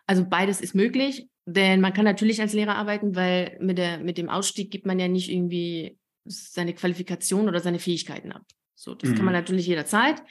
Also 0.08 0.26
beides 0.26 0.62
ist 0.62 0.76
möglich, 0.76 1.28
denn 1.46 1.82
man 1.82 1.94
kann 1.94 2.06
natürlich 2.06 2.42
als 2.42 2.54
Lehrer 2.54 2.76
arbeiten, 2.76 3.16
weil 3.16 3.58
mit, 3.60 3.78
der, 3.78 4.00
mit 4.00 4.18
dem 4.18 4.30
Ausstieg 4.30 4.72
gibt 4.72 4.86
man 4.86 4.98
ja 4.98 5.08
nicht 5.08 5.30
irgendwie 5.30 5.98
seine 6.26 6.74
Qualifikation 6.74 7.48
oder 7.48 7.60
seine 7.60 7.80
Fähigkeiten 7.80 8.32
ab. 8.32 8.44
So, 8.76 8.96
das 8.96 9.10
mhm. 9.10 9.16
kann 9.16 9.26
man 9.26 9.34
mhm. 9.34 9.42
natürlich 9.42 9.68
jederzeit. 9.68 10.24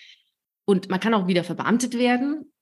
Und 0.64 0.88
man 0.88 1.00
kann 1.00 1.14
auch 1.14 1.28
wieder 1.28 1.44
verbeamtet 1.44 1.98
werden, 1.98 2.52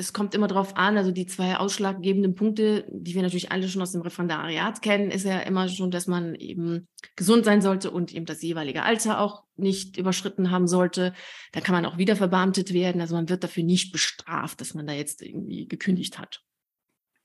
es 0.00 0.12
kommt 0.12 0.34
immer 0.34 0.48
darauf 0.48 0.76
an, 0.76 0.96
also 0.96 1.12
die 1.12 1.26
zwei 1.26 1.56
ausschlaggebenden 1.56 2.34
Punkte, 2.34 2.86
die 2.88 3.14
wir 3.14 3.22
natürlich 3.22 3.52
alle 3.52 3.68
schon 3.68 3.82
aus 3.82 3.92
dem 3.92 4.00
Referendariat 4.00 4.82
kennen, 4.82 5.10
ist 5.10 5.26
ja 5.26 5.38
immer 5.40 5.68
schon, 5.68 5.90
dass 5.90 6.06
man 6.06 6.34
eben 6.34 6.88
gesund 7.16 7.44
sein 7.44 7.60
sollte 7.60 7.90
und 7.90 8.12
eben 8.14 8.24
das 8.24 8.42
jeweilige 8.42 8.82
Alter 8.82 9.20
auch 9.20 9.44
nicht 9.56 9.98
überschritten 9.98 10.50
haben 10.50 10.66
sollte. 10.66 11.12
Da 11.52 11.60
kann 11.60 11.74
man 11.74 11.84
auch 11.84 11.98
wieder 11.98 12.16
verbeamtet 12.16 12.72
werden. 12.72 13.00
Also 13.00 13.14
man 13.14 13.28
wird 13.28 13.44
dafür 13.44 13.62
nicht 13.62 13.92
bestraft, 13.92 14.60
dass 14.60 14.74
man 14.74 14.86
da 14.86 14.94
jetzt 14.94 15.22
irgendwie 15.22 15.68
gekündigt 15.68 16.18
hat. 16.18 16.42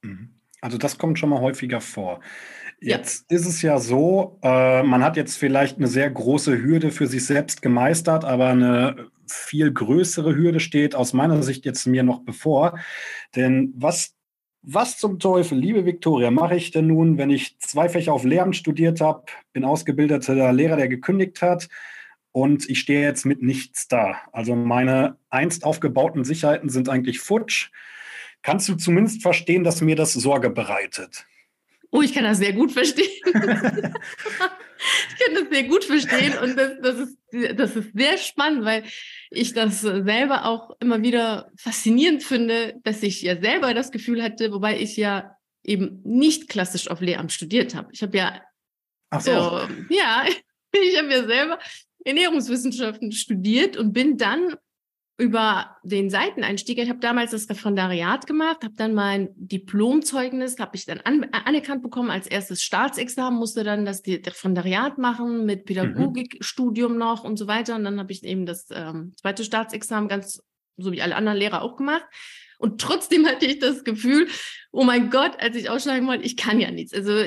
Mhm. 0.01 0.41
Also 0.61 0.77
das 0.77 0.97
kommt 0.97 1.17
schon 1.19 1.29
mal 1.29 1.41
häufiger 1.41 1.79
vor. 1.79 2.19
Jetzt 2.81 3.25
ja. 3.29 3.38
ist 3.38 3.45
es 3.45 3.61
ja 3.61 3.79
so, 3.79 4.39
äh, 4.43 4.83
man 4.83 5.03
hat 5.03 5.15
jetzt 5.15 5.38
vielleicht 5.38 5.77
eine 5.77 5.88
sehr 5.88 6.09
große 6.09 6.61
Hürde 6.61 6.91
für 6.91 7.07
sich 7.07 7.25
selbst 7.25 7.61
gemeistert, 7.61 8.25
aber 8.25 8.49
eine 8.49 9.09
viel 9.27 9.71
größere 9.71 10.35
Hürde 10.35 10.59
steht 10.59 10.95
aus 10.95 11.13
meiner 11.13 11.43
Sicht 11.43 11.65
jetzt 11.65 11.85
mir 11.85 12.03
noch 12.03 12.23
bevor. 12.23 12.79
Denn 13.35 13.73
was, 13.75 14.15
was 14.61 14.97
zum 14.97 15.19
Teufel, 15.19 15.57
liebe 15.57 15.85
Viktoria, 15.85 16.31
mache 16.31 16.55
ich 16.55 16.71
denn 16.71 16.88
nun, 16.88 17.17
wenn 17.17 17.29
ich 17.29 17.59
zwei 17.59 17.89
Fächer 17.89 18.13
auf 18.13 18.23
Lehramt 18.23 18.55
studiert 18.55 19.01
habe, 19.01 19.25
bin 19.53 19.63
ausgebildeter 19.63 20.51
Lehrer, 20.53 20.77
der 20.77 20.88
gekündigt 20.88 21.41
hat 21.41 21.69
und 22.31 22.69
ich 22.69 22.79
stehe 22.81 23.01
jetzt 23.01 23.25
mit 23.25 23.41
nichts 23.41 23.88
da? 23.88 24.17
Also 24.33 24.55
meine 24.55 25.17
einst 25.29 25.63
aufgebauten 25.63 26.25
Sicherheiten 26.25 26.69
sind 26.69 26.89
eigentlich 26.89 27.19
futsch. 27.19 27.71
Kannst 28.41 28.67
du 28.67 28.75
zumindest 28.75 29.21
verstehen, 29.21 29.63
dass 29.63 29.81
mir 29.81 29.95
das 29.95 30.13
Sorge 30.13 30.49
bereitet? 30.49 31.25
Oh, 31.95 32.01
ich 32.01 32.13
kann 32.13 32.25
das 32.25 32.39
sehr 32.39 32.51
gut 32.51 32.73
verstehen. 32.73 33.10
ich 33.25 33.34
kann 33.34 33.63
das 35.34 35.49
sehr 35.49 35.63
gut 35.63 35.86
verstehen 35.86 36.38
und 36.39 36.58
das, 36.58 36.73
das, 36.81 36.99
ist, 36.99 37.17
das 37.58 37.77
ist 37.77 37.93
sehr 37.93 38.17
spannend, 38.17 38.65
weil 38.65 38.84
ich 39.29 39.53
das 39.53 39.79
selber 39.79 40.43
auch 40.43 40.71
immer 40.81 41.01
wieder 41.01 41.49
faszinierend 41.58 42.21
finde, 42.21 42.75
dass 42.84 43.01
ich 43.01 43.21
ja 43.21 43.39
selber 43.39 43.73
das 43.73 43.91
Gefühl 43.91 44.21
hatte, 44.21 44.51
wobei 44.51 44.77
ich 44.77 44.97
ja 44.97 45.38
eben 45.63 46.01
nicht 46.03 46.49
klassisch 46.49 46.89
auf 46.89 46.99
Lehramt 46.99 47.31
studiert 47.31 47.75
habe. 47.75 47.88
Ich 47.93 48.03
habe 48.03 48.17
ja, 48.17 48.41
Ach 49.12 49.21
so. 49.21 49.31
äh, 49.31 49.67
ja, 49.89 50.25
ich 50.73 50.97
habe 50.97 51.13
ja 51.13 51.25
selber 51.25 51.60
Ernährungswissenschaften 52.03 53.13
studiert 53.13 53.77
und 53.77 53.93
bin 53.93 54.17
dann 54.17 54.58
über 55.17 55.78
den 55.84 56.10
Seiteneinstieg. 56.10 56.78
Ich 56.78 56.89
habe 56.89 56.99
damals 56.99 57.32
das 57.32 57.49
Referendariat 57.49 58.28
gemacht, 58.28 58.63
habe 58.63 58.75
dann 58.75 58.93
mein 58.93 59.30
Diplomzeugnis, 59.36 60.60
habe 60.60 60.75
ich 60.75 60.86
dann 60.86 60.99
an, 61.01 61.25
anerkannt 61.32 61.84
bekommen 61.84 62.12
als 62.12 62.28
erstes 62.28 62.62
Staatsexamen, 62.62 63.39
musste 63.39 63.63
dann 63.63 63.86
das 63.86 64.04
Referendariat 64.06 64.97
machen 64.97 65.45
mit 65.45 65.62
mhm. 65.62 65.65
Pädagogikstudium 65.65 66.97
noch 66.97 67.23
und 67.23 67.38
so 67.38 67.47
weiter. 67.47 67.75
Und 67.75 67.86
dann 67.86 67.99
habe 67.99 68.12
ich 68.12 68.23
eben 68.23 68.45
das 68.45 68.67
ähm, 68.71 69.13
zweite 69.15 69.45
Staatsexamen 69.45 70.10
ganz 70.10 70.43
so 70.78 70.91
wie 70.91 71.01
alle 71.01 71.15
anderen 71.15 71.38
Lehrer 71.38 71.62
auch 71.62 71.78
gemacht. 71.78 72.06
Und 72.58 72.82
trotzdem 72.82 73.25
hatte 73.28 73.45
ich 73.45 73.60
das 73.60 73.86
Gefühl, 73.86 74.28
oh 74.71 74.84
mein 74.84 75.10
Gott, 75.10 75.39
als 75.39 75.56
ich 75.56 75.69
aussteigen 75.69 76.08
wollte, 76.08 76.25
ich 76.25 76.36
kann 76.36 76.60
ja 76.60 76.71
nichts. 76.71 76.93
Also 76.93 77.23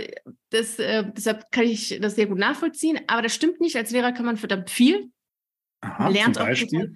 das, 0.50 0.78
äh, 0.78 1.04
deshalb 1.16 1.50
kann 1.52 1.64
ich 1.64 1.98
das 2.02 2.16
sehr 2.16 2.26
gut 2.26 2.38
nachvollziehen. 2.38 3.00
Aber 3.06 3.22
das 3.22 3.34
stimmt 3.34 3.60
nicht. 3.60 3.76
Als 3.76 3.90
Lehrer 3.92 4.12
kann 4.12 4.26
man 4.26 4.36
verdammt 4.36 4.68
viel. 4.68 5.10
Aha, 5.80 6.08
lernt 6.08 6.38
auch 6.38 6.48
viel. 6.48 6.94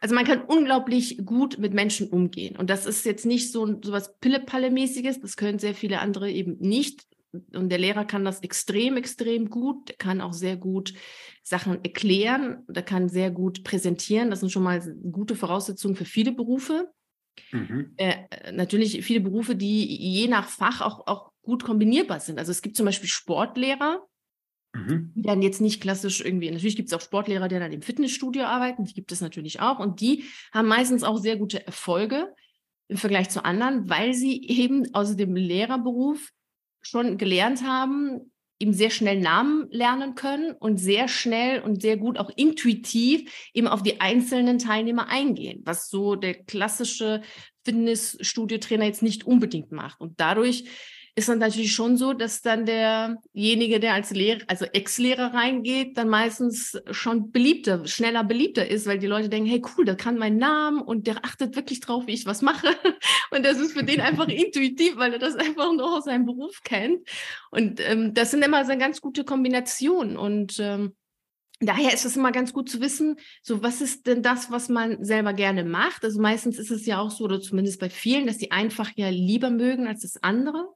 Also 0.00 0.14
man 0.14 0.24
kann 0.24 0.42
unglaublich 0.42 1.18
gut 1.24 1.58
mit 1.58 1.74
Menschen 1.74 2.08
umgehen. 2.08 2.56
Und 2.56 2.70
das 2.70 2.86
ist 2.86 3.04
jetzt 3.04 3.26
nicht 3.26 3.52
so, 3.52 3.66
so 3.82 3.92
was 3.92 4.18
Pille-Palle-mäßiges. 4.20 5.20
Das 5.20 5.36
können 5.36 5.58
sehr 5.58 5.74
viele 5.74 6.00
andere 6.00 6.30
eben 6.30 6.56
nicht. 6.58 7.06
Und 7.52 7.68
der 7.68 7.78
Lehrer 7.78 8.04
kann 8.04 8.24
das 8.24 8.40
extrem, 8.40 8.96
extrem 8.96 9.50
gut. 9.50 9.88
Der 9.88 9.96
kann 9.96 10.20
auch 10.20 10.32
sehr 10.32 10.56
gut 10.56 10.94
Sachen 11.42 11.84
erklären. 11.84 12.64
Der 12.68 12.82
kann 12.82 13.08
sehr 13.08 13.30
gut 13.30 13.64
präsentieren. 13.64 14.30
Das 14.30 14.40
sind 14.40 14.50
schon 14.50 14.62
mal 14.62 14.80
gute 15.10 15.34
Voraussetzungen 15.34 15.96
für 15.96 16.04
viele 16.04 16.32
Berufe. 16.32 16.90
Mhm. 17.52 17.92
Äh, 17.96 18.52
natürlich 18.52 19.04
viele 19.04 19.20
Berufe, 19.20 19.56
die 19.56 19.84
je 19.84 20.28
nach 20.28 20.48
Fach 20.48 20.80
auch, 20.80 21.06
auch 21.06 21.32
gut 21.42 21.64
kombinierbar 21.64 22.20
sind. 22.20 22.38
Also 22.38 22.52
es 22.52 22.62
gibt 22.62 22.76
zum 22.76 22.86
Beispiel 22.86 23.08
Sportlehrer, 23.08 24.06
mhm. 24.86 25.12
die 25.14 25.22
dann 25.22 25.42
jetzt 25.42 25.60
nicht 25.60 25.80
klassisch 25.80 26.20
irgendwie, 26.24 26.50
natürlich 26.50 26.76
gibt 26.76 26.88
es 26.88 26.94
auch 26.94 27.00
Sportlehrer, 27.00 27.48
die 27.48 27.58
dann 27.58 27.72
im 27.72 27.82
Fitnessstudio 27.82 28.44
arbeiten, 28.44 28.84
die 28.84 28.94
gibt 28.94 29.12
es 29.12 29.20
natürlich 29.20 29.60
auch 29.60 29.78
und 29.78 30.00
die 30.00 30.24
haben 30.52 30.68
meistens 30.68 31.02
auch 31.02 31.18
sehr 31.18 31.36
gute 31.36 31.66
Erfolge 31.66 32.34
im 32.88 32.96
Vergleich 32.96 33.28
zu 33.28 33.44
anderen, 33.44 33.88
weil 33.88 34.14
sie 34.14 34.42
eben 34.46 34.94
aus 34.94 35.16
dem 35.16 35.36
Lehrerberuf 35.36 36.30
schon 36.80 37.18
gelernt 37.18 37.62
haben, 37.62 38.32
eben 38.58 38.72
sehr 38.72 38.90
schnell 38.90 39.20
Namen 39.20 39.68
lernen 39.70 40.14
können 40.14 40.52
und 40.52 40.78
sehr 40.78 41.06
schnell 41.06 41.60
und 41.60 41.80
sehr 41.80 41.96
gut 41.96 42.18
auch 42.18 42.30
intuitiv 42.34 43.50
eben 43.54 43.68
auf 43.68 43.82
die 43.82 44.00
einzelnen 44.00 44.58
Teilnehmer 44.58 45.08
eingehen, 45.08 45.62
was 45.64 45.88
so 45.88 46.16
der 46.16 46.34
klassische 46.34 47.22
Fitnessstudio-Trainer 47.64 48.86
jetzt 48.86 49.02
nicht 49.02 49.26
unbedingt 49.26 49.70
macht. 49.70 50.00
Und 50.00 50.20
dadurch 50.20 50.64
ist 51.18 51.28
dann 51.28 51.40
natürlich 51.40 51.72
schon 51.72 51.96
so, 51.96 52.12
dass 52.12 52.42
dann 52.42 52.64
derjenige, 52.64 53.80
der 53.80 53.94
als 53.94 54.10
Lehrer, 54.10 54.40
also 54.46 54.64
Ex-Lehrer 54.64 55.34
reingeht, 55.34 55.96
dann 55.96 56.08
meistens 56.08 56.80
schon 56.92 57.32
beliebter, 57.32 57.86
schneller 57.86 58.22
beliebter 58.22 58.68
ist, 58.68 58.86
weil 58.86 58.98
die 58.98 59.08
Leute 59.08 59.28
denken, 59.28 59.48
hey 59.48 59.60
cool, 59.76 59.84
der 59.84 59.96
kann 59.96 60.16
meinen 60.16 60.38
Namen 60.38 60.80
und 60.80 61.08
der 61.08 61.24
achtet 61.24 61.56
wirklich 61.56 61.80
drauf, 61.80 62.06
wie 62.06 62.14
ich 62.14 62.24
was 62.24 62.40
mache. 62.40 62.68
Und 63.30 63.44
das 63.44 63.58
ist 63.58 63.72
für 63.72 63.84
den 63.84 64.00
einfach 64.00 64.28
intuitiv, 64.28 64.96
weil 64.96 65.12
er 65.12 65.18
das 65.18 65.36
einfach 65.36 65.72
noch 65.74 65.98
aus 65.98 66.04
seinem 66.04 66.24
Beruf 66.24 66.62
kennt. 66.64 67.06
Und 67.50 67.78
ähm, 67.80 68.14
das 68.14 68.30
sind 68.30 68.42
immer 68.42 68.64
so 68.64 68.72
eine 68.72 68.80
ganz 68.80 69.02
gute 69.02 69.24
Kombinationen. 69.24 70.16
Und 70.16 70.58
ähm, 70.60 70.94
Daher 71.60 71.92
ist 71.92 72.04
es 72.04 72.16
immer 72.16 72.30
ganz 72.30 72.52
gut 72.52 72.70
zu 72.70 72.80
wissen, 72.80 73.16
so 73.42 73.64
was 73.64 73.80
ist 73.80 74.06
denn 74.06 74.22
das, 74.22 74.52
was 74.52 74.68
man 74.68 75.04
selber 75.04 75.32
gerne 75.32 75.64
macht. 75.64 76.04
Also 76.04 76.20
meistens 76.20 76.56
ist 76.56 76.70
es 76.70 76.86
ja 76.86 77.00
auch 77.00 77.10
so, 77.10 77.24
oder 77.24 77.40
zumindest 77.40 77.80
bei 77.80 77.90
vielen, 77.90 78.28
dass 78.28 78.38
die 78.38 78.52
einfach 78.52 78.92
ja 78.94 79.08
lieber 79.08 79.50
mögen 79.50 79.88
als 79.88 80.02
das 80.02 80.22
andere. 80.22 80.68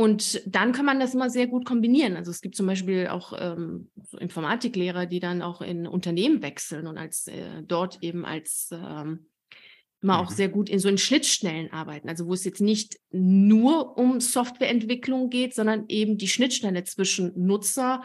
Und 0.00 0.42
dann 0.46 0.70
kann 0.70 0.84
man 0.84 1.00
das 1.00 1.14
immer 1.14 1.28
sehr 1.28 1.48
gut 1.48 1.64
kombinieren. 1.64 2.14
Also 2.14 2.30
es 2.30 2.40
gibt 2.40 2.54
zum 2.54 2.68
Beispiel 2.68 3.08
auch 3.08 3.32
ähm, 3.36 3.90
so 4.08 4.16
Informatiklehrer, 4.18 5.06
die 5.06 5.18
dann 5.18 5.42
auch 5.42 5.60
in 5.60 5.88
Unternehmen 5.88 6.40
wechseln 6.40 6.86
und 6.86 6.96
als 6.96 7.26
äh, 7.26 7.64
dort 7.64 7.98
eben 8.00 8.24
als 8.24 8.68
ähm, 8.70 9.26
immer 10.00 10.18
mhm. 10.18 10.20
auch 10.20 10.30
sehr 10.30 10.50
gut 10.50 10.68
in 10.68 10.78
so 10.78 10.88
in 10.88 10.98
Schnittstellen 10.98 11.72
arbeiten. 11.72 12.08
Also 12.08 12.28
wo 12.28 12.32
es 12.32 12.44
jetzt 12.44 12.60
nicht 12.60 13.00
nur 13.10 13.98
um 13.98 14.20
Softwareentwicklung 14.20 15.30
geht, 15.30 15.52
sondern 15.52 15.86
eben 15.88 16.16
die 16.16 16.28
Schnittstelle 16.28 16.84
zwischen 16.84 17.32
Nutzer 17.34 18.04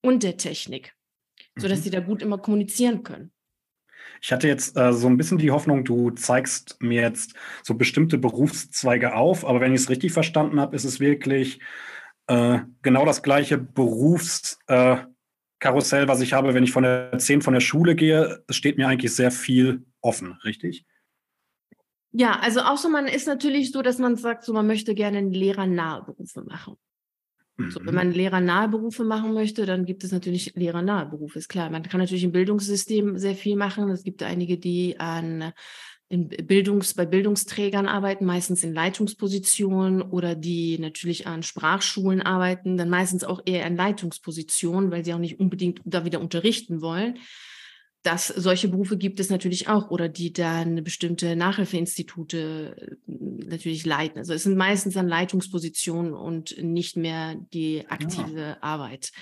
und 0.00 0.22
der 0.22 0.36
Technik, 0.36 0.94
sodass 1.58 1.80
mhm. 1.80 1.82
sie 1.82 1.90
da 1.90 1.98
gut 1.98 2.22
immer 2.22 2.38
kommunizieren 2.38 3.02
können. 3.02 3.32
Ich 4.22 4.32
hatte 4.32 4.46
jetzt 4.46 4.76
äh, 4.76 4.92
so 4.92 5.08
ein 5.08 5.16
bisschen 5.16 5.38
die 5.38 5.50
Hoffnung, 5.50 5.84
du 5.84 6.10
zeigst 6.10 6.76
mir 6.80 7.02
jetzt 7.02 7.34
so 7.64 7.74
bestimmte 7.74 8.18
Berufszweige 8.18 9.14
auf, 9.14 9.44
aber 9.44 9.60
wenn 9.60 9.74
ich 9.74 9.80
es 9.80 9.90
richtig 9.90 10.12
verstanden 10.12 10.60
habe, 10.60 10.76
ist 10.76 10.84
es 10.84 11.00
wirklich 11.00 11.58
äh, 12.28 12.60
genau 12.82 13.04
das 13.04 13.24
gleiche 13.24 13.58
Berufskarussell, 13.58 16.04
äh, 16.04 16.08
was 16.08 16.20
ich 16.20 16.34
habe, 16.34 16.54
wenn 16.54 16.62
ich 16.62 16.70
von 16.70 16.84
der 16.84 17.18
10 17.18 17.42
von 17.42 17.52
der 17.52 17.60
Schule 17.60 17.96
gehe. 17.96 18.44
Es 18.46 18.54
steht 18.54 18.78
mir 18.78 18.86
eigentlich 18.86 19.12
sehr 19.12 19.32
viel 19.32 19.84
offen, 20.00 20.38
richtig? 20.44 20.86
Ja, 22.12 22.38
also 22.38 22.60
auch 22.60 22.76
so, 22.76 22.88
man 22.88 23.08
ist 23.08 23.26
natürlich 23.26 23.72
so, 23.72 23.82
dass 23.82 23.98
man 23.98 24.16
sagt, 24.16 24.44
so 24.44 24.52
man 24.52 24.68
möchte 24.68 24.94
gerne 24.94 25.22
lehrernahe 25.22 26.04
Berufe 26.04 26.42
machen. 26.42 26.76
So, 27.58 27.80
wenn 27.80 27.86
mhm. 27.86 27.94
man 27.94 28.12
lehrernahe 28.12 28.68
Berufe 28.68 29.04
machen 29.04 29.34
möchte, 29.34 29.66
dann 29.66 29.84
gibt 29.84 30.04
es 30.04 30.12
natürlich 30.12 30.54
lehrernahe 30.54 31.06
Berufe, 31.06 31.38
ist 31.38 31.48
klar. 31.48 31.70
Man 31.70 31.82
kann 31.82 32.00
natürlich 32.00 32.24
im 32.24 32.32
Bildungssystem 32.32 33.18
sehr 33.18 33.34
viel 33.34 33.56
machen. 33.56 33.90
Es 33.90 34.04
gibt 34.04 34.22
einige, 34.22 34.58
die 34.58 34.98
an 34.98 35.52
in 36.08 36.28
Bildungs, 36.28 36.92
bei 36.92 37.06
Bildungsträgern 37.06 37.86
arbeiten, 37.86 38.26
meistens 38.26 38.62
in 38.62 38.74
Leitungspositionen 38.74 40.02
oder 40.02 40.34
die 40.34 40.78
natürlich 40.78 41.26
an 41.26 41.42
Sprachschulen 41.42 42.20
arbeiten, 42.20 42.76
dann 42.76 42.90
meistens 42.90 43.24
auch 43.24 43.40
eher 43.46 43.66
in 43.66 43.76
Leitungspositionen, 43.76 44.90
weil 44.90 45.06
sie 45.06 45.14
auch 45.14 45.18
nicht 45.18 45.40
unbedingt 45.40 45.80
da 45.86 46.04
wieder 46.04 46.20
unterrichten 46.20 46.82
wollen 46.82 47.18
dass 48.02 48.26
solche 48.26 48.68
Berufe 48.68 48.96
gibt 48.96 49.20
es 49.20 49.30
natürlich 49.30 49.68
auch 49.68 49.90
oder 49.90 50.08
die 50.08 50.32
dann 50.32 50.82
bestimmte 50.82 51.36
Nachhilfeinstitute 51.36 52.74
äh, 52.76 52.96
natürlich 53.06 53.86
leiten. 53.86 54.18
Also 54.18 54.34
es 54.34 54.42
sind 54.42 54.56
meistens 54.56 54.94
dann 54.94 55.06
Leitungspositionen 55.06 56.12
und 56.12 56.60
nicht 56.62 56.96
mehr 56.96 57.36
die 57.52 57.84
aktive 57.88 58.40
ja. 58.40 58.56
Arbeit, 58.60 59.12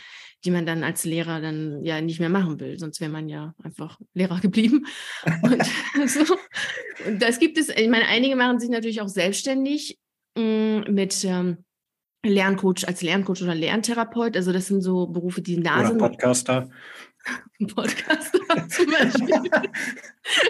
die 0.45 0.51
man 0.51 0.65
dann 0.65 0.83
als 0.83 1.05
Lehrer 1.05 1.43
dann 1.43 1.85
ja 1.85 2.01
nicht 2.01 2.21
mehr 2.21 2.31
machen 2.31 2.59
will. 2.59 2.79
Sonst 2.79 3.01
wäre 3.03 3.11
man 3.11 3.29
ja 3.29 3.55
einfach 3.63 3.99
Lehrer 4.15 4.41
geblieben. 4.41 4.87
und, 5.43 5.63
so. 6.09 6.37
und 7.07 7.21
das 7.21 7.39
gibt 7.39 7.59
es, 7.59 7.69
ich 7.69 7.89
meine, 7.89 8.07
einige 8.07 8.35
machen 8.35 8.61
sich 8.61 8.71
natürlich 8.71 9.03
auch 9.03 9.09
selbstständig 9.09 9.99
mh, 10.37 10.43
mm, 10.89 10.95
mit 10.95 11.23
ähm, 11.25 11.65
Lerncoach 12.25 12.87
als 12.87 13.03
Lerncoach 13.03 13.43
oder 13.43 13.55
Lerntherapeut. 13.55 14.37
Also 14.37 14.53
das 14.53 14.67
sind 14.67 14.83
so 14.83 15.07
Berufe, 15.07 15.43
die 15.43 15.61
da 15.61 15.81
oder 15.81 15.89
sind. 15.89 15.99
Podcaster. 15.99 16.71
Podcast 17.75 18.33
zum 18.69 18.87
Beispiel. 18.87 19.51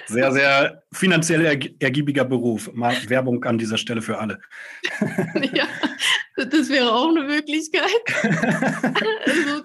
Sehr, 0.06 0.32
sehr 0.32 0.82
finanziell 0.92 1.44
ergiebiger 1.80 2.24
Beruf. 2.24 2.70
Mal 2.74 2.96
Werbung 3.08 3.44
an 3.44 3.56
dieser 3.56 3.78
Stelle 3.78 4.02
für 4.02 4.18
alle. 4.18 4.40
ja, 5.54 5.66
das 6.36 6.68
wäre 6.68 6.92
auch 6.92 7.08
eine 7.08 7.22
Möglichkeit. 7.22 7.90
Also, 9.24 9.62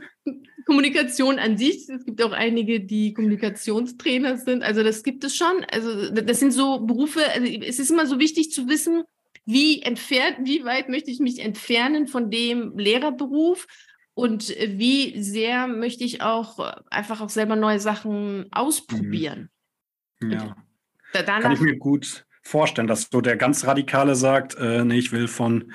Kommunikation 0.66 1.38
an 1.38 1.58
sich. 1.58 1.90
Es 1.90 2.06
gibt 2.06 2.22
auch 2.24 2.32
einige, 2.32 2.80
die 2.80 3.14
Kommunikationstrainer 3.14 4.38
sind. 4.38 4.64
Also 4.64 4.84
das 4.84 5.04
gibt 5.04 5.24
es 5.24 5.36
schon. 5.36 5.66
Also 5.72 6.10
das 6.12 6.40
sind 6.40 6.52
so 6.52 6.80
Berufe. 6.80 7.22
Also 7.34 7.46
es 7.46 7.80
ist 7.80 7.92
immer 7.92 8.08
so 8.08 8.20
wichtig 8.20 8.52
zu 8.52 8.68
wissen, 8.68 9.04
wie 9.46 9.82
entfernt, 9.84 10.40
wie 10.44 10.66
weit 10.66 10.90
möchte 10.90 11.12
ich 11.12 11.20
mich 11.20 11.40
entfernen 11.40 12.08
von 12.08 12.32
dem 12.32 12.78
Lehrerberuf 12.78 13.68
und 14.16 14.50
wie 14.50 15.22
sehr 15.22 15.68
möchte 15.68 16.04
ich 16.04 16.22
auch 16.22 16.60
einfach 16.90 17.22
auch 17.22 17.30
selber 17.30 17.56
neue 17.56 17.80
Sachen 17.80 18.48
ausprobieren. 18.52 19.50
Mhm. 20.20 20.32
Ja. 20.32 20.56
Danach, 21.14 21.42
Kann 21.42 21.52
ich 21.52 21.60
mir 21.60 21.78
gut 21.78 22.26
vorstellen, 22.42 22.88
dass 22.88 23.10
so 23.12 23.22
der 23.22 23.38
ganz 23.38 23.66
Radikale 23.66 24.16
sagt, 24.16 24.56
äh, 24.56 24.84
nee, 24.84 24.98
ich 24.98 25.12
will 25.12 25.28
von 25.28 25.72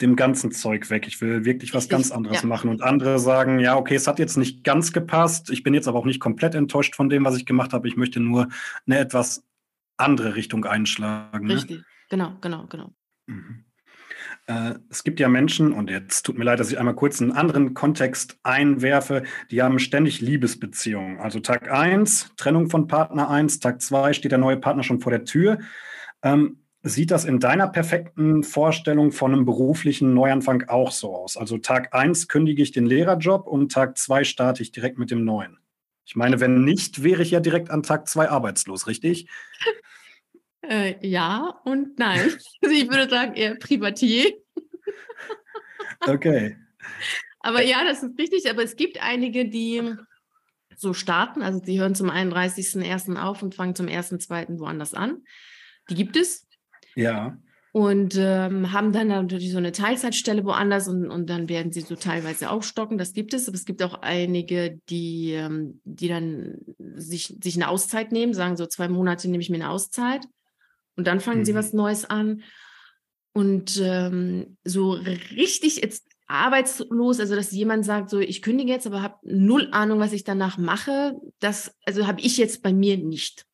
dem 0.00 0.16
ganzen 0.16 0.52
Zeug 0.52 0.90
weg. 0.90 1.06
Ich 1.06 1.20
will 1.20 1.44
wirklich 1.44 1.74
was 1.74 1.88
ganz 1.88 2.10
anderes 2.10 2.42
ja. 2.42 2.48
machen. 2.48 2.70
Und 2.70 2.82
andere 2.82 3.18
sagen, 3.18 3.58
ja, 3.58 3.76
okay, 3.76 3.96
es 3.96 4.06
hat 4.06 4.18
jetzt 4.18 4.36
nicht 4.36 4.64
ganz 4.64 4.92
gepasst. 4.92 5.50
Ich 5.50 5.62
bin 5.62 5.74
jetzt 5.74 5.88
aber 5.88 5.98
auch 5.98 6.04
nicht 6.04 6.20
komplett 6.20 6.54
enttäuscht 6.54 6.94
von 6.94 7.08
dem, 7.08 7.24
was 7.24 7.36
ich 7.36 7.46
gemacht 7.46 7.72
habe. 7.72 7.88
Ich 7.88 7.96
möchte 7.96 8.20
nur 8.20 8.48
eine 8.86 8.98
etwas 8.98 9.44
andere 9.96 10.36
Richtung 10.36 10.64
einschlagen. 10.64 11.46
Ne? 11.46 11.54
Richtig, 11.54 11.82
genau, 12.08 12.36
genau, 12.40 12.66
genau. 12.66 12.94
Mhm. 13.26 13.64
Äh, 14.48 14.76
es 14.88 15.04
gibt 15.04 15.20
ja 15.20 15.28
Menschen, 15.28 15.72
und 15.72 15.90
jetzt 15.90 16.22
tut 16.22 16.38
mir 16.38 16.44
leid, 16.44 16.58
dass 16.58 16.72
ich 16.72 16.78
einmal 16.78 16.94
kurz 16.94 17.20
einen 17.20 17.32
anderen 17.32 17.74
Kontext 17.74 18.38
einwerfe, 18.42 19.22
die 19.50 19.62
haben 19.62 19.78
ständig 19.78 20.20
Liebesbeziehungen. 20.20 21.20
Also 21.20 21.38
Tag 21.40 21.70
1, 21.70 22.32
Trennung 22.36 22.70
von 22.70 22.88
Partner 22.88 23.28
1, 23.28 23.60
Tag 23.60 23.82
2 23.82 24.14
steht 24.14 24.32
der 24.32 24.38
neue 24.38 24.56
Partner 24.56 24.82
schon 24.82 25.00
vor 25.00 25.12
der 25.12 25.24
Tür. 25.24 25.58
Ähm, 26.22 26.60
sieht 26.82 27.10
das 27.10 27.26
in 27.26 27.40
deiner 27.40 27.68
perfekten 27.68 28.42
Vorstellung 28.42 29.12
von 29.12 29.34
einem 29.34 29.44
beruflichen 29.44 30.14
Neuanfang 30.14 30.64
auch 30.68 30.92
so 30.92 31.14
aus? 31.14 31.36
Also 31.36 31.58
Tag 31.58 31.94
1 31.94 32.28
kündige 32.28 32.62
ich 32.62 32.72
den 32.72 32.86
Lehrerjob 32.86 33.46
und 33.46 33.70
Tag 33.70 33.98
2 33.98 34.24
starte 34.24 34.62
ich 34.62 34.72
direkt 34.72 34.98
mit 34.98 35.10
dem 35.10 35.24
neuen. 35.24 35.58
Ich 36.06 36.16
meine, 36.16 36.40
wenn 36.40 36.64
nicht, 36.64 37.02
wäre 37.02 37.20
ich 37.20 37.32
ja 37.32 37.40
direkt 37.40 37.68
an 37.68 37.82
Tag 37.82 38.08
2 38.08 38.30
arbeitslos, 38.30 38.86
richtig? 38.86 39.28
Äh, 40.68 40.94
ja 41.06 41.60
und 41.64 41.98
nein. 41.98 42.20
Also 42.62 42.74
ich 42.74 42.88
würde 42.88 43.08
sagen 43.08 43.34
eher 43.34 43.54
Privatier. 43.54 44.32
okay. 46.06 46.56
Aber 47.40 47.62
ja, 47.62 47.84
das 47.84 48.02
ist 48.02 48.18
richtig. 48.18 48.50
Aber 48.50 48.62
es 48.62 48.76
gibt 48.76 49.02
einige, 49.02 49.48
die 49.48 49.94
so 50.76 50.92
starten. 50.94 51.42
Also 51.42 51.60
die 51.60 51.80
hören 51.80 51.94
zum 51.94 52.10
31.01. 52.10 53.16
auf 53.20 53.42
und 53.42 53.54
fangen 53.54 53.74
zum 53.74 53.86
1.02. 53.86 54.58
woanders 54.58 54.94
an. 54.94 55.22
Die 55.90 55.94
gibt 55.94 56.16
es. 56.16 56.46
Ja. 56.94 57.38
und 57.72 58.16
ähm, 58.16 58.72
haben 58.72 58.92
dann 58.92 59.08
natürlich 59.08 59.52
so 59.52 59.58
eine 59.58 59.72
Teilzeitstelle 59.72 60.44
woanders 60.44 60.88
und, 60.88 61.08
und 61.10 61.28
dann 61.30 61.48
werden 61.48 61.70
sie 61.70 61.82
so 61.82 61.94
teilweise 61.94 62.50
aufstocken. 62.50 62.98
Das 62.98 63.12
gibt 63.12 63.34
es, 63.34 63.46
aber 63.46 63.54
es 63.54 63.66
gibt 63.66 63.82
auch 63.82 64.02
einige, 64.02 64.80
die, 64.88 65.32
ähm, 65.32 65.80
die 65.84 66.08
dann 66.08 66.56
sich, 66.96 67.36
sich 67.42 67.54
eine 67.56 67.68
Auszeit 67.68 68.10
nehmen, 68.10 68.34
sagen 68.34 68.56
so 68.56 68.66
zwei 68.66 68.88
Monate 68.88 69.28
nehme 69.28 69.42
ich 69.42 69.50
mir 69.50 69.56
eine 69.56 69.70
Auszeit 69.70 70.26
und 70.96 71.06
dann 71.06 71.20
fangen 71.20 71.40
mhm. 71.40 71.44
sie 71.44 71.54
was 71.54 71.72
Neues 71.72 72.08
an. 72.08 72.42
Und 73.32 73.80
ähm, 73.82 74.56
so 74.64 74.92
richtig 74.92 75.76
jetzt 75.76 76.06
arbeitslos, 76.26 77.20
also 77.20 77.34
dass 77.34 77.52
jemand 77.52 77.84
sagt, 77.84 78.10
so 78.10 78.18
ich 78.18 78.42
kündige 78.42 78.70
jetzt, 78.70 78.86
aber 78.86 79.02
habe 79.02 79.16
null 79.22 79.68
Ahnung, 79.72 79.98
was 79.98 80.12
ich 80.12 80.24
danach 80.24 80.58
mache, 80.58 81.14
das 81.40 81.74
also 81.84 82.06
habe 82.06 82.20
ich 82.20 82.36
jetzt 82.36 82.62
bei 82.62 82.72
mir 82.72 82.98
nicht. 82.98 83.46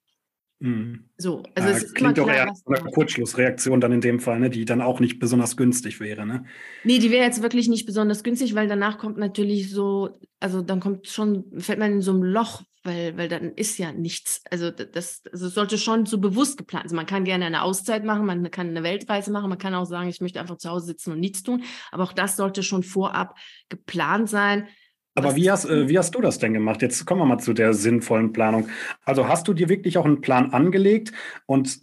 Mhm. 0.61 1.11
So, 1.17 1.43
also 1.55 1.69
ja, 1.69 1.77
es 1.77 1.83
ist 1.85 1.95
klingt 1.95 2.19
doch 2.19 2.29
eher 2.29 2.53
eine 2.67 2.91
Kurzschlussreaktion 2.91 3.81
dann 3.81 3.93
in 3.93 4.01
dem 4.01 4.19
Fall, 4.19 4.41
ne, 4.41 4.51
die 4.51 4.65
dann 4.65 4.81
auch 4.81 4.99
nicht 4.99 5.19
besonders 5.19 5.57
günstig 5.57 6.01
wäre, 6.01 6.27
ne? 6.27 6.45
Nee, 6.85 6.99
die 6.99 7.11
wäre 7.11 7.25
jetzt 7.25 7.43
wirklich 7.43 7.69
nicht 7.69 7.87
besonders 7.87 8.25
günstig, 8.25 8.55
weil 8.55 8.69
danach 8.69 8.99
kommt 8.99 9.19
natürlich 9.19 9.71
so, 9.71 10.19
also 10.41 10.63
dann 10.63 10.81
kommt 10.81 11.09
schon, 11.09 11.45
fällt 11.59 11.79
man 11.79 11.93
in 11.93 12.03
so 12.03 12.13
ein 12.13 12.23
Loch, 12.23 12.63
weil, 12.85 13.17
weil 13.17 13.29
dann 13.29 13.53
ist 13.53 13.79
ja 13.79 13.93
nichts. 13.93 14.43
Also 14.51 14.71
das, 14.71 15.23
also 15.33 15.49
sollte 15.49 15.79
schon 15.79 16.05
so 16.05 16.19
bewusst 16.19 16.59
geplant 16.59 16.83
sein. 16.83 16.85
Also 16.85 16.97
man 16.97 17.07
kann 17.07 17.25
gerne 17.25 17.47
eine 17.47 17.63
Auszeit 17.63 18.05
machen, 18.05 18.27
man 18.27 18.51
kann 18.51 18.69
eine 18.69 18.83
Weltreise 18.83 19.33
machen, 19.33 19.49
man 19.49 19.59
kann 19.59 19.75
auch 19.75 19.87
sagen, 19.87 20.09
ich 20.09 20.21
möchte 20.21 20.39
einfach 20.39 20.59
zu 20.59 20.69
Hause 20.69 20.87
sitzen 20.87 21.13
und 21.13 21.21
nichts 21.21 21.43
tun. 21.43 21.65
Aber 21.91 22.05
auch 22.05 22.13
das 22.13 22.37
sollte 22.37 22.63
schon 22.63 22.83
vorab 22.83 23.37
geplant 23.71 24.29
sein. 24.29 24.69
Aber 25.15 25.35
wie 25.35 25.51
hast, 25.51 25.65
äh, 25.65 25.89
wie 25.89 25.99
hast 25.99 26.15
du 26.15 26.21
das 26.21 26.39
denn 26.39 26.53
gemacht? 26.53 26.83
Jetzt 26.83 27.07
kommen 27.07 27.23
wir 27.23 27.27
mal 27.27 27.39
zu 27.39 27.55
der 27.55 27.73
sinnvollen 27.73 28.33
Planung. 28.33 28.69
Also 29.05 29.29
hast 29.29 29.49
du 29.49 29.55
dir 29.55 29.69
wirklich 29.69 29.97
auch 29.97 30.05
einen 30.05 30.21
Plan 30.21 30.53
angelegt? 30.53 31.13
Und 31.47 31.81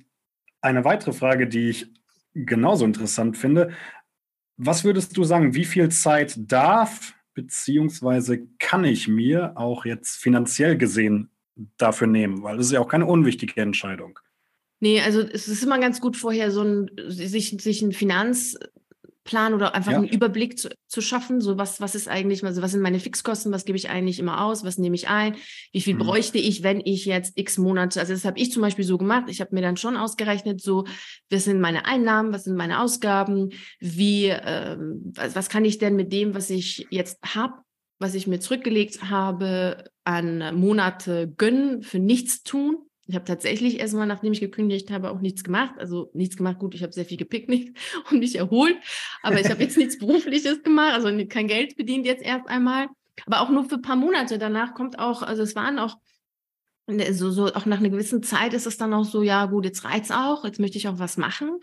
eine 0.61 0.85
weitere 0.85 1.13
Frage, 1.13 1.47
die 1.47 1.69
ich 1.69 1.87
genauso 2.33 2.85
interessant 2.85 3.37
finde, 3.37 3.71
was 4.57 4.83
würdest 4.83 5.17
du 5.17 5.23
sagen, 5.23 5.55
wie 5.55 5.65
viel 5.65 5.89
Zeit 5.89 6.35
darf 6.37 7.15
beziehungsweise 7.41 8.47
kann 8.59 8.83
ich 8.83 9.07
mir 9.07 9.53
auch 9.57 9.85
jetzt 9.85 10.17
finanziell 10.17 10.77
gesehen 10.77 11.29
dafür 11.77 12.07
nehmen? 12.07 12.43
Weil 12.43 12.57
das 12.57 12.67
ist 12.67 12.71
ja 12.73 12.79
auch 12.79 12.87
keine 12.87 13.05
unwichtige 13.05 13.59
Entscheidung. 13.61 14.19
Nee, 14.79 15.01
also 15.01 15.21
es 15.21 15.47
ist 15.47 15.63
immer 15.63 15.79
ganz 15.79 16.01
gut 16.01 16.17
vorher 16.17 16.51
so 16.51 16.63
ein, 16.63 16.91
sich, 17.07 17.49
sich 17.59 17.81
ein 17.81 17.91
Finanz, 17.91 18.57
Plan 19.23 19.53
oder 19.53 19.75
einfach 19.75 19.91
ja. 19.91 19.97
einen 19.97 20.07
Überblick 20.07 20.57
zu, 20.57 20.69
zu, 20.87 21.01
schaffen. 21.01 21.41
So 21.41 21.57
was, 21.57 21.79
was 21.79 21.95
ist 21.95 22.07
eigentlich, 22.07 22.43
also 22.43 22.61
was 22.61 22.71
sind 22.71 22.81
meine 22.81 22.99
Fixkosten, 22.99 23.51
was 23.51 23.65
gebe 23.65 23.77
ich 23.77 23.89
eigentlich 23.89 24.19
immer 24.19 24.43
aus, 24.43 24.63
was 24.63 24.77
nehme 24.77 24.95
ich 24.95 25.09
ein, 25.09 25.35
wie 25.71 25.81
viel 25.81 25.93
mhm. 25.93 25.99
bräuchte 25.99 26.39
ich, 26.39 26.63
wenn 26.63 26.81
ich 26.83 27.05
jetzt 27.05 27.37
x 27.37 27.57
Monate, 27.57 27.99
also 27.99 28.13
das 28.13 28.25
habe 28.25 28.39
ich 28.39 28.51
zum 28.51 28.61
Beispiel 28.61 28.85
so 28.85 28.97
gemacht. 28.97 29.25
Ich 29.27 29.41
habe 29.41 29.53
mir 29.53 29.61
dann 29.61 29.77
schon 29.77 29.97
ausgerechnet, 29.97 30.61
so, 30.61 30.85
was 31.29 31.43
sind 31.43 31.61
meine 31.61 31.85
Einnahmen, 31.85 32.33
was 32.33 32.45
sind 32.45 32.55
meine 32.55 32.81
Ausgaben, 32.81 33.49
wie, 33.79 34.27
ähm, 34.27 35.11
was, 35.15 35.35
was 35.35 35.49
kann 35.49 35.65
ich 35.65 35.77
denn 35.77 35.95
mit 35.95 36.11
dem, 36.11 36.33
was 36.33 36.49
ich 36.49 36.87
jetzt 36.89 37.19
habe, 37.35 37.53
was 37.99 38.15
ich 38.15 38.25
mir 38.25 38.39
zurückgelegt 38.39 39.09
habe, 39.09 39.85
an 40.03 40.55
Monate 40.59 41.31
gönnen, 41.37 41.83
für 41.83 41.99
nichts 41.99 42.43
tun. 42.43 42.77
Ich 43.11 43.15
habe 43.15 43.25
tatsächlich 43.25 43.81
erstmal, 43.81 44.07
nachdem 44.07 44.31
ich 44.31 44.39
gekündigt 44.39 44.89
habe, 44.89 45.11
auch 45.11 45.19
nichts 45.19 45.43
gemacht. 45.43 45.75
Also 45.77 46.09
nichts 46.13 46.37
gemacht, 46.37 46.59
gut, 46.59 46.75
ich 46.75 46.81
habe 46.81 46.93
sehr 46.93 47.03
viel 47.03 47.17
gepicknickt 47.17 47.77
und 48.09 48.19
mich 48.19 48.37
erholt, 48.37 48.77
aber 49.21 49.37
ich 49.37 49.49
habe 49.49 49.61
jetzt 49.61 49.75
nichts 49.77 49.99
Berufliches 49.99 50.63
gemacht, 50.63 50.93
also 50.93 51.09
kein 51.27 51.47
Geld 51.47 51.75
bedient 51.75 52.05
jetzt 52.05 52.23
erst 52.23 52.47
einmal. 52.47 52.87
Aber 53.25 53.41
auch 53.41 53.49
nur 53.49 53.65
für 53.65 53.75
ein 53.75 53.81
paar 53.81 53.97
Monate. 53.97 54.37
Danach 54.37 54.73
kommt 54.73 54.97
auch, 54.97 55.23
also 55.23 55.43
es 55.43 55.57
waren 55.57 55.77
auch 55.77 55.97
ne, 56.87 57.13
so, 57.13 57.31
so 57.31 57.47
auch 57.47 57.65
nach 57.65 57.79
einer 57.79 57.89
gewissen 57.89 58.23
Zeit 58.23 58.53
ist 58.53 58.65
es 58.65 58.77
dann 58.77 58.93
auch 58.93 59.03
so, 59.03 59.23
ja 59.23 59.45
gut, 59.47 59.65
jetzt 59.65 59.83
reizt 59.83 60.13
auch, 60.13 60.45
jetzt 60.45 60.61
möchte 60.61 60.77
ich 60.77 60.87
auch 60.87 60.97
was 60.97 61.17
machen. 61.17 61.59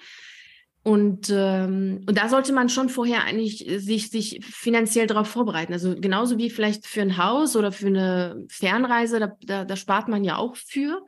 Und, 0.83 1.33
ähm, 1.35 2.05
und 2.07 2.19
da 2.19 2.29
sollte 2.29 2.53
man 2.53 2.69
schon 2.69 2.91
vorher 2.91 3.25
eigentlich 3.25 3.65
sich, 3.79 4.11
sich 4.11 4.45
finanziell 4.45 5.07
darauf 5.07 5.29
vorbereiten. 5.29 5.73
Also 5.73 5.97
genauso 5.99 6.37
wie 6.37 6.51
vielleicht 6.51 6.87
für 6.87 7.01
ein 7.01 7.17
Haus 7.17 7.57
oder 7.57 7.73
für 7.73 7.87
eine 7.87 8.45
Fernreise, 8.49 9.19
da, 9.19 9.33
da, 9.41 9.65
da 9.65 9.77
spart 9.77 10.09
man 10.09 10.25
ja 10.25 10.37
auch 10.37 10.55
für. 10.57 11.07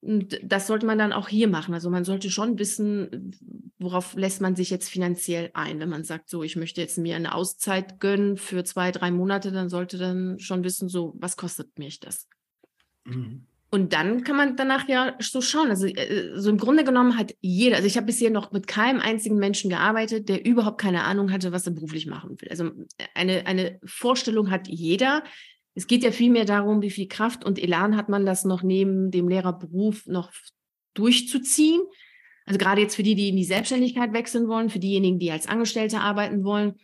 Und 0.00 0.38
das 0.44 0.68
sollte 0.68 0.86
man 0.86 0.98
dann 0.98 1.12
auch 1.12 1.28
hier 1.28 1.48
machen. 1.48 1.74
Also 1.74 1.90
man 1.90 2.04
sollte 2.04 2.30
schon 2.30 2.58
wissen, 2.58 3.32
worauf 3.78 4.14
lässt 4.14 4.40
man 4.40 4.54
sich 4.54 4.70
jetzt 4.70 4.88
finanziell 4.88 5.50
ein. 5.54 5.80
Wenn 5.80 5.88
man 5.88 6.04
sagt, 6.04 6.30
so, 6.30 6.42
ich 6.44 6.54
möchte 6.54 6.80
jetzt 6.80 6.98
mir 6.98 7.16
eine 7.16 7.34
Auszeit 7.34 7.98
gönnen 7.98 8.36
für 8.36 8.62
zwei, 8.62 8.92
drei 8.92 9.10
Monate, 9.10 9.50
dann 9.50 9.68
sollte 9.68 9.98
dann 9.98 10.38
schon 10.38 10.62
wissen, 10.62 10.88
so, 10.88 11.14
was 11.18 11.36
kostet 11.36 11.78
mich 11.78 11.98
das? 11.98 12.28
Mhm. 13.04 13.46
Und 13.70 13.92
dann 13.92 14.24
kann 14.24 14.36
man 14.36 14.56
danach 14.56 14.88
ja 14.88 15.14
so 15.18 15.40
schauen. 15.40 15.68
Also 15.68 15.86
äh, 15.86 16.32
so 16.34 16.48
im 16.48 16.56
Grunde 16.58 16.84
genommen 16.84 17.18
hat 17.18 17.34
jeder, 17.40 17.76
also 17.76 17.86
ich 17.86 17.96
habe 17.96 18.06
bisher 18.06 18.30
noch 18.30 18.50
mit 18.50 18.66
keinem 18.66 19.00
einzigen 19.00 19.36
Menschen 19.36 19.68
gearbeitet, 19.68 20.28
der 20.28 20.46
überhaupt 20.46 20.80
keine 20.80 21.04
Ahnung 21.04 21.30
hatte, 21.30 21.52
was 21.52 21.66
er 21.66 21.72
beruflich 21.72 22.06
machen 22.06 22.40
will. 22.40 22.48
Also 22.48 22.70
eine, 23.14 23.46
eine 23.46 23.78
Vorstellung 23.84 24.50
hat 24.50 24.68
jeder, 24.68 25.22
es 25.78 25.86
geht 25.86 26.02
ja 26.02 26.10
vielmehr 26.10 26.44
darum, 26.44 26.82
wie 26.82 26.90
viel 26.90 27.06
Kraft 27.06 27.44
und 27.44 27.56
Elan 27.56 27.96
hat 27.96 28.08
man 28.08 28.26
das 28.26 28.44
noch 28.44 28.64
neben 28.64 29.12
dem 29.12 29.28
Lehrerberuf 29.28 30.06
noch 30.06 30.32
durchzuziehen. 30.94 31.80
Also 32.46 32.58
gerade 32.58 32.80
jetzt 32.80 32.96
für 32.96 33.04
die, 33.04 33.14
die 33.14 33.28
in 33.28 33.36
die 33.36 33.44
Selbstständigkeit 33.44 34.12
wechseln 34.12 34.48
wollen, 34.48 34.70
für 34.70 34.80
diejenigen, 34.80 35.20
die 35.20 35.30
als 35.30 35.46
Angestellte 35.46 36.00
arbeiten 36.00 36.42
wollen, 36.42 36.74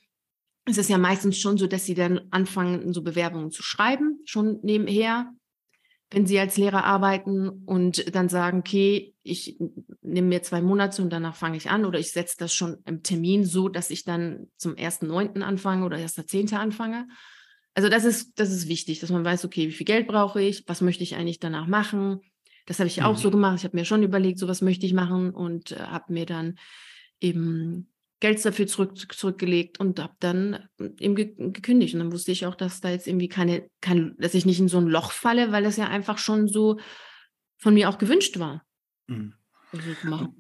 ist 0.69 0.79
es 0.79 0.89
ja 0.89 0.97
meistens 0.97 1.39
schon 1.39 1.59
so, 1.59 1.67
dass 1.67 1.87
sie 1.87 1.95
dann 1.95 2.21
anfangen, 2.31 2.93
so 2.93 3.03
Bewerbungen 3.03 3.51
zu 3.51 3.65
schreiben, 3.65 4.21
schon 4.27 4.61
nebenher, 4.63 5.29
wenn 6.13 6.27
sie 6.27 6.39
als 6.39 6.57
Lehrer 6.57 6.85
arbeiten 6.85 7.49
und 7.67 8.15
dann 8.15 8.29
sagen, 8.29 8.61
okay, 8.61 9.13
ich 9.25 9.59
nehme 10.03 10.29
mir 10.29 10.45
zwei 10.45 10.63
Monate 10.63 11.03
und 11.03 11.13
danach 11.13 11.35
fange 11.35 11.57
ich 11.57 11.69
an 11.69 11.85
oder 11.85 11.99
ich 11.99 12.13
setze 12.13 12.37
das 12.39 12.55
schon 12.55 12.77
im 12.87 13.03
Termin 13.03 13.45
so, 13.45 13.69
dass 13.69 13.91
ich 13.91 14.05
dann 14.05 14.47
zum 14.57 14.75
1.9. 14.75 15.41
anfange 15.41 15.85
oder 15.85 15.97
1.10. 15.97 16.55
anfange. 16.55 17.09
Also 17.75 17.89
das 17.89 18.05
ist, 18.05 18.39
das 18.39 18.51
ist 18.51 18.69
wichtig, 18.69 19.01
dass 19.01 19.11
man 19.11 19.25
weiß, 19.25 19.45
okay, 19.45 19.69
wie 19.69 19.73
viel 19.73 19.87
Geld 19.87 20.07
brauche 20.07 20.41
ich, 20.41 20.65
was 20.67 20.81
möchte 20.81 21.03
ich 21.03 21.17
eigentlich 21.17 21.41
danach 21.41 21.67
machen. 21.67 22.21
Das 22.67 22.79
habe 22.79 22.87
ich 22.87 22.99
mhm. 22.99 23.05
auch 23.05 23.17
so 23.17 23.31
gemacht. 23.31 23.59
Ich 23.59 23.65
habe 23.65 23.77
mir 23.77 23.85
schon 23.85 24.03
überlegt, 24.03 24.39
so 24.39 24.49
was 24.49 24.63
möchte 24.63 24.87
ich 24.87 24.95
machen 24.95 25.31
und 25.31 25.73
äh, 25.73 25.77
habe 25.77 26.13
mir 26.13 26.27
dann 26.27 26.59
eben 27.21 27.91
Geld 28.21 28.43
dafür 28.45 28.67
zurück, 28.67 29.13
zurückgelegt 29.13 29.81
und 29.81 29.99
habe 29.99 30.15
dann 30.21 30.69
eben 30.99 31.15
gekündigt. 31.15 31.95
Und 31.95 32.01
dann 32.01 32.13
wusste 32.13 32.33
ich 32.33 32.47
auch, 32.47 32.55
dass 32.55 32.81
da 32.81 32.91
jetzt 32.91 33.07
irgendwie 33.07 33.29
keine, 33.29 33.69
kein, 33.81 34.15
dass 34.19 34.35
ich 34.35 34.47
nicht 34.47 34.61
in 34.61 34.69
so 34.69 34.79
ein 34.79 34.87
Loch 34.87 35.13
falle, 35.13 35.53
weil 35.53 35.65
das 35.65 35.77
ja 35.77 35.89
einfach 35.89 36.19
schon 36.19 36.49
so 36.49 36.79
von 37.59 37.75
mir 37.75 37.89
auch 37.89 37.99
gewünscht 37.99 38.39
war. 38.39 38.65
Mhm. 39.09 39.35
Also 39.73 40.33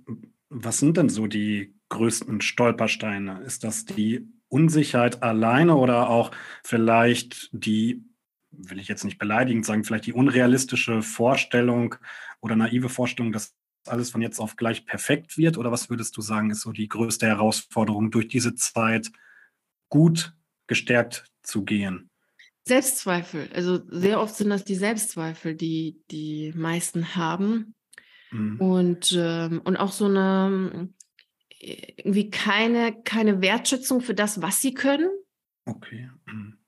was 0.49 0.78
sind 0.78 0.97
denn 0.97 1.09
so 1.09 1.26
die 1.26 1.74
größten 1.89 2.41
Stolpersteine? 2.41 3.43
Ist 3.43 3.64
das 3.64 3.85
die 3.85 4.28
Unsicherheit 4.55 5.25
alleine 5.25 5.75
oder 5.75 6.09
auch 6.09 6.31
vielleicht 6.63 7.51
die, 7.53 8.05
will 8.53 8.79
ich 8.79 8.87
jetzt 8.87 9.03
nicht 9.03 9.19
beleidigend 9.19 9.67
sagen, 9.67 9.83
vielleicht 9.83 10.07
die 10.07 10.13
unrealistische 10.13 11.03
Vorstellung 11.03 11.97
oder 12.41 12.55
naive 12.55 12.89
Vorstellung, 12.89 13.33
dass 13.33 13.57
alles 13.87 14.11
von 14.11 14.23
jetzt 14.23 14.39
auf 14.39 14.55
gleich 14.55 14.87
perfekt 14.87 15.37
wird? 15.37 15.59
Oder 15.59 15.73
was 15.73 15.91
würdest 15.91 16.17
du 16.17 16.21
sagen, 16.21 16.51
ist 16.51 16.61
so 16.61 16.71
die 16.71 16.87
größte 16.87 17.27
Herausforderung, 17.27 18.13
durch 18.13 18.29
diese 18.29 18.55
Zeit 18.55 19.11
gut 19.89 20.37
gestärkt 20.69 21.25
zu 21.43 21.65
gehen? 21.65 22.09
Selbstzweifel. 22.63 23.51
Also 23.53 23.81
sehr 23.89 24.21
oft 24.21 24.37
sind 24.37 24.51
das 24.51 24.65
die 24.65 24.77
Selbstzweifel, 24.77 25.57
die 25.57 26.01
die 26.13 26.53
meisten 26.55 27.17
haben. 27.17 27.75
Mhm. 28.31 28.61
Und, 28.61 29.19
ähm, 29.19 29.61
und 29.65 29.77
auch 29.79 29.91
so 29.91 30.05
eine, 30.05 30.89
irgendwie 31.65 32.31
keine, 32.31 32.95
keine 33.05 33.41
Wertschätzung 33.41 34.01
für 34.01 34.15
das, 34.15 34.43
was 34.43 34.61
sie 34.61 34.75
können. 34.75 35.11
Okay. 35.65 36.11
Mhm. 36.27 36.59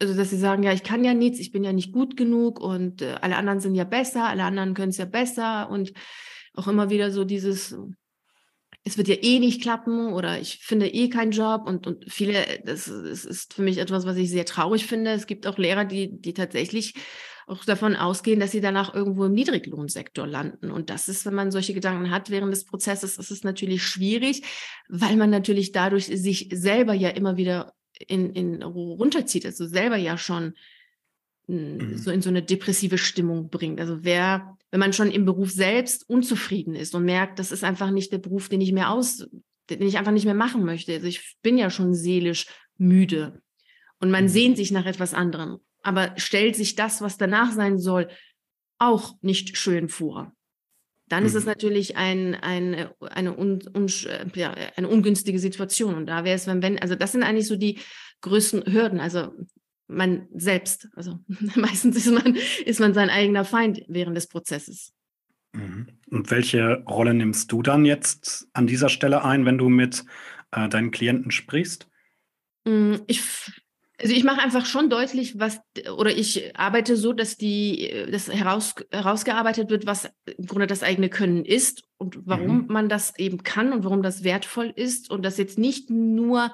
Also, 0.00 0.14
dass 0.14 0.30
sie 0.30 0.38
sagen, 0.38 0.62
ja, 0.62 0.72
ich 0.72 0.82
kann 0.82 1.04
ja 1.04 1.14
nichts, 1.14 1.38
ich 1.38 1.52
bin 1.52 1.62
ja 1.62 1.72
nicht 1.72 1.92
gut 1.92 2.16
genug 2.16 2.60
und 2.60 3.02
äh, 3.02 3.14
alle 3.20 3.36
anderen 3.36 3.60
sind 3.60 3.74
ja 3.74 3.84
besser, 3.84 4.24
alle 4.24 4.44
anderen 4.44 4.74
können 4.74 4.90
es 4.90 4.98
ja 4.98 5.04
besser 5.04 5.70
und 5.70 5.92
auch 6.54 6.68
immer 6.68 6.90
wieder 6.90 7.10
so 7.10 7.24
dieses, 7.24 7.76
es 8.84 8.98
wird 8.98 9.08
ja 9.08 9.16
eh 9.20 9.38
nicht 9.38 9.62
klappen 9.62 10.12
oder 10.12 10.40
ich 10.40 10.58
finde 10.58 10.88
eh 10.88 11.08
keinen 11.08 11.30
Job 11.30 11.66
und, 11.66 11.86
und 11.86 12.10
viele, 12.10 12.44
das, 12.64 12.86
das 12.86 13.24
ist 13.24 13.54
für 13.54 13.62
mich 13.62 13.78
etwas, 13.78 14.06
was 14.06 14.16
ich 14.16 14.30
sehr 14.30 14.44
traurig 14.44 14.86
finde. 14.86 15.12
Es 15.12 15.26
gibt 15.26 15.46
auch 15.46 15.56
Lehrer, 15.56 15.84
die, 15.84 16.20
die 16.20 16.34
tatsächlich 16.34 16.94
auch 17.46 17.64
davon 17.64 17.96
ausgehen, 17.96 18.40
dass 18.40 18.52
sie 18.52 18.60
danach 18.60 18.94
irgendwo 18.94 19.24
im 19.24 19.34
Niedriglohnsektor 19.34 20.26
landen. 20.26 20.70
Und 20.70 20.90
das 20.90 21.08
ist, 21.08 21.26
wenn 21.26 21.34
man 21.34 21.50
solche 21.50 21.74
Gedanken 21.74 22.10
hat 22.10 22.30
während 22.30 22.52
des 22.52 22.64
Prozesses, 22.64 23.18
ist 23.18 23.30
es 23.30 23.44
natürlich 23.44 23.84
schwierig, 23.84 24.42
weil 24.88 25.16
man 25.16 25.30
natürlich 25.30 25.72
dadurch 25.72 26.06
sich 26.06 26.48
selber 26.52 26.94
ja 26.94 27.10
immer 27.10 27.36
wieder 27.36 27.74
in, 28.08 28.32
in 28.32 28.62
runterzieht, 28.62 29.46
also 29.46 29.66
selber 29.66 29.96
ja 29.96 30.18
schon. 30.18 30.54
So 31.96 32.10
in 32.10 32.22
so 32.22 32.30
eine 32.30 32.42
depressive 32.42 32.98
Stimmung 32.98 33.48
bringt. 33.50 33.80
Also 33.80 33.98
wer, 34.02 34.56
wenn 34.70 34.80
man 34.80 34.92
schon 34.92 35.10
im 35.10 35.24
Beruf 35.24 35.50
selbst 35.50 36.08
unzufrieden 36.08 36.74
ist 36.74 36.94
und 36.94 37.04
merkt, 37.04 37.38
das 37.38 37.52
ist 37.52 37.64
einfach 37.64 37.90
nicht 37.90 38.12
der 38.12 38.18
Beruf, 38.18 38.48
den 38.48 38.60
ich 38.60 38.72
mehr 38.72 38.90
aus, 38.90 39.26
den 39.70 39.82
ich 39.82 39.98
einfach 39.98 40.12
nicht 40.12 40.24
mehr 40.24 40.34
machen 40.34 40.64
möchte. 40.64 40.94
Also 40.94 41.06
ich 41.06 41.36
bin 41.42 41.58
ja 41.58 41.70
schon 41.70 41.94
seelisch 41.94 42.46
müde 42.78 43.42
und 44.00 44.10
man 44.10 44.24
mhm. 44.24 44.28
sehnt 44.28 44.56
sich 44.56 44.70
nach 44.70 44.86
etwas 44.86 45.14
anderem 45.14 45.58
aber 45.82 46.14
stellt 46.16 46.56
sich 46.56 46.74
das, 46.74 47.00
was 47.02 47.18
danach 47.18 47.52
sein 47.52 47.78
soll, 47.78 48.08
auch 48.78 49.14
nicht 49.20 49.56
schön 49.56 49.88
vor. 49.88 50.32
dann 51.08 51.24
mhm. 51.24 51.26
ist 51.26 51.34
es 51.34 51.44
mhm. 51.44 51.50
natürlich 51.50 51.96
ein, 51.96 52.34
ein, 52.36 52.88
eine, 53.00 53.36
un, 53.36 53.62
un, 53.74 53.86
ja, 54.34 54.54
eine 54.76 54.88
ungünstige 54.88 55.38
Situation. 55.38 55.94
Und 55.94 56.06
da 56.06 56.24
wäre 56.24 56.36
es, 56.36 56.46
wenn, 56.46 56.62
wenn, 56.62 56.78
also 56.78 56.94
das 56.94 57.12
sind 57.12 57.22
eigentlich 57.22 57.46
so 57.46 57.56
die 57.56 57.80
größten 58.22 58.72
Hürden. 58.72 58.98
Also 58.98 59.32
man 59.86 60.28
selbst, 60.34 60.88
also 60.94 61.18
meistens 61.56 61.96
ist 61.96 62.10
man, 62.12 62.36
ist 62.64 62.80
man 62.80 62.94
sein 62.94 63.10
eigener 63.10 63.44
Feind 63.44 63.82
während 63.88 64.16
des 64.16 64.28
Prozesses. 64.28 64.92
Mhm. 65.52 65.86
Und 66.10 66.30
welche 66.30 66.82
Rolle 66.88 67.14
nimmst 67.14 67.52
du 67.52 67.62
dann 67.62 67.84
jetzt 67.84 68.48
an 68.52 68.66
dieser 68.66 68.88
Stelle 68.88 69.24
ein, 69.24 69.44
wenn 69.44 69.58
du 69.58 69.68
mit 69.68 70.04
äh, 70.50 70.68
deinen 70.68 70.90
Klienten 70.90 71.30
sprichst? 71.30 71.88
Mm, 72.64 72.96
ich, 73.06 73.22
also 74.00 74.14
ich 74.14 74.24
mache 74.24 74.40
einfach 74.40 74.64
schon 74.66 74.88
deutlich, 74.88 75.38
was 75.38 75.60
oder 75.96 76.10
ich 76.10 76.56
arbeite 76.58 76.96
so, 76.96 77.12
dass 77.12 77.36
die 77.36 78.06
das 78.10 78.32
heraus, 78.32 78.74
herausgearbeitet 78.90 79.70
wird, 79.70 79.86
was 79.86 80.10
im 80.24 80.46
Grunde 80.46 80.66
das 80.66 80.82
eigene 80.82 81.10
Können 81.10 81.44
ist 81.44 81.84
und 81.98 82.26
warum 82.26 82.62
mhm. 82.62 82.66
man 82.68 82.88
das 82.88 83.18
eben 83.18 83.42
kann 83.42 83.72
und 83.72 83.84
warum 83.84 84.02
das 84.02 84.24
wertvoll 84.24 84.72
ist 84.74 85.10
und 85.10 85.22
das 85.22 85.36
jetzt 85.38 85.58
nicht 85.58 85.90
nur 85.90 86.52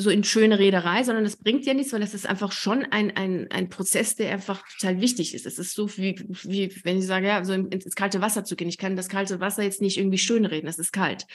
so 0.00 0.10
in 0.10 0.22
schöne 0.22 0.60
Rederei, 0.60 1.02
sondern 1.02 1.24
das 1.24 1.36
bringt 1.36 1.66
ja 1.66 1.74
nichts, 1.74 1.92
weil 1.92 2.00
das 2.00 2.14
ist 2.14 2.26
einfach 2.26 2.52
schon 2.52 2.84
ein, 2.84 3.16
ein, 3.16 3.50
ein 3.50 3.68
Prozess, 3.68 4.14
der 4.14 4.32
einfach 4.32 4.62
total 4.78 5.00
wichtig 5.00 5.34
ist. 5.34 5.44
Es 5.44 5.58
ist 5.58 5.74
so 5.74 5.88
wie, 5.96 6.16
wie 6.44 6.72
wenn 6.84 6.98
ich 6.98 7.06
sage, 7.06 7.26
ja, 7.26 7.44
so 7.44 7.52
ins 7.52 7.96
kalte 7.96 8.20
Wasser 8.20 8.44
zu 8.44 8.54
gehen. 8.54 8.68
Ich 8.68 8.78
kann 8.78 8.94
das 8.94 9.08
kalte 9.08 9.40
Wasser 9.40 9.64
jetzt 9.64 9.82
nicht 9.82 9.98
irgendwie 9.98 10.18
schön 10.18 10.46
reden, 10.46 10.68
es 10.68 10.78
ist 10.78 10.92
kalt. 10.92 11.26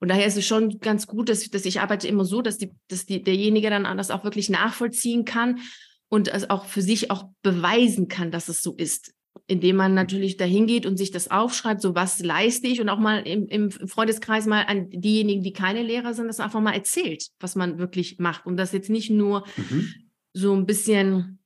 Und 0.00 0.08
daher 0.08 0.26
ist 0.26 0.38
es 0.38 0.46
schon 0.46 0.78
ganz 0.78 1.06
gut, 1.06 1.28
dass, 1.28 1.50
dass 1.50 1.66
ich 1.66 1.80
arbeite 1.80 2.08
immer 2.08 2.24
so, 2.24 2.40
dass, 2.40 2.56
die, 2.56 2.72
dass 2.88 3.04
die, 3.04 3.22
derjenige 3.22 3.68
dann 3.68 3.84
das 3.98 4.10
auch 4.10 4.24
wirklich 4.24 4.48
nachvollziehen 4.48 5.24
kann 5.26 5.60
und 6.08 6.28
es 6.28 6.48
auch 6.48 6.64
für 6.64 6.82
sich 6.82 7.10
auch 7.10 7.28
beweisen 7.42 8.08
kann, 8.08 8.30
dass 8.30 8.48
es 8.48 8.62
so 8.62 8.74
ist. 8.74 9.12
Indem 9.50 9.76
man 9.76 9.94
natürlich 9.94 10.36
dahin 10.36 10.66
geht 10.66 10.86
und 10.86 10.98
sich 10.98 11.10
das 11.10 11.30
aufschreibt, 11.30 11.80
so 11.80 11.94
was 11.94 12.20
leiste 12.20 12.68
ich 12.68 12.80
und 12.80 12.88
auch 12.88 12.98
mal 12.98 13.26
im, 13.26 13.46
im 13.46 13.70
Freundeskreis 13.70 14.46
mal 14.46 14.62
an 14.66 14.90
diejenigen, 14.90 15.42
die 15.42 15.52
keine 15.52 15.82
Lehrer 15.82 16.14
sind, 16.14 16.28
das 16.28 16.38
einfach 16.38 16.60
mal 16.60 16.74
erzählt, 16.74 17.28
was 17.40 17.56
man 17.56 17.78
wirklich 17.78 18.18
macht. 18.18 18.46
Und 18.46 18.58
das 18.58 18.72
jetzt 18.72 18.90
nicht 18.90 19.10
nur 19.10 19.44
mhm. 19.56 19.88
so 20.32 20.54
ein 20.54 20.66
bisschen 20.66 21.38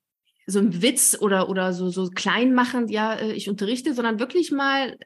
so 0.47 0.59
ein 0.59 0.83
Witz 0.83 1.17
oder, 1.21 1.49
oder 1.49 1.73
so, 1.73 1.89
so 1.89 2.09
klein 2.09 2.53
machend, 2.55 2.91
ja, 2.91 3.15
äh, 3.15 3.33
ich 3.33 3.49
unterrichte, 3.49 3.95
sondern 3.95 4.19
wirklich 4.19 4.51
mal 4.51 4.99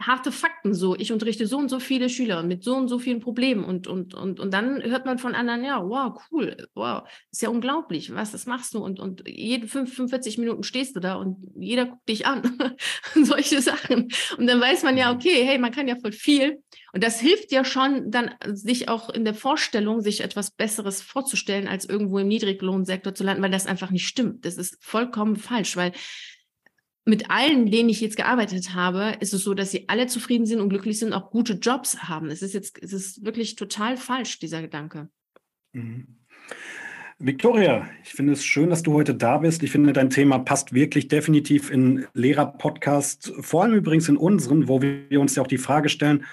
harte 0.00 0.32
Fakten 0.32 0.74
so. 0.74 0.96
Ich 0.96 1.12
unterrichte 1.12 1.46
so 1.46 1.58
und 1.58 1.68
so 1.68 1.80
viele 1.80 2.08
Schüler 2.08 2.42
mit 2.42 2.64
so 2.64 2.74
und 2.76 2.88
so 2.88 2.98
vielen 2.98 3.20
Problemen 3.20 3.64
und, 3.64 3.86
und, 3.86 4.14
und, 4.14 4.40
und 4.40 4.52
dann 4.52 4.82
hört 4.82 5.06
man 5.06 5.18
von 5.18 5.34
anderen, 5.34 5.64
ja, 5.64 5.82
wow, 5.82 6.18
cool, 6.30 6.56
wow, 6.74 7.02
ist 7.30 7.42
ja 7.42 7.48
unglaublich, 7.48 8.14
was, 8.14 8.32
das 8.32 8.46
machst 8.46 8.74
du 8.74 8.84
und, 8.84 9.00
und 9.00 9.22
jede 9.26 9.66
45 9.66 10.38
Minuten 10.38 10.62
stehst 10.62 10.96
du 10.96 11.00
da 11.00 11.14
und 11.14 11.36
jeder 11.56 11.86
guckt 11.86 12.08
dich 12.08 12.26
an. 12.26 12.58
Solche 13.14 13.60
Sachen. 13.60 14.08
Und 14.38 14.46
dann 14.46 14.60
weiß 14.60 14.82
man 14.82 14.96
ja, 14.96 15.12
mhm. 15.12 15.18
okay, 15.18 15.44
hey, 15.44 15.58
man 15.58 15.72
kann 15.72 15.88
ja 15.88 15.96
voll 15.96 16.12
viel. 16.12 16.62
Und 16.92 17.02
das 17.02 17.20
hilft 17.20 17.50
ja 17.50 17.64
schon 17.64 18.10
dann, 18.10 18.30
sich 18.52 18.88
auch 18.88 19.10
in 19.10 19.24
der 19.24 19.34
Vorstellung, 19.34 20.00
sich 20.00 20.20
etwas 20.20 20.52
Besseres 20.52 21.02
vorzustellen, 21.02 21.66
als 21.66 21.84
irgendwo 21.88 22.18
im 22.18 22.28
Niedriglohnsektor 22.28 23.14
zu 23.14 23.24
landen, 23.24 23.42
weil 23.42 23.50
das 23.50 23.66
einfach 23.66 23.90
nicht 23.90 24.06
stimmt. 24.06 24.44
Das 24.44 24.56
ist 24.56 24.76
vollkommen 24.80 25.36
falsch, 25.36 25.76
weil 25.76 25.92
mit 27.04 27.30
allen, 27.30 27.70
denen 27.70 27.90
ich 27.90 28.00
jetzt 28.00 28.16
gearbeitet 28.16 28.74
habe, 28.74 29.16
ist 29.20 29.34
es 29.34 29.42
so, 29.42 29.54
dass 29.54 29.70
sie 29.70 29.88
alle 29.88 30.06
zufrieden 30.06 30.46
sind 30.46 30.60
und 30.60 30.70
glücklich 30.70 30.98
sind, 30.98 31.12
auch 31.12 31.30
gute 31.30 31.54
Jobs 31.54 32.04
haben. 32.04 32.30
Es 32.30 32.40
ist 32.40 32.54
jetzt, 32.54 32.82
es 32.82 32.92
ist 32.92 33.24
wirklich 33.24 33.56
total 33.56 33.96
falsch, 33.96 34.38
dieser 34.38 34.62
Gedanke. 34.62 35.08
Mhm. 35.72 36.06
Victoria, 37.18 37.88
ich 38.02 38.10
finde 38.10 38.32
es 38.32 38.44
schön, 38.44 38.70
dass 38.70 38.82
du 38.82 38.92
heute 38.92 39.14
da 39.14 39.38
bist. 39.38 39.62
Ich 39.62 39.70
finde, 39.70 39.92
dein 39.92 40.10
Thema 40.10 40.38
passt 40.38 40.72
wirklich 40.72 41.08
definitiv 41.08 41.70
in 41.70 42.06
Lehrer-Podcast, 42.12 43.32
vor 43.38 43.62
allem 43.62 43.74
übrigens 43.74 44.08
in 44.08 44.16
unseren, 44.16 44.66
wo 44.68 44.82
wir 44.82 45.20
uns 45.20 45.36
ja 45.36 45.42
auch 45.42 45.46
die 45.46 45.58
Frage 45.58 45.88
stellen, 45.88 46.24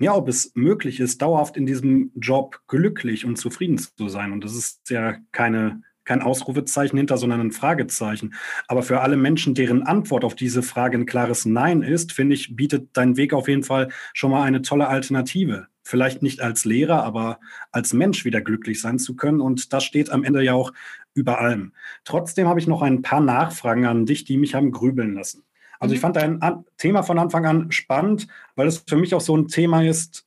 ja, 0.00 0.14
ob 0.14 0.28
es 0.28 0.52
möglich 0.54 0.98
ist, 0.98 1.22
dauerhaft 1.22 1.56
in 1.56 1.66
diesem 1.66 2.10
Job 2.16 2.60
glücklich 2.66 3.24
und 3.26 3.36
zufrieden 3.36 3.78
zu 3.78 4.08
sein. 4.08 4.32
Und 4.32 4.44
das 4.44 4.54
ist 4.54 4.90
ja 4.90 5.18
keine 5.30 5.82
kein 6.04 6.22
Ausrufezeichen 6.22 6.96
hinter, 6.96 7.16
sondern 7.16 7.40
ein 7.40 7.52
Fragezeichen. 7.52 8.34
Aber 8.68 8.82
für 8.82 9.00
alle 9.00 9.16
Menschen, 9.16 9.54
deren 9.54 9.82
Antwort 9.82 10.24
auf 10.24 10.34
diese 10.34 10.62
Frage 10.62 10.98
ein 10.98 11.06
klares 11.06 11.44
Nein 11.44 11.82
ist, 11.82 12.12
finde 12.12 12.34
ich, 12.34 12.56
bietet 12.56 12.90
dein 12.92 13.16
Weg 13.16 13.32
auf 13.32 13.48
jeden 13.48 13.62
Fall 13.62 13.88
schon 14.12 14.30
mal 14.30 14.42
eine 14.42 14.62
tolle 14.62 14.88
Alternative. 14.88 15.66
Vielleicht 15.82 16.22
nicht 16.22 16.40
als 16.40 16.64
Lehrer, 16.64 17.02
aber 17.04 17.40
als 17.70 17.92
Mensch 17.92 18.24
wieder 18.24 18.40
glücklich 18.40 18.80
sein 18.80 18.98
zu 18.98 19.16
können. 19.16 19.40
Und 19.40 19.72
das 19.72 19.84
steht 19.84 20.10
am 20.10 20.24
Ende 20.24 20.42
ja 20.42 20.54
auch 20.54 20.72
über 21.14 21.40
allem. 21.40 21.72
Trotzdem 22.04 22.48
habe 22.48 22.58
ich 22.60 22.66
noch 22.66 22.82
ein 22.82 23.02
paar 23.02 23.20
Nachfragen 23.20 23.86
an 23.86 24.06
dich, 24.06 24.24
die 24.24 24.36
mich 24.36 24.54
haben 24.54 24.72
grübeln 24.72 25.14
lassen. 25.14 25.44
Also 25.78 25.94
ich 25.94 26.00
mhm. 26.00 26.14
fand 26.14 26.16
dein 26.16 26.64
Thema 26.78 27.02
von 27.02 27.18
Anfang 27.18 27.46
an 27.46 27.72
spannend, 27.72 28.26
weil 28.56 28.66
es 28.66 28.84
für 28.86 28.96
mich 28.96 29.14
auch 29.14 29.20
so 29.20 29.36
ein 29.36 29.48
Thema 29.48 29.82
ist, 29.82 30.26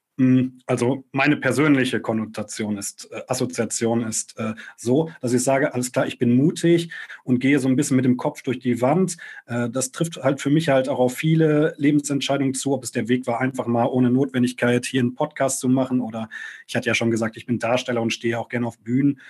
also 0.65 1.05
meine 1.11 1.37
persönliche 1.37 2.01
Konnotation 2.01 2.77
ist, 2.77 3.07
äh, 3.11 3.21
Assoziation 3.27 4.01
ist 4.03 4.37
äh, 4.39 4.55
so, 4.75 5.11
dass 5.21 5.31
ich 5.31 5.43
sage, 5.43 5.75
alles 5.75 5.91
klar, 5.91 6.07
ich 6.07 6.17
bin 6.17 6.35
mutig 6.35 6.91
und 7.23 7.39
gehe 7.39 7.59
so 7.59 7.67
ein 7.67 7.75
bisschen 7.75 7.97
mit 7.97 8.05
dem 8.05 8.17
Kopf 8.17 8.41
durch 8.41 8.57
die 8.57 8.81
Wand. 8.81 9.17
Äh, 9.45 9.69
das 9.69 9.91
trifft 9.91 10.17
halt 10.17 10.41
für 10.41 10.49
mich 10.49 10.69
halt 10.69 10.89
auch 10.89 10.97
auf 10.97 11.15
viele 11.15 11.75
Lebensentscheidungen 11.77 12.55
zu, 12.55 12.73
ob 12.73 12.83
es 12.83 12.91
der 12.91 13.07
Weg 13.09 13.27
war, 13.27 13.39
einfach 13.39 13.67
mal 13.67 13.85
ohne 13.85 14.09
Notwendigkeit 14.09 14.87
hier 14.87 15.01
einen 15.01 15.13
Podcast 15.13 15.59
zu 15.59 15.69
machen 15.69 16.01
oder 16.01 16.29
ich 16.67 16.75
hatte 16.75 16.87
ja 16.87 16.95
schon 16.95 17.11
gesagt, 17.11 17.37
ich 17.37 17.45
bin 17.45 17.59
Darsteller 17.59 18.01
und 18.01 18.11
stehe 18.11 18.39
auch 18.39 18.49
gerne 18.49 18.65
auf 18.65 18.79
Bühnen. 18.79 19.21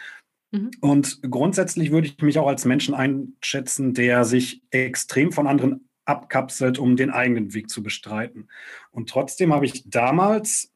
Mhm. 0.51 0.71
Und 0.79 1.21
grundsätzlich 1.29 1.91
würde 1.91 2.07
ich 2.07 2.21
mich 2.21 2.39
auch 2.39 2.47
als 2.47 2.63
Menschen 2.63 2.93
einschätzen, 2.93 3.93
der 3.93 4.23
sich 4.23 4.63
extrem 4.71 5.33
von 5.33 5.47
anderen 5.47 5.89
abkapselt, 6.05 6.79
um 6.79 6.95
den 6.95 7.09
eigenen 7.09 7.53
Weg 7.53 7.69
zu 7.69 7.83
bestreiten. 7.83 8.47
Und 8.91 9.09
trotzdem 9.09 9.53
habe 9.53 9.65
ich 9.65 9.89
damals 9.89 10.73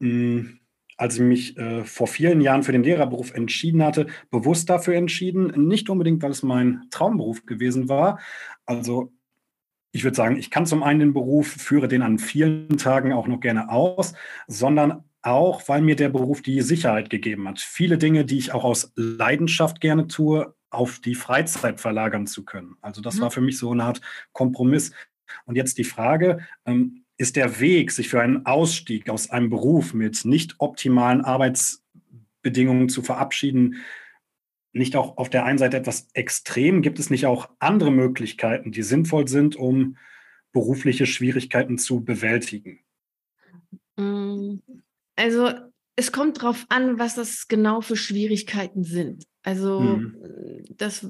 als 0.00 1.14
ich 1.14 1.20
mich 1.22 1.56
äh, 1.56 1.84
vor 1.84 2.06
vielen 2.06 2.40
Jahren 2.40 2.62
für 2.62 2.72
den 2.72 2.82
Lehrerberuf 2.82 3.32
entschieden 3.32 3.82
hatte, 3.82 4.06
bewusst 4.30 4.68
dafür 4.68 4.94
entschieden. 4.94 5.66
Nicht 5.66 5.88
unbedingt, 5.88 6.22
weil 6.22 6.30
es 6.30 6.42
mein 6.42 6.82
Traumberuf 6.90 7.46
gewesen 7.46 7.88
war. 7.88 8.18
Also 8.66 9.12
ich 9.92 10.04
würde 10.04 10.16
sagen, 10.16 10.36
ich 10.36 10.50
kann 10.50 10.66
zum 10.66 10.82
einen 10.82 11.00
den 11.00 11.12
Beruf, 11.14 11.48
führe 11.48 11.88
den 11.88 12.02
an 12.02 12.18
vielen 12.18 12.76
Tagen 12.76 13.12
auch 13.12 13.26
noch 13.26 13.40
gerne 13.40 13.70
aus, 13.70 14.12
sondern 14.46 15.04
auch, 15.22 15.68
weil 15.68 15.82
mir 15.82 15.96
der 15.96 16.08
Beruf 16.10 16.42
die 16.42 16.60
Sicherheit 16.60 17.10
gegeben 17.10 17.48
hat, 17.48 17.60
viele 17.60 17.98
Dinge, 17.98 18.24
die 18.24 18.38
ich 18.38 18.52
auch 18.52 18.64
aus 18.64 18.92
Leidenschaft 18.94 19.80
gerne 19.80 20.06
tue, 20.06 20.54
auf 20.70 21.00
die 21.00 21.14
Freizeit 21.14 21.80
verlagern 21.80 22.26
zu 22.26 22.44
können. 22.44 22.76
Also 22.80 23.00
das 23.00 23.16
mhm. 23.16 23.22
war 23.22 23.30
für 23.30 23.40
mich 23.40 23.58
so 23.58 23.72
eine 23.72 23.84
Art 23.84 24.00
Kompromiss. 24.32 24.92
Und 25.44 25.56
jetzt 25.56 25.78
die 25.78 25.84
Frage, 25.84 26.40
ähm, 26.64 27.04
ist 27.20 27.36
der 27.36 27.60
Weg, 27.60 27.90
sich 27.90 28.08
für 28.08 28.22
einen 28.22 28.46
Ausstieg 28.46 29.10
aus 29.10 29.28
einem 29.28 29.50
Beruf 29.50 29.92
mit 29.92 30.24
nicht 30.24 30.54
optimalen 30.58 31.20
Arbeitsbedingungen 31.20 32.88
zu 32.88 33.02
verabschieden, 33.02 33.76
nicht 34.72 34.96
auch 34.96 35.18
auf 35.18 35.28
der 35.28 35.44
einen 35.44 35.58
Seite 35.58 35.76
etwas 35.76 36.08
extrem? 36.14 36.80
Gibt 36.80 36.98
es 36.98 37.10
nicht 37.10 37.26
auch 37.26 37.50
andere 37.58 37.90
Möglichkeiten, 37.92 38.72
die 38.72 38.82
sinnvoll 38.82 39.28
sind, 39.28 39.54
um 39.54 39.98
berufliche 40.52 41.04
Schwierigkeiten 41.04 41.76
zu 41.76 42.02
bewältigen? 42.02 42.80
Mm, 43.96 44.60
also 45.14 45.50
es 45.96 46.12
kommt 46.12 46.38
darauf 46.38 46.66
an, 46.68 46.98
was 46.98 47.14
das 47.14 47.48
genau 47.48 47.80
für 47.80 47.96
Schwierigkeiten 47.96 48.84
sind. 48.84 49.24
Also 49.42 49.80
mhm. 49.80 50.16
das, 50.76 51.06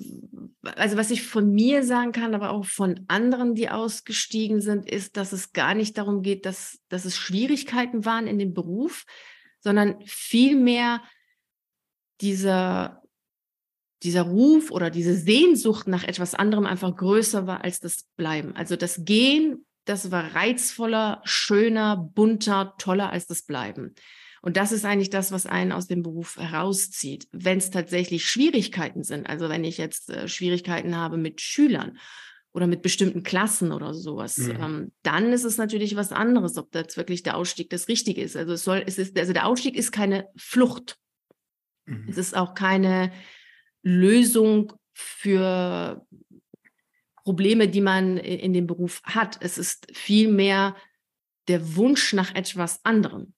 also 0.62 0.96
was 0.96 1.10
ich 1.10 1.22
von 1.22 1.52
mir 1.52 1.82
sagen 1.82 2.12
kann, 2.12 2.34
aber 2.34 2.50
auch 2.50 2.64
von 2.64 3.04
anderen, 3.08 3.54
die 3.54 3.68
ausgestiegen 3.68 4.60
sind, 4.60 4.88
ist, 4.88 5.16
dass 5.16 5.32
es 5.32 5.52
gar 5.52 5.74
nicht 5.74 5.98
darum 5.98 6.22
geht, 6.22 6.46
dass, 6.46 6.78
dass 6.88 7.04
es 7.04 7.16
Schwierigkeiten 7.16 8.04
waren 8.04 8.26
in 8.26 8.38
dem 8.38 8.54
Beruf, 8.54 9.04
sondern 9.60 9.96
vielmehr 10.06 11.02
dieser, 12.20 13.02
dieser 14.02 14.22
Ruf 14.22 14.70
oder 14.70 14.90
diese 14.90 15.16
Sehnsucht 15.16 15.88
nach 15.88 16.04
etwas 16.04 16.34
anderem 16.34 16.66
einfach 16.66 16.94
größer 16.96 17.46
war 17.46 17.64
als 17.64 17.80
das 17.80 18.04
Bleiben. 18.16 18.54
Also 18.54 18.76
das 18.76 19.04
Gehen, 19.04 19.66
das 19.86 20.10
war 20.12 20.36
reizvoller, 20.36 21.20
schöner, 21.24 21.96
bunter, 21.96 22.74
toller 22.78 23.10
als 23.10 23.26
das 23.26 23.42
Bleiben. 23.42 23.94
Und 24.42 24.56
das 24.56 24.72
ist 24.72 24.84
eigentlich 24.84 25.10
das, 25.10 25.32
was 25.32 25.46
einen 25.46 25.72
aus 25.72 25.86
dem 25.86 26.02
Beruf 26.02 26.36
herauszieht. 26.38 27.28
Wenn 27.30 27.58
es 27.58 27.70
tatsächlich 27.70 28.26
Schwierigkeiten 28.26 29.02
sind, 29.02 29.28
also 29.28 29.48
wenn 29.48 29.64
ich 29.64 29.76
jetzt 29.78 30.10
äh, 30.10 30.28
Schwierigkeiten 30.28 30.96
habe 30.96 31.18
mit 31.18 31.40
Schülern 31.40 31.98
oder 32.52 32.66
mit 32.66 32.82
bestimmten 32.82 33.22
Klassen 33.22 33.70
oder 33.70 33.92
sowas, 33.92 34.38
mhm. 34.38 34.56
ähm, 34.60 34.92
dann 35.02 35.32
ist 35.32 35.44
es 35.44 35.58
natürlich 35.58 35.94
was 35.94 36.10
anderes, 36.10 36.56
ob 36.56 36.72
das 36.72 36.96
wirklich 36.96 37.22
der 37.22 37.36
Ausstieg 37.36 37.68
das 37.70 37.88
Richtige 37.88 38.22
ist. 38.22 38.36
Also 38.36 38.54
es 38.54 38.64
soll, 38.64 38.82
es 38.86 38.98
ist, 38.98 39.18
also 39.18 39.32
der 39.32 39.46
Ausstieg 39.46 39.76
ist 39.76 39.92
keine 39.92 40.26
Flucht. 40.36 40.96
Mhm. 41.84 42.06
Es 42.08 42.16
ist 42.16 42.34
auch 42.34 42.54
keine 42.54 43.12
Lösung 43.82 44.72
für 44.94 46.06
Probleme, 47.24 47.68
die 47.68 47.82
man 47.82 48.16
in 48.16 48.54
dem 48.54 48.66
Beruf 48.66 49.02
hat. 49.04 49.38
Es 49.40 49.58
ist 49.58 49.86
vielmehr 49.92 50.74
der 51.48 51.76
Wunsch 51.76 52.12
nach 52.14 52.34
etwas 52.34 52.84
anderem. 52.84 53.34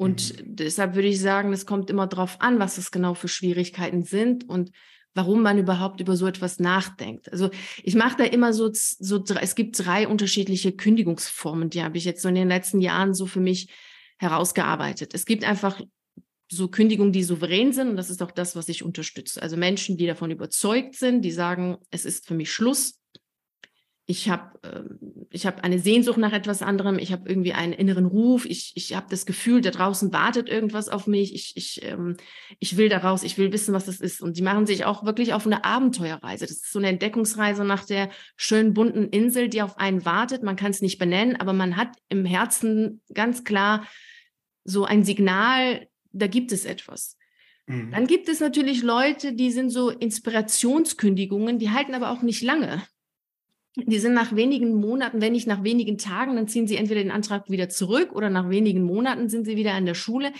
Und 0.00 0.38
mhm. 0.38 0.56
deshalb 0.56 0.94
würde 0.94 1.08
ich 1.08 1.20
sagen, 1.20 1.52
es 1.52 1.66
kommt 1.66 1.90
immer 1.90 2.06
darauf 2.06 2.40
an, 2.40 2.58
was 2.58 2.78
es 2.78 2.90
genau 2.90 3.12
für 3.12 3.28
Schwierigkeiten 3.28 4.02
sind 4.02 4.48
und 4.48 4.70
warum 5.12 5.42
man 5.42 5.58
überhaupt 5.58 6.00
über 6.00 6.16
so 6.16 6.26
etwas 6.26 6.58
nachdenkt. 6.58 7.30
Also 7.30 7.50
ich 7.82 7.94
mache 7.96 8.16
da 8.16 8.24
immer 8.24 8.54
so, 8.54 8.70
so, 8.72 9.22
es 9.38 9.54
gibt 9.54 9.78
drei 9.78 10.08
unterschiedliche 10.08 10.72
Kündigungsformen, 10.72 11.68
die 11.68 11.82
habe 11.82 11.98
ich 11.98 12.06
jetzt 12.06 12.22
so 12.22 12.30
in 12.30 12.34
den 12.34 12.48
letzten 12.48 12.80
Jahren 12.80 13.12
so 13.12 13.26
für 13.26 13.40
mich 13.40 13.68
herausgearbeitet. 14.18 15.12
Es 15.12 15.26
gibt 15.26 15.44
einfach 15.44 15.82
so 16.50 16.68
Kündigungen, 16.68 17.12
die 17.12 17.22
souverän 17.22 17.74
sind 17.74 17.90
und 17.90 17.96
das 17.96 18.08
ist 18.08 18.22
auch 18.22 18.30
das, 18.30 18.56
was 18.56 18.70
ich 18.70 18.82
unterstütze. 18.82 19.42
Also 19.42 19.58
Menschen, 19.58 19.98
die 19.98 20.06
davon 20.06 20.30
überzeugt 20.30 20.94
sind, 20.94 21.20
die 21.26 21.30
sagen, 21.30 21.76
es 21.90 22.06
ist 22.06 22.26
für 22.26 22.34
mich 22.34 22.50
Schluss, 22.50 22.99
ich 24.10 24.28
habe 24.28 24.58
äh, 24.62 24.82
ich 25.30 25.46
hab 25.46 25.62
eine 25.62 25.78
Sehnsucht 25.78 26.18
nach 26.18 26.32
etwas 26.32 26.60
anderem, 26.60 26.98
ich 26.98 27.12
habe 27.12 27.28
irgendwie 27.28 27.52
einen 27.52 27.72
inneren 27.72 28.06
Ruf, 28.06 28.44
ich, 28.46 28.72
ich 28.74 28.96
habe 28.96 29.06
das 29.08 29.24
Gefühl, 29.24 29.60
da 29.60 29.70
draußen 29.70 30.12
wartet 30.12 30.48
irgendwas 30.48 30.88
auf 30.88 31.06
mich, 31.06 31.32
ich, 31.32 31.56
ich, 31.56 31.84
ähm, 31.84 32.16
ich 32.58 32.76
will 32.76 32.88
da 32.88 32.98
raus, 32.98 33.22
ich 33.22 33.38
will 33.38 33.52
wissen, 33.52 33.72
was 33.72 33.86
das 33.86 34.00
ist. 34.00 34.20
Und 34.20 34.36
die 34.36 34.42
machen 34.42 34.66
sich 34.66 34.84
auch 34.84 35.04
wirklich 35.04 35.32
auf 35.32 35.46
eine 35.46 35.64
Abenteuerreise. 35.64 36.46
Das 36.46 36.56
ist 36.56 36.72
so 36.72 36.80
eine 36.80 36.88
Entdeckungsreise 36.88 37.64
nach 37.64 37.84
der 37.84 38.10
schönen 38.36 38.74
bunten 38.74 39.08
Insel, 39.08 39.48
die 39.48 39.62
auf 39.62 39.78
einen 39.78 40.04
wartet. 40.04 40.42
Man 40.42 40.56
kann 40.56 40.72
es 40.72 40.82
nicht 40.82 40.98
benennen, 40.98 41.36
aber 41.36 41.52
man 41.52 41.76
hat 41.76 41.96
im 42.08 42.24
Herzen 42.24 43.00
ganz 43.14 43.44
klar 43.44 43.86
so 44.64 44.84
ein 44.84 45.04
Signal, 45.04 45.86
da 46.12 46.26
gibt 46.26 46.50
es 46.50 46.64
etwas. 46.64 47.16
Mhm. 47.66 47.92
Dann 47.92 48.06
gibt 48.08 48.28
es 48.28 48.40
natürlich 48.40 48.82
Leute, 48.82 49.32
die 49.32 49.52
sind 49.52 49.70
so 49.70 49.90
Inspirationskündigungen, 49.90 51.60
die 51.60 51.70
halten 51.70 51.94
aber 51.94 52.10
auch 52.10 52.22
nicht 52.22 52.42
lange. 52.42 52.82
Die 53.76 53.98
sind 53.98 54.14
nach 54.14 54.34
wenigen 54.34 54.74
Monaten, 54.74 55.20
wenn 55.20 55.32
nicht 55.32 55.46
nach 55.46 55.62
wenigen 55.62 55.96
Tagen, 55.96 56.34
dann 56.34 56.48
ziehen 56.48 56.66
sie 56.66 56.76
entweder 56.76 57.02
den 57.02 57.12
Antrag 57.12 57.48
wieder 57.50 57.68
zurück 57.68 58.12
oder 58.12 58.28
nach 58.28 58.50
wenigen 58.50 58.82
Monaten 58.82 59.28
sind 59.28 59.44
sie 59.44 59.56
wieder 59.56 59.74
an 59.74 59.86
der 59.86 59.94
Schule. 59.94 60.32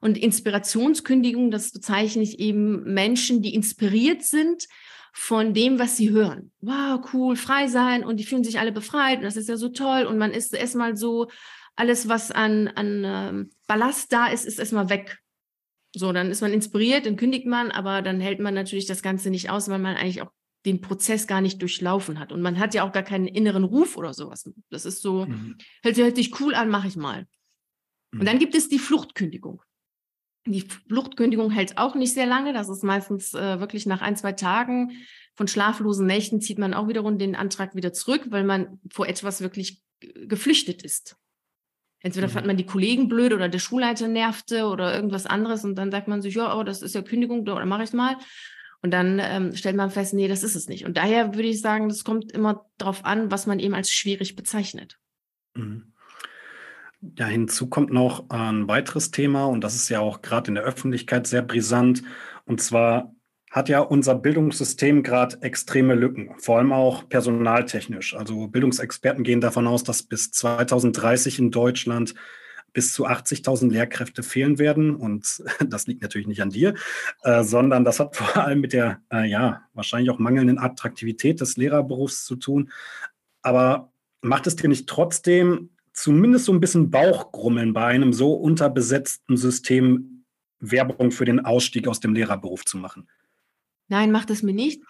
Und 0.00 0.16
Inspirationskündigung, 0.16 1.50
das 1.50 1.72
bezeichne 1.72 2.22
ich 2.22 2.38
eben 2.38 2.84
Menschen, 2.94 3.42
die 3.42 3.54
inspiriert 3.54 4.22
sind 4.22 4.68
von 5.12 5.52
dem, 5.52 5.78
was 5.80 5.96
sie 5.96 6.10
hören. 6.10 6.52
Wow, 6.60 7.00
cool, 7.12 7.34
frei 7.34 7.66
sein 7.66 8.04
und 8.04 8.18
die 8.18 8.24
fühlen 8.24 8.44
sich 8.44 8.60
alle 8.60 8.72
befreit 8.72 9.18
und 9.18 9.24
das 9.24 9.36
ist 9.36 9.48
ja 9.48 9.56
so 9.56 9.70
toll 9.70 10.04
und 10.04 10.18
man 10.18 10.30
ist 10.30 10.54
erstmal 10.54 10.96
so, 10.96 11.26
alles, 11.76 12.08
was 12.08 12.30
an, 12.30 12.68
an 12.68 13.04
ähm, 13.04 13.50
Ballast 13.66 14.12
da 14.12 14.26
ist, 14.28 14.46
ist 14.46 14.58
erstmal 14.58 14.88
weg. 14.88 15.18
So, 15.94 16.12
dann 16.12 16.30
ist 16.30 16.40
man 16.40 16.52
inspiriert, 16.52 17.06
dann 17.06 17.16
kündigt 17.16 17.46
man, 17.46 17.70
aber 17.70 18.02
dann 18.02 18.20
hält 18.20 18.40
man 18.40 18.54
natürlich 18.54 18.86
das 18.86 19.02
Ganze 19.02 19.30
nicht 19.30 19.50
aus, 19.50 19.68
weil 19.68 19.78
man 19.78 19.96
eigentlich 19.96 20.22
auch 20.22 20.30
den 20.66 20.80
Prozess 20.80 21.26
gar 21.26 21.40
nicht 21.40 21.62
durchlaufen 21.62 22.18
hat. 22.18 22.32
Und 22.32 22.42
man 22.42 22.58
hat 22.58 22.74
ja 22.74 22.86
auch 22.86 22.92
gar 22.92 23.02
keinen 23.02 23.26
inneren 23.26 23.64
Ruf 23.64 23.96
oder 23.96 24.12
sowas. 24.12 24.50
Das 24.68 24.84
ist 24.84 25.00
so, 25.00 25.26
mhm. 25.26 25.56
hält, 25.82 25.96
hält 25.96 26.16
sich 26.16 26.38
cool 26.40 26.54
an, 26.54 26.68
mache 26.68 26.88
ich 26.88 26.96
mal. 26.96 27.26
Mhm. 28.12 28.20
Und 28.20 28.26
dann 28.26 28.38
gibt 28.38 28.54
es 28.54 28.68
die 28.68 28.78
Fluchtkündigung. 28.78 29.62
Die 30.46 30.60
Fluchtkündigung 30.60 31.50
hält 31.50 31.78
auch 31.78 31.94
nicht 31.94 32.12
sehr 32.12 32.26
lange. 32.26 32.52
Das 32.52 32.68
ist 32.68 32.84
meistens 32.84 33.32
äh, 33.34 33.58
wirklich 33.60 33.86
nach 33.86 34.02
ein, 34.02 34.16
zwei 34.16 34.32
Tagen 34.32 34.92
von 35.36 35.48
schlaflosen 35.48 36.06
Nächten 36.06 36.40
zieht 36.40 36.58
man 36.58 36.74
auch 36.74 36.88
wiederum 36.88 37.18
den 37.18 37.36
Antrag 37.36 37.74
wieder 37.74 37.92
zurück, 37.92 38.26
weil 38.30 38.44
man 38.44 38.80
vor 38.90 39.06
etwas 39.06 39.42
wirklich 39.42 39.82
geflüchtet 40.00 40.82
ist. 40.82 41.16
Entweder 42.00 42.28
mhm. 42.28 42.32
fand 42.32 42.46
man 42.46 42.56
die 42.56 42.66
Kollegen 42.66 43.08
blöd 43.08 43.32
oder 43.32 43.48
der 43.48 43.58
Schulleiter 43.58 44.08
nervte 44.08 44.66
oder 44.66 44.94
irgendwas 44.94 45.26
anderes 45.26 45.64
und 45.64 45.74
dann 45.76 45.90
sagt 45.90 46.08
man 46.08 46.22
sich, 46.22 46.34
ja, 46.34 46.56
oh, 46.56 46.62
das 46.62 46.82
ist 46.82 46.94
ja 46.94 47.02
Kündigung, 47.02 47.40
oder 47.40 47.66
mache 47.66 47.84
ich 47.84 47.92
mal. 47.92 48.16
Und 48.86 48.92
dann 48.92 49.20
ähm, 49.20 49.52
stellt 49.56 49.74
man 49.74 49.90
fest, 49.90 50.14
nee, 50.14 50.28
das 50.28 50.44
ist 50.44 50.54
es 50.54 50.68
nicht. 50.68 50.86
Und 50.86 50.96
daher 50.96 51.34
würde 51.34 51.48
ich 51.48 51.60
sagen, 51.60 51.88
das 51.88 52.04
kommt 52.04 52.30
immer 52.30 52.66
darauf 52.78 53.04
an, 53.04 53.32
was 53.32 53.48
man 53.48 53.58
eben 53.58 53.74
als 53.74 53.90
schwierig 53.90 54.36
bezeichnet. 54.36 55.00
Mhm. 55.54 55.92
Ja, 57.18 57.26
hinzu 57.26 57.68
kommt 57.68 57.92
noch 57.92 58.30
ein 58.30 58.68
weiteres 58.68 59.10
Thema 59.10 59.46
und 59.46 59.62
das 59.62 59.74
ist 59.74 59.88
ja 59.88 59.98
auch 59.98 60.22
gerade 60.22 60.52
in 60.52 60.54
der 60.54 60.62
Öffentlichkeit 60.62 61.26
sehr 61.26 61.42
brisant. 61.42 62.04
Und 62.44 62.60
zwar 62.60 63.12
hat 63.50 63.68
ja 63.68 63.80
unser 63.80 64.14
Bildungssystem 64.14 65.02
gerade 65.02 65.42
extreme 65.42 65.96
Lücken, 65.96 66.36
vor 66.38 66.58
allem 66.58 66.72
auch 66.72 67.08
personaltechnisch. 67.08 68.14
Also 68.14 68.46
Bildungsexperten 68.46 69.24
gehen 69.24 69.40
davon 69.40 69.66
aus, 69.66 69.82
dass 69.82 70.04
bis 70.04 70.30
2030 70.30 71.40
in 71.40 71.50
Deutschland 71.50 72.14
bis 72.76 72.92
zu 72.92 73.06
80.000 73.06 73.70
Lehrkräfte 73.70 74.22
fehlen 74.22 74.58
werden. 74.58 74.94
Und 74.94 75.42
das 75.66 75.86
liegt 75.86 76.02
natürlich 76.02 76.26
nicht 76.26 76.42
an 76.42 76.50
dir, 76.50 76.74
äh, 77.22 77.42
sondern 77.42 77.84
das 77.84 78.00
hat 78.00 78.14
vor 78.14 78.36
allem 78.36 78.60
mit 78.60 78.74
der, 78.74 79.00
äh, 79.10 79.26
ja, 79.26 79.62
wahrscheinlich 79.72 80.10
auch 80.10 80.18
mangelnden 80.18 80.58
Attraktivität 80.58 81.40
des 81.40 81.56
Lehrerberufs 81.56 82.26
zu 82.26 82.36
tun. 82.36 82.70
Aber 83.40 83.90
macht 84.20 84.46
es 84.46 84.56
dir 84.56 84.68
nicht 84.68 84.86
trotzdem 84.90 85.70
zumindest 85.94 86.44
so 86.44 86.52
ein 86.52 86.60
bisschen 86.60 86.90
Bauchgrummeln 86.90 87.72
bei 87.72 87.86
einem 87.86 88.12
so 88.12 88.34
unterbesetzten 88.34 89.38
System 89.38 90.24
Werbung 90.58 91.12
für 91.12 91.24
den 91.24 91.40
Ausstieg 91.40 91.88
aus 91.88 92.00
dem 92.00 92.12
Lehrerberuf 92.12 92.66
zu 92.66 92.76
machen? 92.76 93.08
Nein, 93.88 94.12
macht 94.12 94.28
es 94.28 94.42
mir 94.42 94.52
nicht, 94.52 94.82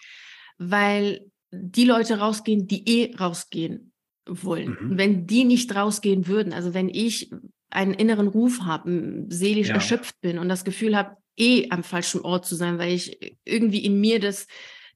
weil 0.58 1.30
die 1.52 1.84
Leute 1.84 2.18
rausgehen, 2.18 2.66
die 2.66 2.88
eh 2.88 3.14
rausgehen 3.14 3.92
wollen. 4.26 4.76
Mhm. 4.80 4.98
Wenn 4.98 5.26
die 5.28 5.44
nicht 5.44 5.72
rausgehen 5.72 6.26
würden, 6.26 6.52
also 6.52 6.74
wenn 6.74 6.88
ich 6.88 7.30
einen 7.70 7.94
inneren 7.94 8.28
Ruf 8.28 8.60
habe, 8.60 9.24
seelisch 9.28 9.68
ja. 9.68 9.74
erschöpft 9.74 10.20
bin 10.20 10.38
und 10.38 10.48
das 10.48 10.64
Gefühl 10.64 10.96
habe, 10.96 11.16
eh 11.36 11.68
am 11.70 11.82
falschen 11.82 12.20
Ort 12.22 12.46
zu 12.46 12.54
sein, 12.54 12.78
weil 12.78 12.92
ich 12.92 13.36
irgendwie 13.44 13.84
in 13.84 14.00
mir 14.00 14.20
das 14.20 14.46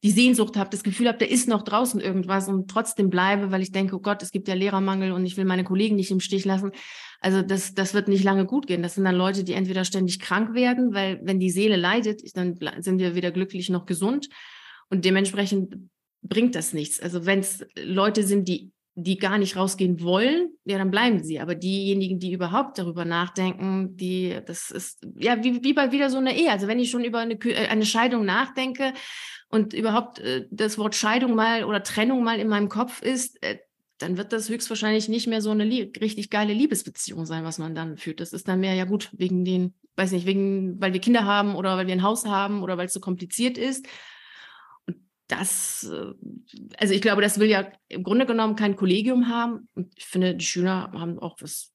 die 0.03 0.11
Sehnsucht 0.11 0.57
habe, 0.57 0.71
das 0.71 0.83
Gefühl 0.83 1.09
habe, 1.09 1.19
da 1.19 1.27
ist 1.27 1.47
noch 1.47 1.63
draußen 1.63 2.01
irgendwas 2.01 2.49
und 2.49 2.71
trotzdem 2.71 3.11
bleibe, 3.11 3.51
weil 3.51 3.61
ich 3.61 3.71
denke, 3.71 3.97
oh 3.97 4.01
Gott, 4.01 4.23
es 4.23 4.31
gibt 4.31 4.49
ja 4.49 4.55
Lehrermangel 4.55 5.13
und 5.13 5.27
ich 5.27 5.37
will 5.37 5.45
meine 5.45 5.65
Kollegen 5.65 5.97
nicht 5.97 6.11
im 6.11 6.21
Stich 6.21 6.47
lassen. 6.47 6.73
Also 7.21 7.43
das, 7.43 7.75
das 7.75 7.93
wird 7.93 8.09
nicht 8.09 8.25
lange 8.25 8.47
gut 8.47 8.67
gehen. 8.67 8.83
Das 8.83 8.95
sind 8.95 9.05
dann 9.05 9.15
Leute, 9.15 9.45
die 9.45 9.53
entweder 9.53 9.85
ständig 9.85 10.19
krank 10.19 10.55
werden, 10.55 10.95
weil 10.95 11.21
wenn 11.23 11.39
die 11.39 11.51
Seele 11.51 11.77
leidet, 11.77 12.23
dann 12.35 12.59
sind 12.79 12.99
wir 12.99 13.15
weder 13.15 13.31
glücklich 13.31 13.69
noch 13.69 13.85
gesund 13.85 14.31
und 14.89 15.05
dementsprechend 15.05 15.77
bringt 16.23 16.55
das 16.55 16.73
nichts. 16.73 16.99
Also 17.01 17.27
wenn 17.27 17.41
es 17.41 17.67
Leute 17.77 18.23
sind, 18.23 18.49
die 18.49 18.71
die 19.03 19.19
gar 19.19 19.39
nicht 19.39 19.57
rausgehen 19.57 20.03
wollen, 20.03 20.51
ja, 20.65 20.79
dann 20.79 20.91
bleiben 20.91 21.23
sie. 21.23 21.41
Aber 21.41 21.55
diejenigen, 21.55 22.19
die 22.19 22.33
überhaupt 22.33 22.79
darüber 22.79 23.05
nachdenken, 23.05 23.97
die, 23.97 24.39
das 24.47 24.71
ist 24.71 25.07
ja 25.17 25.43
wie, 25.43 25.63
wie 25.63 25.73
bei 25.73 25.93
wieder 25.93 26.11
so 26.11 26.19
einer 26.19 26.35
Ehe. 26.35 26.51
Also 26.51 26.67
wenn 26.67 26.79
ich 26.79 26.91
schon 26.91 27.05
über 27.05 27.21
eine, 27.21 27.35
äh, 27.35 27.69
eine 27.69 27.87
Scheidung 27.87 28.25
nachdenke 28.25 28.93
und 29.49 29.75
überhaupt 29.75 30.19
äh, 30.19 30.47
das 30.51 30.79
Wort 30.79 30.95
Scheidung 30.95 31.35
mal 31.35 31.65
oder 31.65 31.83
Trennung 31.83 32.23
mal 32.25 32.39
in 32.39 32.49
meinem 32.49 32.69
Kopf 32.69 33.03
ist, 33.03 33.43
äh, 33.43 33.59
dann 33.99 34.17
wird 34.17 34.33
das 34.33 34.49
höchstwahrscheinlich 34.49 35.09
nicht 35.09 35.27
mehr 35.27 35.43
so 35.43 35.51
eine 35.51 35.65
richtig 35.65 36.31
geile 36.31 36.55
Liebesbeziehung 36.55 37.27
sein, 37.27 37.45
was 37.45 37.59
man 37.59 37.75
dann 37.75 37.97
führt. 37.99 38.21
Das 38.21 38.33
ist 38.33 38.49
dann 38.49 38.61
mehr, 38.61 38.75
ja 38.75 38.87
gut, 38.87 39.11
wegen 39.13 39.45
den, 39.45 39.75
weiß 39.97 40.13
nicht, 40.13 40.27
wegen, 40.27 40.81
weil 40.81 40.93
wir 40.93 41.01
Kinder 41.01 41.25
haben 41.25 41.55
oder 41.55 41.77
weil 41.77 41.87
wir 41.87 41.95
ein 41.95 42.03
Haus 42.03 42.25
haben 42.25 42.63
oder 42.63 42.79
weil 42.79 42.87
es 42.87 42.95
so 42.95 43.01
kompliziert 43.01 43.59
ist 43.59 43.87
das, 45.31 45.91
äh, 45.91 46.15
also 46.79 46.95
ich 46.95 47.01
glaube, 47.01 47.23
das 47.23 47.39
will 47.39 47.49
ja 47.49 47.71
im 47.89 48.03
Grunde 48.03 48.27
genommen 48.27 48.57
kein 48.57 48.77
Kollegium 48.77 49.29
haben. 49.29 49.69
Und 49.75 49.93
ich 49.97 50.07
finde, 50.07 50.35
die 50.35 50.45
Schüler 50.45 50.91
haben 50.93 51.19
auch 51.19 51.37
was, 51.41 51.73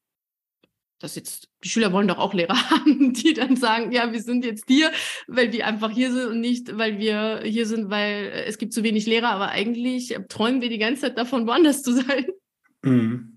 das 1.00 1.16
jetzt, 1.16 1.50
die 1.64 1.70
Schüler 1.70 1.92
wollen 1.92 2.08
doch 2.08 2.18
auch 2.18 2.34
Lehrer 2.34 2.56
haben, 2.70 3.14
die 3.14 3.34
dann 3.34 3.56
sagen, 3.56 3.92
ja, 3.92 4.12
wir 4.12 4.22
sind 4.22 4.46
jetzt 4.46 4.66
hier, 4.68 4.92
weil 5.28 5.52
wir 5.52 5.68
einfach 5.68 5.92
hier 5.92 6.12
sind 6.12 6.28
und 6.28 6.40
nicht, 6.40 6.78
weil 6.78 7.00
wir 7.00 7.42
hier 7.44 7.66
sind, 7.66 7.90
weil 7.90 8.32
es 8.48 8.58
gibt 8.58 8.74
zu 8.74 8.84
wenig 8.84 9.06
Lehrer, 9.06 9.30
aber 9.30 9.50
eigentlich 9.50 10.18
träumen 10.30 10.62
wir 10.62 10.70
die 10.70 10.78
ganze 10.78 11.02
Zeit 11.02 11.18
davon, 11.18 11.48
woanders 11.48 11.84
zu 11.84 11.94
sein. 11.94 12.26
Mhm. 12.84 13.36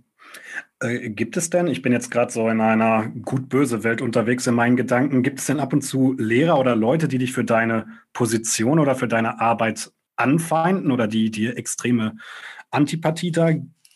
Äh, 0.81 1.11
gibt 1.11 1.37
es 1.37 1.51
denn, 1.51 1.67
ich 1.67 1.83
bin 1.83 1.93
jetzt 1.93 2.11
gerade 2.11 2.31
so 2.31 2.49
in 2.49 2.61
einer 2.61 3.09
gut-böse 3.09 3.83
Welt 3.83 4.01
unterwegs 4.01 4.47
in 4.47 4.55
meinen 4.55 4.77
Gedanken, 4.77 5.23
gibt 5.23 5.41
es 5.41 5.47
denn 5.47 5.59
ab 5.59 5.73
und 5.73 5.83
zu 5.83 6.13
Lehrer 6.19 6.59
oder 6.59 6.77
Leute, 6.77 7.09
die 7.09 7.19
dich 7.19 7.33
für 7.33 7.45
deine 7.45 7.87
Position 8.13 8.79
oder 8.79 8.95
für 8.95 9.09
deine 9.09 9.41
Arbeit 9.41 9.91
anfeinden 10.19 10.91
oder 10.91 11.07
die 11.07 11.31
dir 11.31 11.57
extreme 11.57 12.17
Antipathie 12.71 13.33
da 13.33 13.53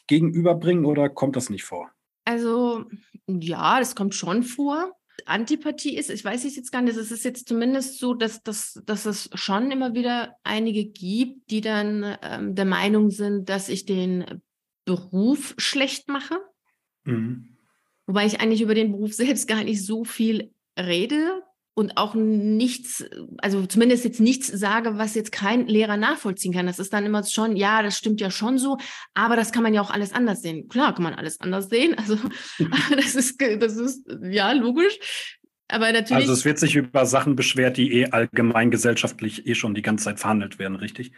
gegenüberbringen 0.06 0.84
oder 0.84 1.08
kommt 1.08 1.36
das 1.36 1.50
nicht 1.50 1.64
vor? 1.64 1.90
Also 2.24 2.84
ja, 3.26 3.78
das 3.78 3.94
kommt 3.94 4.14
schon 4.14 4.42
vor. 4.42 4.92
Antipathie 5.26 5.96
ist, 5.96 6.10
ich 6.10 6.24
weiß 6.24 6.44
es 6.44 6.56
jetzt 6.56 6.72
gar 6.72 6.82
nicht, 6.82 6.96
es 6.96 7.10
ist 7.10 7.24
jetzt 7.24 7.48
zumindest 7.48 7.98
so, 7.98 8.14
dass, 8.14 8.42
dass, 8.42 8.80
dass 8.84 9.06
es 9.06 9.30
schon 9.34 9.70
immer 9.70 9.94
wieder 9.94 10.36
einige 10.42 10.84
gibt, 10.84 11.50
die 11.50 11.60
dann 11.60 12.16
ähm, 12.22 12.54
der 12.54 12.64
Meinung 12.64 13.10
sind, 13.10 13.48
dass 13.48 13.68
ich 13.68 13.84
den 13.84 14.42
Beruf 14.84 15.54
schlecht 15.58 16.08
mache. 16.08 16.38
Mhm. 17.04 17.56
Wobei 18.06 18.26
ich 18.26 18.40
eigentlich 18.40 18.62
über 18.62 18.74
den 18.74 18.92
Beruf 18.92 19.12
selbst 19.12 19.46
gar 19.46 19.62
nicht 19.62 19.84
so 19.84 20.04
viel 20.04 20.52
rede 20.78 21.42
und 21.74 21.96
auch 21.96 22.14
nichts, 22.14 23.04
also 23.38 23.64
zumindest 23.66 24.04
jetzt 24.04 24.20
nichts 24.20 24.46
sage, 24.46 24.98
was 24.98 25.14
jetzt 25.14 25.32
kein 25.32 25.66
Lehrer 25.66 25.96
nachvollziehen 25.96 26.52
kann. 26.52 26.66
Das 26.66 26.78
ist 26.78 26.92
dann 26.92 27.06
immer 27.06 27.24
schon, 27.24 27.56
ja, 27.56 27.82
das 27.82 27.96
stimmt 27.96 28.20
ja 28.20 28.30
schon 28.30 28.58
so, 28.58 28.76
aber 29.14 29.36
das 29.36 29.52
kann 29.52 29.62
man 29.62 29.72
ja 29.72 29.80
auch 29.80 29.90
alles 29.90 30.12
anders 30.12 30.42
sehen. 30.42 30.68
Klar 30.68 30.94
kann 30.94 31.02
man 31.02 31.14
alles 31.14 31.40
anders 31.40 31.70
sehen. 31.70 31.96
Also 31.96 32.18
das 32.96 33.14
ist, 33.14 33.40
das 33.40 33.76
ist 33.76 34.06
ja 34.22 34.52
logisch. 34.52 35.38
Aber 35.68 35.90
natürlich. 35.90 36.24
Also 36.24 36.34
es 36.34 36.44
wird 36.44 36.58
sich 36.58 36.76
über 36.76 37.06
Sachen 37.06 37.34
beschwert, 37.34 37.78
die 37.78 37.92
eh 37.94 38.06
allgemein 38.10 38.70
gesellschaftlich 38.70 39.46
eh 39.46 39.54
schon 39.54 39.74
die 39.74 39.80
ganze 39.80 40.04
Zeit 40.04 40.20
verhandelt 40.20 40.58
werden, 40.58 40.76
richtig? 40.76 41.12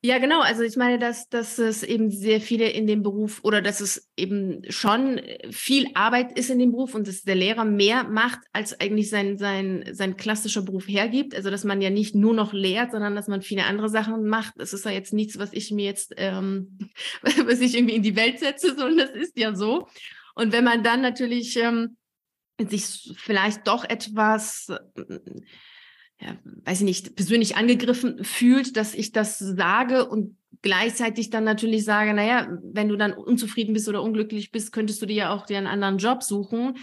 Ja, 0.00 0.18
genau. 0.18 0.40
Also 0.42 0.62
ich 0.62 0.76
meine, 0.76 1.00
dass, 1.00 1.28
dass 1.28 1.58
es 1.58 1.82
eben 1.82 2.12
sehr 2.12 2.40
viele 2.40 2.68
in 2.68 2.86
dem 2.86 3.02
Beruf 3.02 3.40
oder 3.42 3.60
dass 3.60 3.80
es 3.80 4.08
eben 4.16 4.62
schon 4.70 5.20
viel 5.50 5.88
Arbeit 5.94 6.38
ist 6.38 6.50
in 6.50 6.60
dem 6.60 6.70
Beruf 6.70 6.94
und 6.94 7.08
dass 7.08 7.22
der 7.22 7.34
Lehrer 7.34 7.64
mehr 7.64 8.04
macht, 8.04 8.38
als 8.52 8.78
eigentlich 8.78 9.10
sein, 9.10 9.38
sein, 9.38 9.88
sein 9.90 10.16
klassischer 10.16 10.62
Beruf 10.62 10.86
hergibt. 10.86 11.34
Also 11.34 11.50
dass 11.50 11.64
man 11.64 11.82
ja 11.82 11.90
nicht 11.90 12.14
nur 12.14 12.32
noch 12.32 12.52
lehrt, 12.52 12.92
sondern 12.92 13.16
dass 13.16 13.26
man 13.26 13.42
viele 13.42 13.64
andere 13.64 13.88
Sachen 13.88 14.24
macht. 14.28 14.54
Das 14.58 14.72
ist 14.72 14.84
ja 14.84 14.92
jetzt 14.92 15.12
nichts, 15.12 15.36
was 15.36 15.52
ich 15.52 15.72
mir 15.72 15.86
jetzt, 15.86 16.14
ähm, 16.16 16.78
was 17.22 17.60
ich 17.60 17.76
irgendwie 17.76 17.96
in 17.96 18.02
die 18.04 18.14
Welt 18.14 18.38
setze, 18.38 18.76
sondern 18.76 18.98
das 18.98 19.10
ist 19.10 19.36
ja 19.36 19.56
so. 19.56 19.88
Und 20.36 20.52
wenn 20.52 20.62
man 20.62 20.84
dann 20.84 21.00
natürlich 21.00 21.56
ähm, 21.56 21.96
sich 22.68 23.16
vielleicht 23.16 23.66
doch 23.66 23.84
etwas 23.84 24.72
ja, 26.20 26.36
weiß 26.64 26.80
ich 26.80 26.84
nicht, 26.84 27.16
persönlich 27.16 27.56
angegriffen 27.56 28.24
fühlt, 28.24 28.76
dass 28.76 28.94
ich 28.94 29.12
das 29.12 29.38
sage 29.38 30.08
und 30.08 30.36
gleichzeitig 30.62 31.30
dann 31.30 31.44
natürlich 31.44 31.84
sage, 31.84 32.14
naja, 32.14 32.48
wenn 32.62 32.88
du 32.88 32.96
dann 32.96 33.12
unzufrieden 33.12 33.72
bist 33.72 33.88
oder 33.88 34.02
unglücklich 34.02 34.50
bist, 34.50 34.72
könntest 34.72 35.00
du 35.00 35.06
dir 35.06 35.14
ja 35.14 35.32
auch 35.32 35.46
dir 35.46 35.58
einen 35.58 35.66
anderen 35.68 35.98
Job 35.98 36.22
suchen. 36.22 36.76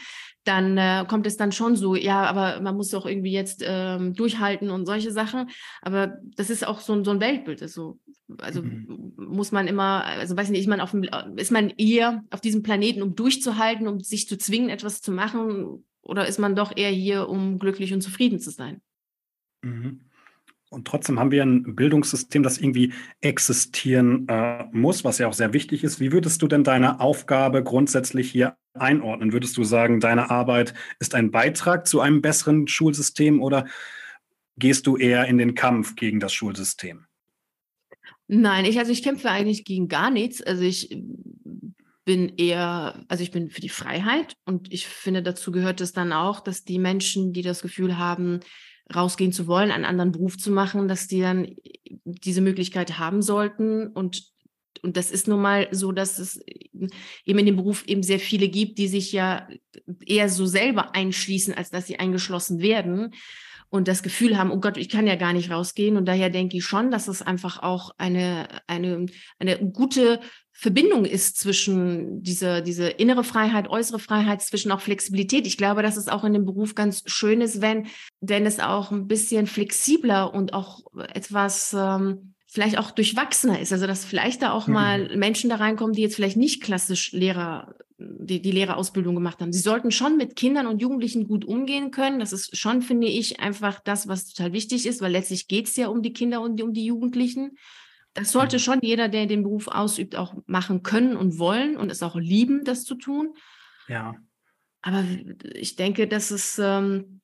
Dann 0.46 0.78
äh, 0.78 1.06
kommt 1.08 1.26
es 1.26 1.38
dann 1.38 1.52
schon 1.52 1.76
so, 1.76 1.96
ja, 1.96 2.24
aber 2.24 2.62
man 2.62 2.78
muss 2.78 2.92
doch 2.92 3.06
irgendwie 3.06 3.32
jetzt 3.32 3.64
ähm, 3.66 4.14
durchhalten 4.14 4.70
und 4.70 4.86
solche 4.86 5.12
Sachen. 5.12 5.50
Aber 5.82 6.20
das 6.38 6.50
ist 6.50 6.66
auch 6.66 6.80
so, 6.80 6.94
ein 6.94 7.04
so 7.04 7.12
ein 7.12 7.20
Weltbild. 7.20 7.62
Also, 7.62 8.00
also 8.38 8.62
mhm. 8.62 9.14
muss 9.18 9.52
man 9.52 9.68
immer, 9.68 10.06
also 10.06 10.38
weiß 10.38 10.46
ich 10.46 10.52
nicht, 10.52 10.62
ist 10.62 10.70
man, 10.70 10.82
auf 10.82 10.92
dem, 10.92 11.04
ist 11.36 11.52
man 11.52 11.72
eher 11.72 12.24
auf 12.30 12.42
diesem 12.42 12.64
Planeten, 12.64 13.02
um 13.02 13.16
durchzuhalten, 13.16 13.88
um 13.88 14.00
sich 14.00 14.30
zu 14.30 14.38
zwingen, 14.38 14.70
etwas 14.70 15.02
zu 15.02 15.12
machen? 15.12 15.84
Oder 16.02 16.28
ist 16.28 16.38
man 16.38 16.56
doch 16.56 16.78
eher 16.78 16.92
hier, 16.92 17.28
um 17.28 17.58
glücklich 17.58 17.92
und 17.92 18.02
zufrieden 18.02 18.40
zu 18.40 18.52
sein? 18.52 18.82
Mhm. 19.66 20.01
Und 20.70 20.88
trotzdem 20.88 21.20
haben 21.20 21.32
wir 21.32 21.43
ein 21.43 21.76
Bildungssystem, 21.76 22.43
das 22.43 22.57
irgendwie 22.57 22.91
existieren 23.22 24.28
äh, 24.28 24.66
muss, 24.72 25.03
was 25.03 25.20
ja 25.20 25.28
auch 25.28 25.34
sehr 25.34 25.53
wichtig 25.53 25.84
ist. 25.84 25.99
Wie 25.99 26.11
würdest 26.11 26.41
du 26.41 26.47
denn 26.47 26.63
deine 26.63 26.99
Aufgabe 26.99 27.63
grundsätzlich 27.63 28.32
hier 28.32 28.57
einordnen? 28.74 29.32
Würdest 29.32 29.57
du 29.57 29.63
sagen, 29.63 29.99
deine 29.99 30.32
Arbeit 30.32 30.74
ist 30.99 31.16
ein 31.16 31.32
Beitrag 31.32 31.88
zu 31.88 32.01
einem 32.01 32.22
besseren 32.22 32.68
Schulsystem 32.68 33.41
oder 33.41 33.68
gehst 34.57 34.88
du 34.88 34.97
eher 34.97 35.26
in 35.26 35.38
den 35.38 35.55
Kampf 35.55 35.95
gegen 35.95 36.20
das 36.20 36.34
Schulsystem? 36.34 37.05
Nein, 38.28 38.66
ich 38.66 38.80
also 38.80 38.91
ich 38.91 39.03
kämpfe 39.03 39.30
eigentlich 39.30 39.66
gegen 39.66 39.88
gar 39.88 40.09
nichts. 40.09 40.41
Also 40.41 40.63
ich 40.63 40.89
bin 42.05 42.34
eher, 42.38 43.05
also 43.07 43.24
ich 43.24 43.32
bin 43.32 43.49
für 43.49 43.61
die 43.61 43.70
Freiheit 43.70 44.36
und 44.45 44.74
ich 44.74 44.88
finde, 44.88 45.24
dazu 45.24 45.51
gehört 45.51 45.80
es 45.80 45.93
dann 45.93 46.11
auch, 46.11 46.39
dass 46.39 46.63
die 46.63 46.80
Menschen, 46.80 47.34
die 47.34 47.43
das 47.43 47.61
Gefühl 47.61 47.97
haben, 47.97 48.41
rausgehen 48.94 49.32
zu 49.32 49.48
wollen, 49.48 49.72
einen 49.72 49.86
anderen 49.86 50.12
Beruf 50.12 50.38
zu 50.38 50.52
machen, 50.52 50.88
dass 50.88 51.08
die 51.08 51.22
dann 51.22 51.56
diese 52.04 52.42
Möglichkeit 52.42 53.00
haben 53.00 53.22
sollten. 53.22 53.88
Und, 53.88 54.32
und 54.82 54.98
das 54.98 55.12
ist 55.12 55.28
nun 55.28 55.42
mal 55.42 55.68
so, 55.72 55.92
dass 55.92 56.20
es 56.20 56.40
eben 57.26 57.40
in 57.40 57.46
dem 57.46 57.56
Beruf 57.56 57.86
eben 57.88 58.04
sehr 58.04 58.20
viele 58.20 58.48
gibt, 58.48 58.78
die 58.78 58.88
sich 58.88 59.12
ja 59.12 59.48
eher 60.06 60.30
so 60.30 60.46
selber 60.46 60.94
einschließen, 60.94 61.54
als 61.54 61.72
dass 61.72 61.88
sie 61.88 62.00
eingeschlossen 62.00 62.60
werden 62.60 63.14
und 63.70 63.88
das 63.88 64.03
Gefühl 64.03 64.38
haben, 64.38 64.51
oh 64.51 64.59
Gott, 64.59 64.78
ich 64.78 64.89
kann 64.89 65.07
ja 65.07 65.16
gar 65.16 65.34
nicht 65.34 65.51
rausgehen. 65.51 65.97
Und 65.97 66.05
daher 66.05 66.30
denke 66.30 66.57
ich 66.57 66.66
schon, 66.66 66.91
dass 66.91 67.07
es 67.07 67.22
einfach 67.22 67.61
auch 67.61 67.91
eine, 67.97 68.47
eine, 68.68 69.07
eine 69.39 69.57
gute 69.72 70.20
Verbindung 70.51 71.03
ist 71.03 71.38
zwischen 71.38 72.24
dieser, 72.24 72.61
diese 72.61 72.88
innere 72.88 73.26
Freiheit, 73.26 73.68
äußere 73.68 73.99
Freiheit, 73.99 74.41
zwischen 74.41 74.72
auch 74.72 74.80
Flexibilität. 74.80 75.45
Ich 75.45 75.57
glaube, 75.57 75.82
dass 75.82 75.97
es 75.97 76.07
auch 76.07 76.24
in 76.24 76.32
dem 76.32 76.45
Beruf 76.45 76.76
ganz 76.76 77.03
schön 77.07 77.41
ist, 77.41 77.61
wenn, 77.61 77.88
wenn 78.22 78.45
es 78.45 78.59
auch 78.61 78.91
ein 78.91 79.07
bisschen 79.07 79.47
flexibler 79.47 80.34
und 80.34 80.53
auch 80.53 80.80
etwas 81.13 81.76
ähm, 81.78 82.35
vielleicht 82.56 82.78
auch 82.78 82.91
durchwachsener 82.91 83.60
ist. 83.60 83.74
Also 83.74 83.86
dass 83.86 84.06
vielleicht 84.06 84.41
da 84.41 84.53
auch 84.53 84.68
mhm. 84.68 84.74
mal 84.74 85.18
Menschen 85.18 85.49
da 85.49 85.58
reinkommen, 85.58 85.93
die 85.93 86.01
jetzt 86.01 86.16
vielleicht 86.16 86.38
nicht 86.38 86.64
klassisch 86.64 87.12
Lehrer, 87.12 87.76
die, 87.97 88.41
die 88.41 88.51
Lehrerausbildung 88.51 89.14
gemacht 89.14 89.41
haben. 89.41 89.51
Sie 89.51 89.60
sollten 89.60 89.91
schon 89.91 90.16
mit 90.16 90.38
Kindern 90.38 90.66
und 90.66 90.82
Jugendlichen 90.82 91.28
gut 91.28 91.43
umgehen 91.43 91.91
können. 91.91 92.20
Das 92.20 92.32
ist 92.32 92.58
schon, 92.58 92.82
finde 92.82 93.08
ich, 93.08 93.41
einfach 93.41 93.82
das, 93.82 94.08
was 94.08 94.32
total 94.32 94.53
wichtig 94.53 94.86
ist, 94.86 95.01
weil 95.01 95.12
letztlich 95.12 95.49
geht 95.49 95.68
es 95.68 95.76
ja 95.76 95.89
um 95.89 96.01
die 96.01 96.14
Kinder 96.14 96.39
und 96.39 96.62
um 96.64 96.72
die 96.72 96.86
Jugendlichen. 96.86 97.58
Das 98.14 98.32
sollte 98.32 98.56
mhm. 98.56 98.62
schon 98.62 98.80
jeder, 98.82 99.10
der 99.10 99.26
den 99.26 99.43
Beruf 99.43 99.68
ausübt, 99.68 100.16
auch 100.16 100.34
machen 100.45 100.82
können 100.82 101.18
und 101.18 101.38
wollen 101.38 101.76
und 101.76 101.91
es 101.91 102.01
auch 102.01 102.16
lieben, 102.16 102.64
das 102.64 102.86
zu 102.86 102.95
tun. 102.95 103.34
Ja. 103.89 104.16
Aber 104.82 105.03
ich 105.53 105.76
denke, 105.76 106.08
dass 106.08 106.32
es, 106.32 106.58
ähm, 106.58 107.20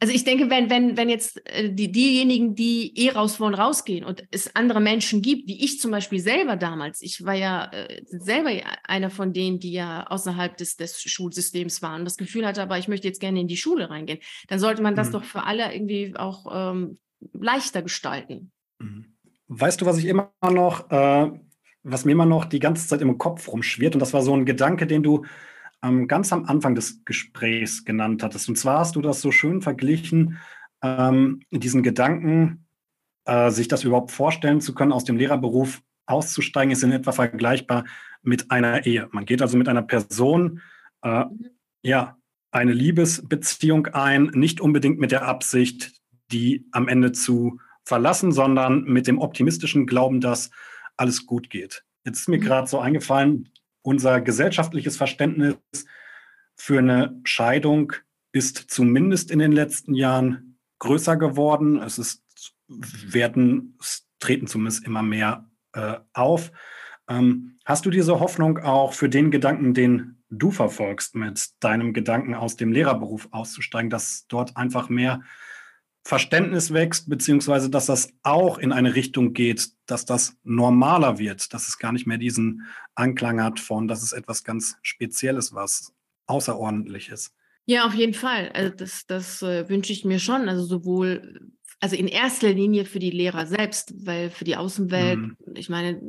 also 0.00 0.14
ich 0.14 0.24
denke, 0.24 0.48
wenn, 0.48 0.70
wenn, 0.70 0.96
wenn 0.96 1.08
jetzt 1.08 1.44
äh, 1.46 1.72
die, 1.72 1.90
diejenigen, 1.90 2.54
die 2.54 2.96
eh 2.96 3.10
raus 3.10 3.40
wollen, 3.40 3.54
rausgehen 3.54 4.04
und 4.04 4.22
es 4.30 4.54
andere 4.54 4.80
Menschen 4.80 5.22
gibt, 5.22 5.48
wie 5.48 5.64
ich 5.64 5.80
zum 5.80 5.90
Beispiel 5.90 6.20
selber 6.20 6.56
damals, 6.56 7.02
ich 7.02 7.24
war 7.24 7.34
ja 7.34 7.64
äh, 7.72 8.02
selber 8.06 8.50
einer 8.84 9.10
von 9.10 9.32
denen, 9.32 9.58
die 9.58 9.72
ja 9.72 10.06
außerhalb 10.06 10.56
des, 10.56 10.76
des 10.76 11.02
Schulsystems 11.02 11.82
waren 11.82 12.00
und 12.00 12.04
das 12.04 12.16
Gefühl 12.16 12.46
hatte, 12.46 12.62
aber 12.62 12.78
ich 12.78 12.86
möchte 12.86 13.08
jetzt 13.08 13.20
gerne 13.20 13.40
in 13.40 13.48
die 13.48 13.56
Schule 13.56 13.90
reingehen, 13.90 14.20
dann 14.46 14.60
sollte 14.60 14.82
man 14.82 14.94
das 14.94 15.08
mhm. 15.08 15.12
doch 15.12 15.24
für 15.24 15.42
alle 15.42 15.74
irgendwie 15.74 16.14
auch 16.16 16.46
ähm, 16.52 16.98
leichter 17.32 17.82
gestalten. 17.82 18.52
Mhm. 18.78 19.16
Weißt 19.48 19.80
du, 19.80 19.86
was 19.86 19.98
ich 19.98 20.04
immer 20.04 20.30
noch, 20.42 20.90
äh, 20.90 21.30
was 21.82 22.04
mir 22.04 22.12
immer 22.12 22.26
noch 22.26 22.44
die 22.44 22.60
ganze 22.60 22.86
Zeit 22.86 23.00
im 23.00 23.18
Kopf 23.18 23.48
rumschwirrt, 23.48 23.94
und 23.94 24.00
das 24.00 24.12
war 24.12 24.22
so 24.22 24.34
ein 24.34 24.44
Gedanke, 24.44 24.86
den 24.86 25.02
du 25.02 25.24
ähm, 25.82 26.08
ganz 26.08 26.32
am 26.32 26.44
Anfang 26.44 26.74
des 26.74 27.04
Gesprächs 27.04 27.84
genannt 27.84 28.22
hattest. 28.22 28.48
Und 28.48 28.56
zwar 28.56 28.80
hast 28.80 28.96
du 28.96 29.00
das 29.00 29.20
so 29.20 29.30
schön 29.30 29.62
verglichen, 29.62 30.38
ähm, 30.82 31.40
diesen 31.50 31.82
Gedanken, 31.82 32.66
äh, 33.24 33.50
sich 33.50 33.68
das 33.68 33.84
überhaupt 33.84 34.10
vorstellen 34.10 34.60
zu 34.60 34.74
können, 34.74 34.92
aus 34.92 35.04
dem 35.04 35.16
Lehrerberuf 35.16 35.82
auszusteigen, 36.06 36.72
ist 36.72 36.82
in 36.82 36.92
etwa 36.92 37.12
vergleichbar 37.12 37.84
mit 38.22 38.50
einer 38.50 38.86
Ehe. 38.86 39.08
Man 39.12 39.24
geht 39.24 39.42
also 39.42 39.56
mit 39.56 39.68
einer 39.68 39.82
Person, 39.82 40.62
äh, 41.02 41.24
ja, 41.82 42.16
eine 42.50 42.72
Liebesbeziehung 42.72 43.88
ein, 43.88 44.24
nicht 44.34 44.60
unbedingt 44.60 44.98
mit 44.98 45.12
der 45.12 45.26
Absicht, 45.26 45.92
die 46.32 46.66
am 46.72 46.88
Ende 46.88 47.12
zu 47.12 47.60
verlassen, 47.84 48.32
sondern 48.32 48.84
mit 48.84 49.06
dem 49.06 49.18
optimistischen 49.18 49.86
Glauben, 49.86 50.20
dass 50.20 50.50
alles 50.96 51.26
gut 51.26 51.50
geht. 51.50 51.84
Jetzt 52.04 52.20
ist 52.20 52.28
mir 52.28 52.38
mhm. 52.38 52.42
gerade 52.42 52.68
so 52.68 52.78
eingefallen, 52.78 53.50
unser 53.88 54.20
gesellschaftliches 54.20 54.98
Verständnis 54.98 55.56
für 56.56 56.78
eine 56.78 57.18
Scheidung 57.24 57.94
ist 58.32 58.70
zumindest 58.70 59.30
in 59.30 59.38
den 59.38 59.50
letzten 59.50 59.94
Jahren 59.94 60.58
größer 60.78 61.16
geworden. 61.16 61.80
Es 61.80 61.96
ist, 61.96 62.22
werden, 62.68 63.78
es 63.80 64.06
treten 64.20 64.46
zumindest 64.46 64.84
immer 64.84 65.02
mehr 65.02 65.48
äh, 65.72 65.94
auf. 66.12 66.52
Ähm, 67.08 67.58
hast 67.64 67.86
du 67.86 67.90
diese 67.90 68.20
Hoffnung 68.20 68.58
auch 68.58 68.92
für 68.92 69.08
den 69.08 69.30
Gedanken, 69.30 69.72
den 69.72 70.22
du 70.28 70.50
verfolgst, 70.50 71.14
mit 71.14 71.48
deinem 71.60 71.94
Gedanken 71.94 72.34
aus 72.34 72.56
dem 72.56 72.72
Lehrerberuf 72.72 73.28
auszusteigen, 73.30 73.88
dass 73.88 74.26
dort 74.28 74.54
einfach 74.58 74.90
mehr 74.90 75.22
Verständnis 76.08 76.72
wächst, 76.72 77.10
beziehungsweise 77.10 77.68
dass 77.68 77.84
das 77.84 78.14
auch 78.22 78.56
in 78.56 78.72
eine 78.72 78.94
Richtung 78.94 79.34
geht, 79.34 79.68
dass 79.84 80.06
das 80.06 80.38
normaler 80.42 81.18
wird, 81.18 81.52
dass 81.52 81.68
es 81.68 81.78
gar 81.78 81.92
nicht 81.92 82.06
mehr 82.06 82.16
diesen 82.16 82.62
Anklang 82.94 83.42
hat 83.42 83.60
von, 83.60 83.88
dass 83.88 84.02
es 84.02 84.12
etwas 84.12 84.42
ganz 84.42 84.78
Spezielles, 84.80 85.52
was 85.52 85.92
Außerordentliches. 86.24 87.34
Ja, 87.66 87.84
auf 87.84 87.92
jeden 87.92 88.14
Fall. 88.14 88.48
Also 88.54 88.74
das, 88.74 89.04
das 89.06 89.42
äh, 89.42 89.68
wünsche 89.68 89.92
ich 89.92 90.06
mir 90.06 90.18
schon. 90.18 90.48
Also 90.48 90.64
sowohl, 90.64 91.52
also 91.78 91.94
in 91.94 92.08
erster 92.08 92.54
Linie 92.54 92.86
für 92.86 93.00
die 93.00 93.10
Lehrer 93.10 93.46
selbst, 93.46 93.92
weil 94.06 94.30
für 94.30 94.44
die 94.44 94.56
Außenwelt, 94.56 95.18
mhm. 95.18 95.36
ich 95.56 95.68
meine, 95.68 96.00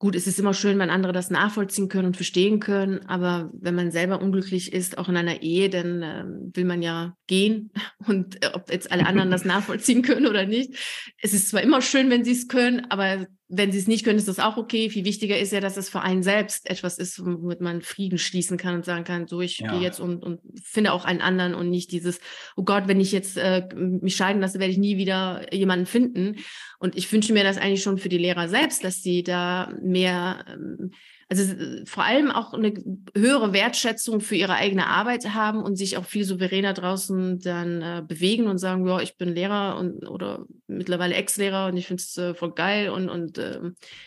Gut, 0.00 0.14
es 0.14 0.28
ist 0.28 0.38
immer 0.38 0.54
schön, 0.54 0.78
wenn 0.78 0.90
andere 0.90 1.12
das 1.12 1.28
nachvollziehen 1.28 1.88
können 1.88 2.06
und 2.06 2.16
verstehen 2.16 2.60
können, 2.60 3.00
aber 3.08 3.50
wenn 3.52 3.74
man 3.74 3.90
selber 3.90 4.22
unglücklich 4.22 4.72
ist, 4.72 4.96
auch 4.96 5.08
in 5.08 5.16
einer 5.16 5.42
Ehe, 5.42 5.70
dann 5.70 6.02
äh, 6.02 6.24
will 6.56 6.64
man 6.64 6.82
ja 6.82 7.16
gehen 7.26 7.72
und 8.06 8.42
äh, 8.44 8.50
ob 8.54 8.70
jetzt 8.70 8.92
alle 8.92 9.06
anderen 9.06 9.32
das 9.32 9.44
nachvollziehen 9.44 10.02
können 10.02 10.28
oder 10.28 10.46
nicht. 10.46 10.74
Es 11.20 11.34
ist 11.34 11.48
zwar 11.48 11.62
immer 11.62 11.82
schön, 11.82 12.10
wenn 12.10 12.24
sie 12.24 12.32
es 12.32 12.46
können, 12.46 12.86
aber 12.90 13.26
wenn 13.50 13.72
sie 13.72 13.78
es 13.78 13.88
nicht 13.88 14.04
können, 14.04 14.18
ist 14.18 14.28
das 14.28 14.40
auch 14.40 14.58
okay. 14.58 14.90
Viel 14.90 15.06
wichtiger 15.06 15.38
ist 15.38 15.52
ja, 15.52 15.60
dass 15.60 15.78
es 15.78 15.88
für 15.88 16.02
einen 16.02 16.22
selbst 16.22 16.68
etwas 16.68 16.98
ist, 16.98 17.18
womit 17.24 17.62
man 17.62 17.80
Frieden 17.80 18.18
schließen 18.18 18.58
kann 18.58 18.74
und 18.74 18.84
sagen 18.84 19.04
kann, 19.04 19.26
so 19.26 19.40
ich 19.40 19.58
ja. 19.58 19.72
gehe 19.72 19.80
jetzt 19.80 20.00
und, 20.00 20.22
und 20.22 20.40
finde 20.62 20.92
auch 20.92 21.06
einen 21.06 21.22
anderen 21.22 21.54
und 21.54 21.70
nicht 21.70 21.90
dieses, 21.90 22.20
oh 22.56 22.62
Gott, 22.62 22.88
wenn 22.88 23.00
ich 23.00 23.10
jetzt 23.10 23.38
äh, 23.38 23.66
mich 23.74 24.16
scheiden 24.16 24.42
lasse, 24.42 24.60
werde 24.60 24.72
ich 24.72 24.78
nie 24.78 24.98
wieder 24.98 25.52
jemanden 25.52 25.86
finden. 25.86 26.36
Und 26.78 26.96
ich 26.96 27.10
wünsche 27.10 27.32
mir 27.32 27.42
das 27.42 27.56
eigentlich 27.56 27.82
schon 27.82 27.96
für 27.96 28.10
die 28.10 28.18
Lehrer 28.18 28.48
selbst, 28.48 28.84
dass 28.84 29.02
sie 29.02 29.22
da 29.22 29.72
mehr 29.82 30.44
ähm, 30.46 30.90
also 31.28 31.42
äh, 31.42 31.84
vor 31.84 32.04
allem 32.04 32.30
auch 32.30 32.54
eine 32.54 32.72
höhere 33.14 33.52
Wertschätzung 33.52 34.20
für 34.20 34.34
ihre 34.34 34.54
eigene 34.54 34.86
Arbeit 34.86 35.34
haben 35.34 35.62
und 35.62 35.76
sich 35.76 35.96
auch 35.96 36.04
viel 36.04 36.24
souveräner 36.24 36.72
draußen 36.72 37.38
dann 37.40 37.82
äh, 37.82 38.02
bewegen 38.06 38.46
und 38.46 38.58
sagen, 38.58 38.86
ja, 38.86 39.00
ich 39.00 39.16
bin 39.16 39.34
Lehrer 39.34 39.76
und 39.78 40.08
oder 40.08 40.46
mittlerweile 40.66 41.14
Ex-Lehrer 41.14 41.66
und 41.66 41.76
ich 41.76 41.86
finde 41.86 42.02
es 42.02 42.16
äh, 42.16 42.34
voll 42.34 42.52
geil 42.52 42.90
und, 42.90 43.08
und 43.08 43.38
äh, 43.38 43.60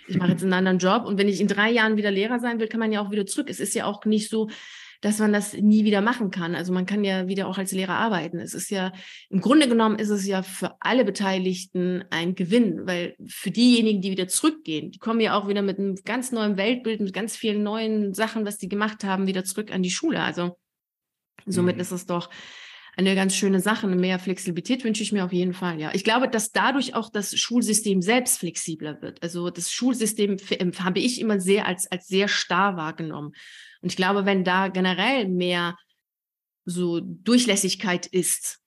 ich 0.07 0.17
mache 0.17 0.31
jetzt 0.31 0.43
einen 0.43 0.53
anderen 0.53 0.79
Job. 0.79 1.05
Und 1.05 1.17
wenn 1.17 1.27
ich 1.27 1.39
in 1.39 1.47
drei 1.47 1.69
Jahren 1.69 1.97
wieder 1.97 2.11
Lehrer 2.11 2.39
sein 2.39 2.59
will, 2.59 2.67
kann 2.67 2.79
man 2.79 2.91
ja 2.91 3.01
auch 3.01 3.11
wieder 3.11 3.25
zurück. 3.25 3.49
Es 3.49 3.59
ist 3.59 3.75
ja 3.75 3.85
auch 3.85 4.03
nicht 4.05 4.29
so, 4.29 4.49
dass 5.01 5.17
man 5.17 5.33
das 5.33 5.53
nie 5.53 5.83
wieder 5.83 6.01
machen 6.01 6.29
kann. 6.29 6.55
Also 6.55 6.71
man 6.71 6.85
kann 6.85 7.03
ja 7.03 7.27
wieder 7.27 7.47
auch 7.47 7.57
als 7.57 7.71
Lehrer 7.71 7.95
arbeiten. 7.95 8.39
Es 8.39 8.53
ist 8.53 8.69
ja, 8.69 8.93
im 9.29 9.41
Grunde 9.41 9.67
genommen 9.67 9.97
ist 9.97 10.09
es 10.09 10.27
ja 10.27 10.43
für 10.43 10.75
alle 10.79 11.03
Beteiligten 11.03 12.05
ein 12.11 12.35
Gewinn, 12.35 12.85
weil 12.85 13.15
für 13.27 13.49
diejenigen, 13.49 14.01
die 14.01 14.11
wieder 14.11 14.27
zurückgehen, 14.27 14.91
die 14.91 14.99
kommen 14.99 15.19
ja 15.19 15.35
auch 15.35 15.47
wieder 15.47 15.63
mit 15.63 15.79
einem 15.79 15.95
ganz 16.05 16.31
neuen 16.31 16.55
Weltbild, 16.55 17.01
mit 17.01 17.13
ganz 17.13 17.35
vielen 17.35 17.63
neuen 17.63 18.13
Sachen, 18.13 18.45
was 18.45 18.59
die 18.59 18.69
gemacht 18.69 19.03
haben, 19.03 19.25
wieder 19.25 19.43
zurück 19.43 19.73
an 19.73 19.81
die 19.81 19.89
Schule. 19.89 20.21
Also 20.21 20.57
somit 21.47 21.75
mhm. 21.75 21.81
ist 21.81 21.91
es 21.91 22.05
doch 22.05 22.29
eine 22.95 23.15
ganz 23.15 23.35
schöne 23.35 23.59
Sache. 23.59 23.87
Mehr 23.87 24.19
Flexibilität 24.19 24.83
wünsche 24.83 25.01
ich 25.01 25.11
mir 25.11 25.25
auf 25.25 25.33
jeden 25.33 25.53
Fall, 25.53 25.79
ja. 25.79 25.91
Ich 25.93 26.03
glaube, 26.03 26.29
dass 26.29 26.51
dadurch 26.51 26.93
auch 26.93 27.09
das 27.09 27.35
Schulsystem 27.35 28.03
selbst 28.03 28.37
flexibler 28.37 29.01
wird. 29.01 29.23
Also 29.23 29.49
das 29.49 29.71
Schulsystem 29.71 30.37
habe 30.79 30.99
ich 30.99 31.19
immer 31.19 31.39
sehr 31.39 31.65
als, 31.65 31.91
als 31.91 32.07
sehr 32.07 32.27
starr 32.27 32.77
wahrgenommen. 32.77 33.31
Und 33.81 33.89
ich 33.89 33.95
glaube, 33.95 34.25
wenn 34.25 34.43
da 34.43 34.67
generell 34.67 35.27
mehr 35.27 35.77
so 36.65 36.99
Durchlässigkeit 37.01 38.05
ist, 38.05 38.59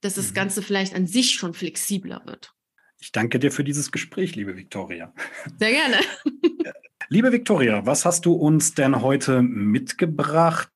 dass 0.00 0.14
das 0.14 0.30
mhm. 0.30 0.34
Ganze 0.34 0.62
vielleicht 0.62 0.94
an 0.94 1.06
sich 1.06 1.32
schon 1.32 1.54
flexibler 1.54 2.22
wird. 2.26 2.52
Ich 3.00 3.12
danke 3.12 3.38
dir 3.38 3.50
für 3.50 3.64
dieses 3.64 3.92
Gespräch, 3.92 4.36
liebe 4.36 4.56
Viktoria. 4.56 5.12
Sehr 5.58 5.72
gerne. 5.72 5.96
liebe 7.08 7.32
Viktoria, 7.32 7.86
was 7.86 8.04
hast 8.04 8.26
du 8.26 8.34
uns 8.34 8.74
denn 8.74 9.00
heute 9.00 9.42
mitgebracht 9.42 10.70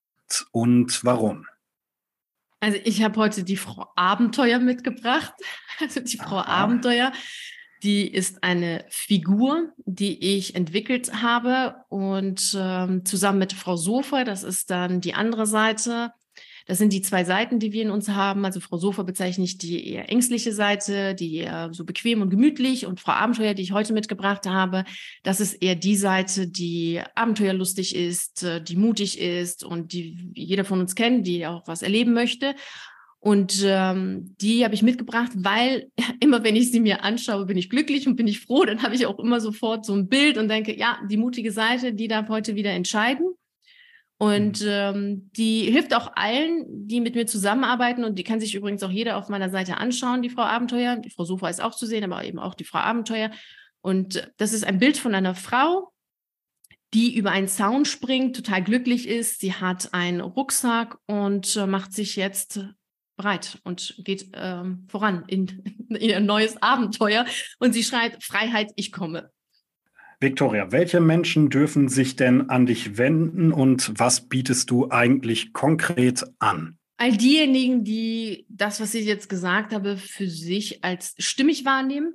und 0.51 1.05
warum? 1.05 1.47
Also 2.61 2.79
ich 2.85 3.03
habe 3.03 3.21
heute 3.21 3.45
die 3.45 3.59
Frau 3.59 3.93
Abenteuer 3.95 4.59
mitgebracht. 4.59 5.35
Also 5.81 5.99
die 5.99 6.19
Frau 6.19 6.37
Aha. 6.37 6.63
Abenteuer, 6.63 7.11
die 7.85 8.09
ist 8.09 8.43
eine 8.43 8.85
Figur, 8.89 9.73
die 9.85 10.37
ich 10.37 10.55
entwickelt 10.55 11.23
habe 11.23 11.77
und 11.91 12.57
ähm, 12.59 13.05
zusammen 13.05 13.39
mit 13.39 13.53
Frau 13.53 13.77
Sofa, 13.77 14.25
das 14.25 14.43
ist 14.43 14.71
dann 14.71 15.01
die 15.01 15.15
andere 15.15 15.47
Seite, 15.47 16.13
das 16.67 16.79
sind 16.79 16.95
die 16.95 17.03
zwei 17.03 17.25
Seiten, 17.25 17.59
die 17.59 17.73
wir 17.73 17.83
in 17.83 17.91
uns 17.91 18.09
haben. 18.09 18.45
Also 18.47 18.59
Frau 18.59 18.79
Sofa 18.79 19.03
bezeichne 19.03 19.45
ich 19.45 19.59
die 19.59 19.87
eher 19.87 20.11
ängstliche 20.11 20.53
Seite, 20.53 21.15
die 21.15 21.37
eher 21.37 21.69
so 21.73 21.85
bequem 21.85 22.23
und 22.23 22.31
gemütlich. 22.31 22.87
Und 22.87 23.01
Frau 23.01 23.13
Abenteuer, 23.13 23.53
die 23.53 23.63
ich 23.63 23.73
heute 23.73 23.93
mitgebracht 23.93 24.47
habe, 24.47 24.85
das 25.23 25.41
ist 25.41 25.55
eher 25.63 25.75
die 25.75 25.97
Seite, 25.97 26.49
die 26.49 27.03
abenteuerlustig 27.15 27.95
ist, 27.95 28.45
äh, 28.45 28.63
die 28.63 28.77
mutig 28.77 29.21
ist 29.21 29.63
und 29.63 29.93
die 29.93 30.33
jeder 30.35 30.65
von 30.65 30.81
uns 30.81 30.95
kennt, 30.95 31.27
die 31.27 31.47
auch 31.47 31.69
was 31.69 31.83
erleben 31.83 32.15
möchte. 32.15 32.55
Und 33.25 33.63
ähm, 33.65 34.37
die 34.39 34.67
habe 34.67 34.75
ich 34.75 34.83
mitgebracht, 34.83 35.33
weil 35.35 35.91
immer 36.21 36.45
wenn 36.45 36.57
ich 36.57 36.71
sie 36.71 36.81
mir 36.81 37.05
anschaue, 37.05 37.47
bin 37.47 37.57
ich 37.57 37.71
glücklich 37.71 38.07
und 38.07 38.17
bin 38.17 38.29
ich 38.29 38.41
froh. 38.41 38.67
Dann 38.67 38.83
habe 38.83 38.95
ich 38.95 39.07
auch 39.07 39.19
immer 39.19 39.41
sofort 39.41 39.87
so 39.87 39.95
ein 39.95 40.09
Bild 40.09 40.37
und 40.37 40.49
denke, 40.49 40.79
ja, 40.79 40.99
die 41.09 41.17
mutige 41.17 41.51
Seite, 41.51 41.95
die 41.95 42.07
darf 42.07 42.29
heute 42.29 42.55
wieder 42.55 42.73
entscheiden. 42.73 43.35
Und 44.19 44.61
mhm. 44.61 44.69
ähm, 44.69 45.31
die 45.39 45.63
hilft 45.63 45.95
auch 45.95 46.13
allen, 46.17 46.67
die 46.87 47.01
mit 47.01 47.15
mir 47.15 47.27
zusammenarbeiten. 47.27 48.05
Und 48.05 48.19
die 48.19 48.25
kann 48.25 48.41
sich 48.41 48.55
übrigens 48.55 48.83
auch 48.83 48.91
jeder 48.91 49.17
auf 49.17 49.31
meiner 49.31 49.49
Seite 49.49 49.79
anschauen, 49.79 50.21
die 50.21 50.29
Frau 50.29 50.43
Abenteuer. 50.43 50.97
Die 50.97 51.11
Frau 51.11 51.25
Sofa 51.25 51.49
ist 51.49 51.63
auch 51.63 51.75
zu 51.75 51.87
sehen, 51.87 52.05
aber 52.05 52.23
eben 52.27 52.39
auch 52.39 52.55
die 52.55 52.65
Frau 52.65 52.81
Abenteuer. 52.81 53.31
Und 53.81 54.31
das 54.37 54.53
ist 54.53 54.67
ein 54.67 54.79
Bild 54.79 54.99
von 54.99 55.15
einer 55.15 55.35
Frau, 55.35 55.95
die 56.93 57.17
über 57.17 57.31
einen 57.31 57.49
Zaun 57.49 57.87
springt, 57.87 58.37
total 58.37 58.63
glücklich 58.63 59.09
ist. 59.09 59.41
Sie 59.41 59.55
hat 59.55 59.95
einen 59.95 60.21
Rucksack 60.21 60.99
und 61.07 61.57
äh, 61.57 61.67
macht 61.67 61.95
sich 61.95 62.17
jetzt 62.17 62.61
bereit 63.17 63.59
und 63.65 63.95
geht 63.99 64.29
ähm, 64.35 64.87
voran 64.89 65.25
in, 65.27 65.49
in 65.89 65.97
ihr 65.97 66.21
neues 66.21 66.61
Abenteuer. 66.63 67.27
Und 67.59 67.73
sie 67.73 67.85
schreit, 67.85 68.23
Freiheit, 68.23 68.73
ich 68.77 68.93
komme. 68.93 69.31
Victoria, 70.21 70.73
welche 70.73 71.01
Menschen 71.01 71.51
dürfen 71.51 71.89
sich 71.89 72.17
denn 72.17 72.49
an 72.49 72.67
dich 72.67 72.97
wenden 72.97 73.53
und 73.53 73.93
was 73.99 74.29
bietest 74.29 74.71
du 74.71 74.91
eigentlich 74.91 75.53
konkret 75.53 76.25
an? 76.39 76.79
All 76.97 77.17
diejenigen, 77.17 77.85
die 77.85 78.47
das, 78.49 78.81
was 78.81 78.95
ich 78.95 79.05
jetzt 79.05 79.29
gesagt 79.29 79.75
habe, 79.75 79.97
für 79.97 80.29
sich 80.29 80.85
als 80.85 81.15
stimmig 81.19 81.65
wahrnehmen, 81.65 82.15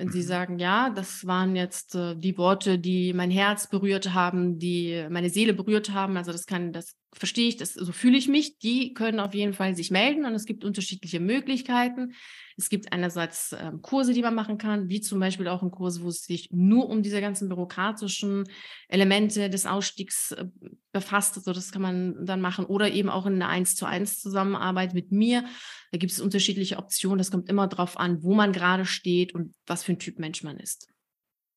wenn 0.00 0.10
Sie 0.10 0.20
mhm. 0.20 0.26
sagen, 0.26 0.58
ja, 0.58 0.88
das 0.88 1.26
waren 1.26 1.54
jetzt 1.54 1.94
äh, 1.94 2.16
die 2.16 2.38
Worte, 2.38 2.78
die 2.78 3.12
mein 3.12 3.30
Herz 3.30 3.68
berührt 3.68 4.14
haben, 4.14 4.58
die 4.58 5.06
meine 5.10 5.28
Seele 5.28 5.52
berührt 5.52 5.90
haben, 5.90 6.16
also 6.16 6.32
das 6.32 6.46
kann, 6.46 6.72
das 6.72 6.96
verstehe 7.12 7.48
ich, 7.48 7.58
das, 7.58 7.74
so 7.74 7.92
fühle 7.92 8.16
ich 8.16 8.26
mich, 8.26 8.58
die 8.58 8.94
können 8.94 9.20
auf 9.20 9.34
jeden 9.34 9.52
Fall 9.52 9.76
sich 9.76 9.90
melden 9.90 10.24
und 10.24 10.34
es 10.34 10.46
gibt 10.46 10.64
unterschiedliche 10.64 11.20
Möglichkeiten. 11.20 12.14
Es 12.60 12.68
gibt 12.68 12.92
einerseits 12.92 13.52
äh, 13.52 13.72
Kurse, 13.80 14.12
die 14.12 14.22
man 14.22 14.34
machen 14.34 14.58
kann, 14.58 14.88
wie 14.88 15.00
zum 15.00 15.18
Beispiel 15.18 15.48
auch 15.48 15.62
ein 15.62 15.70
Kurs, 15.70 16.02
wo 16.02 16.08
es 16.08 16.24
sich 16.24 16.48
nur 16.52 16.88
um 16.88 17.02
diese 17.02 17.20
ganzen 17.20 17.48
bürokratischen 17.48 18.44
Elemente 18.88 19.48
des 19.48 19.66
Ausstiegs 19.66 20.32
äh, 20.32 20.44
befasst. 20.92 21.36
Also 21.36 21.52
das 21.52 21.72
kann 21.72 21.82
man 21.82 22.26
dann 22.26 22.40
machen 22.40 22.66
oder 22.66 22.90
eben 22.90 23.08
auch 23.08 23.26
in 23.26 23.34
einer 23.34 23.48
1 23.48 23.76
zu 23.76 23.86
1 23.86 24.20
Zusammenarbeit 24.20 24.92
mit 24.92 25.10
mir. 25.10 25.44
Da 25.90 25.98
gibt 25.98 26.12
es 26.12 26.20
unterschiedliche 26.20 26.76
Optionen. 26.76 27.18
Das 27.18 27.30
kommt 27.30 27.48
immer 27.48 27.66
darauf 27.66 27.98
an, 27.98 28.22
wo 28.22 28.34
man 28.34 28.52
gerade 28.52 28.84
steht 28.84 29.34
und 29.34 29.54
was 29.66 29.82
für 29.82 29.92
ein 29.92 29.98
Typ 29.98 30.18
Mensch 30.18 30.42
man 30.42 30.58
ist. 30.58 30.88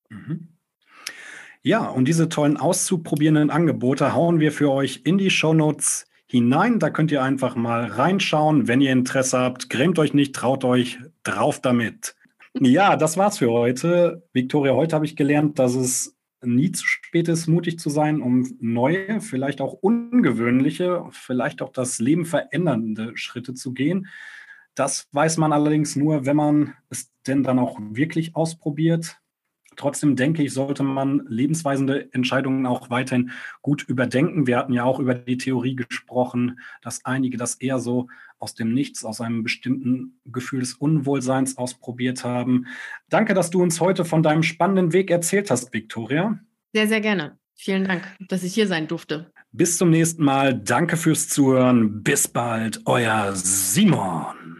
Mhm. 0.08 0.48
Ja, 1.62 1.86
und 1.88 2.08
diese 2.08 2.28
tollen 2.28 2.56
auszuprobierenden 2.56 3.50
Angebote 3.50 4.14
hauen 4.14 4.40
wir 4.40 4.52
für 4.52 4.70
euch 4.70 5.02
in 5.04 5.18
die 5.18 5.30
Show 5.30 5.54
Notes 5.54 6.06
hinein. 6.34 6.80
Da 6.80 6.90
könnt 6.90 7.12
ihr 7.12 7.22
einfach 7.22 7.54
mal 7.54 7.84
reinschauen. 7.84 8.66
Wenn 8.66 8.80
ihr 8.80 8.90
Interesse 8.90 9.38
habt, 9.38 9.70
grämt 9.70 10.00
euch 10.00 10.14
nicht, 10.14 10.34
traut 10.34 10.64
euch 10.64 10.98
drauf 11.22 11.60
damit. 11.60 12.16
Ja, 12.60 12.96
das 12.96 13.16
war's 13.16 13.38
für 13.38 13.50
heute. 13.50 14.24
Victoria, 14.32 14.74
heute 14.74 14.96
habe 14.96 15.06
ich 15.06 15.14
gelernt, 15.14 15.60
dass 15.60 15.76
es 15.76 16.16
nie 16.42 16.72
zu 16.72 16.86
spät 16.86 17.28
ist, 17.28 17.46
mutig 17.46 17.78
zu 17.78 17.88
sein, 17.88 18.20
um 18.20 18.56
neue, 18.60 19.20
vielleicht 19.20 19.60
auch 19.60 19.74
ungewöhnliche, 19.74 21.04
vielleicht 21.10 21.62
auch 21.62 21.70
das 21.70 22.00
Leben 22.00 22.24
verändernde 22.24 23.16
Schritte 23.16 23.54
zu 23.54 23.72
gehen. 23.72 24.08
Das 24.74 25.08
weiß 25.12 25.36
man 25.36 25.52
allerdings 25.52 25.94
nur, 25.94 26.26
wenn 26.26 26.36
man 26.36 26.74
es 26.90 27.12
denn 27.28 27.44
dann 27.44 27.60
auch 27.60 27.78
wirklich 27.80 28.34
ausprobiert. 28.34 29.18
Trotzdem 29.76 30.16
denke 30.16 30.42
ich, 30.42 30.52
sollte 30.52 30.82
man 30.82 31.24
lebensweisende 31.28 32.12
Entscheidungen 32.12 32.66
auch 32.66 32.90
weiterhin 32.90 33.30
gut 33.62 33.82
überdenken. 33.84 34.46
Wir 34.46 34.58
hatten 34.58 34.72
ja 34.72 34.84
auch 34.84 34.98
über 34.98 35.14
die 35.14 35.38
Theorie 35.38 35.76
gesprochen, 35.76 36.58
dass 36.82 37.04
einige 37.04 37.36
das 37.36 37.56
eher 37.56 37.78
so 37.78 38.08
aus 38.38 38.54
dem 38.54 38.74
Nichts, 38.74 39.04
aus 39.04 39.20
einem 39.20 39.42
bestimmten 39.42 40.20
Gefühl 40.26 40.60
des 40.60 40.74
Unwohlseins 40.74 41.56
ausprobiert 41.56 42.24
haben. 42.24 42.66
Danke, 43.08 43.34
dass 43.34 43.50
du 43.50 43.62
uns 43.62 43.80
heute 43.80 44.04
von 44.04 44.22
deinem 44.22 44.42
spannenden 44.42 44.92
Weg 44.92 45.10
erzählt 45.10 45.50
hast, 45.50 45.72
Viktoria. 45.72 46.38
Sehr, 46.72 46.88
sehr 46.88 47.00
gerne. 47.00 47.38
Vielen 47.54 47.84
Dank, 47.84 48.02
dass 48.28 48.42
ich 48.42 48.52
hier 48.52 48.66
sein 48.66 48.88
durfte. 48.88 49.32
Bis 49.52 49.78
zum 49.78 49.90
nächsten 49.90 50.24
Mal. 50.24 50.52
Danke 50.52 50.96
fürs 50.96 51.28
Zuhören. 51.28 52.02
Bis 52.02 52.26
bald, 52.26 52.80
euer 52.86 53.32
Simon. 53.34 54.56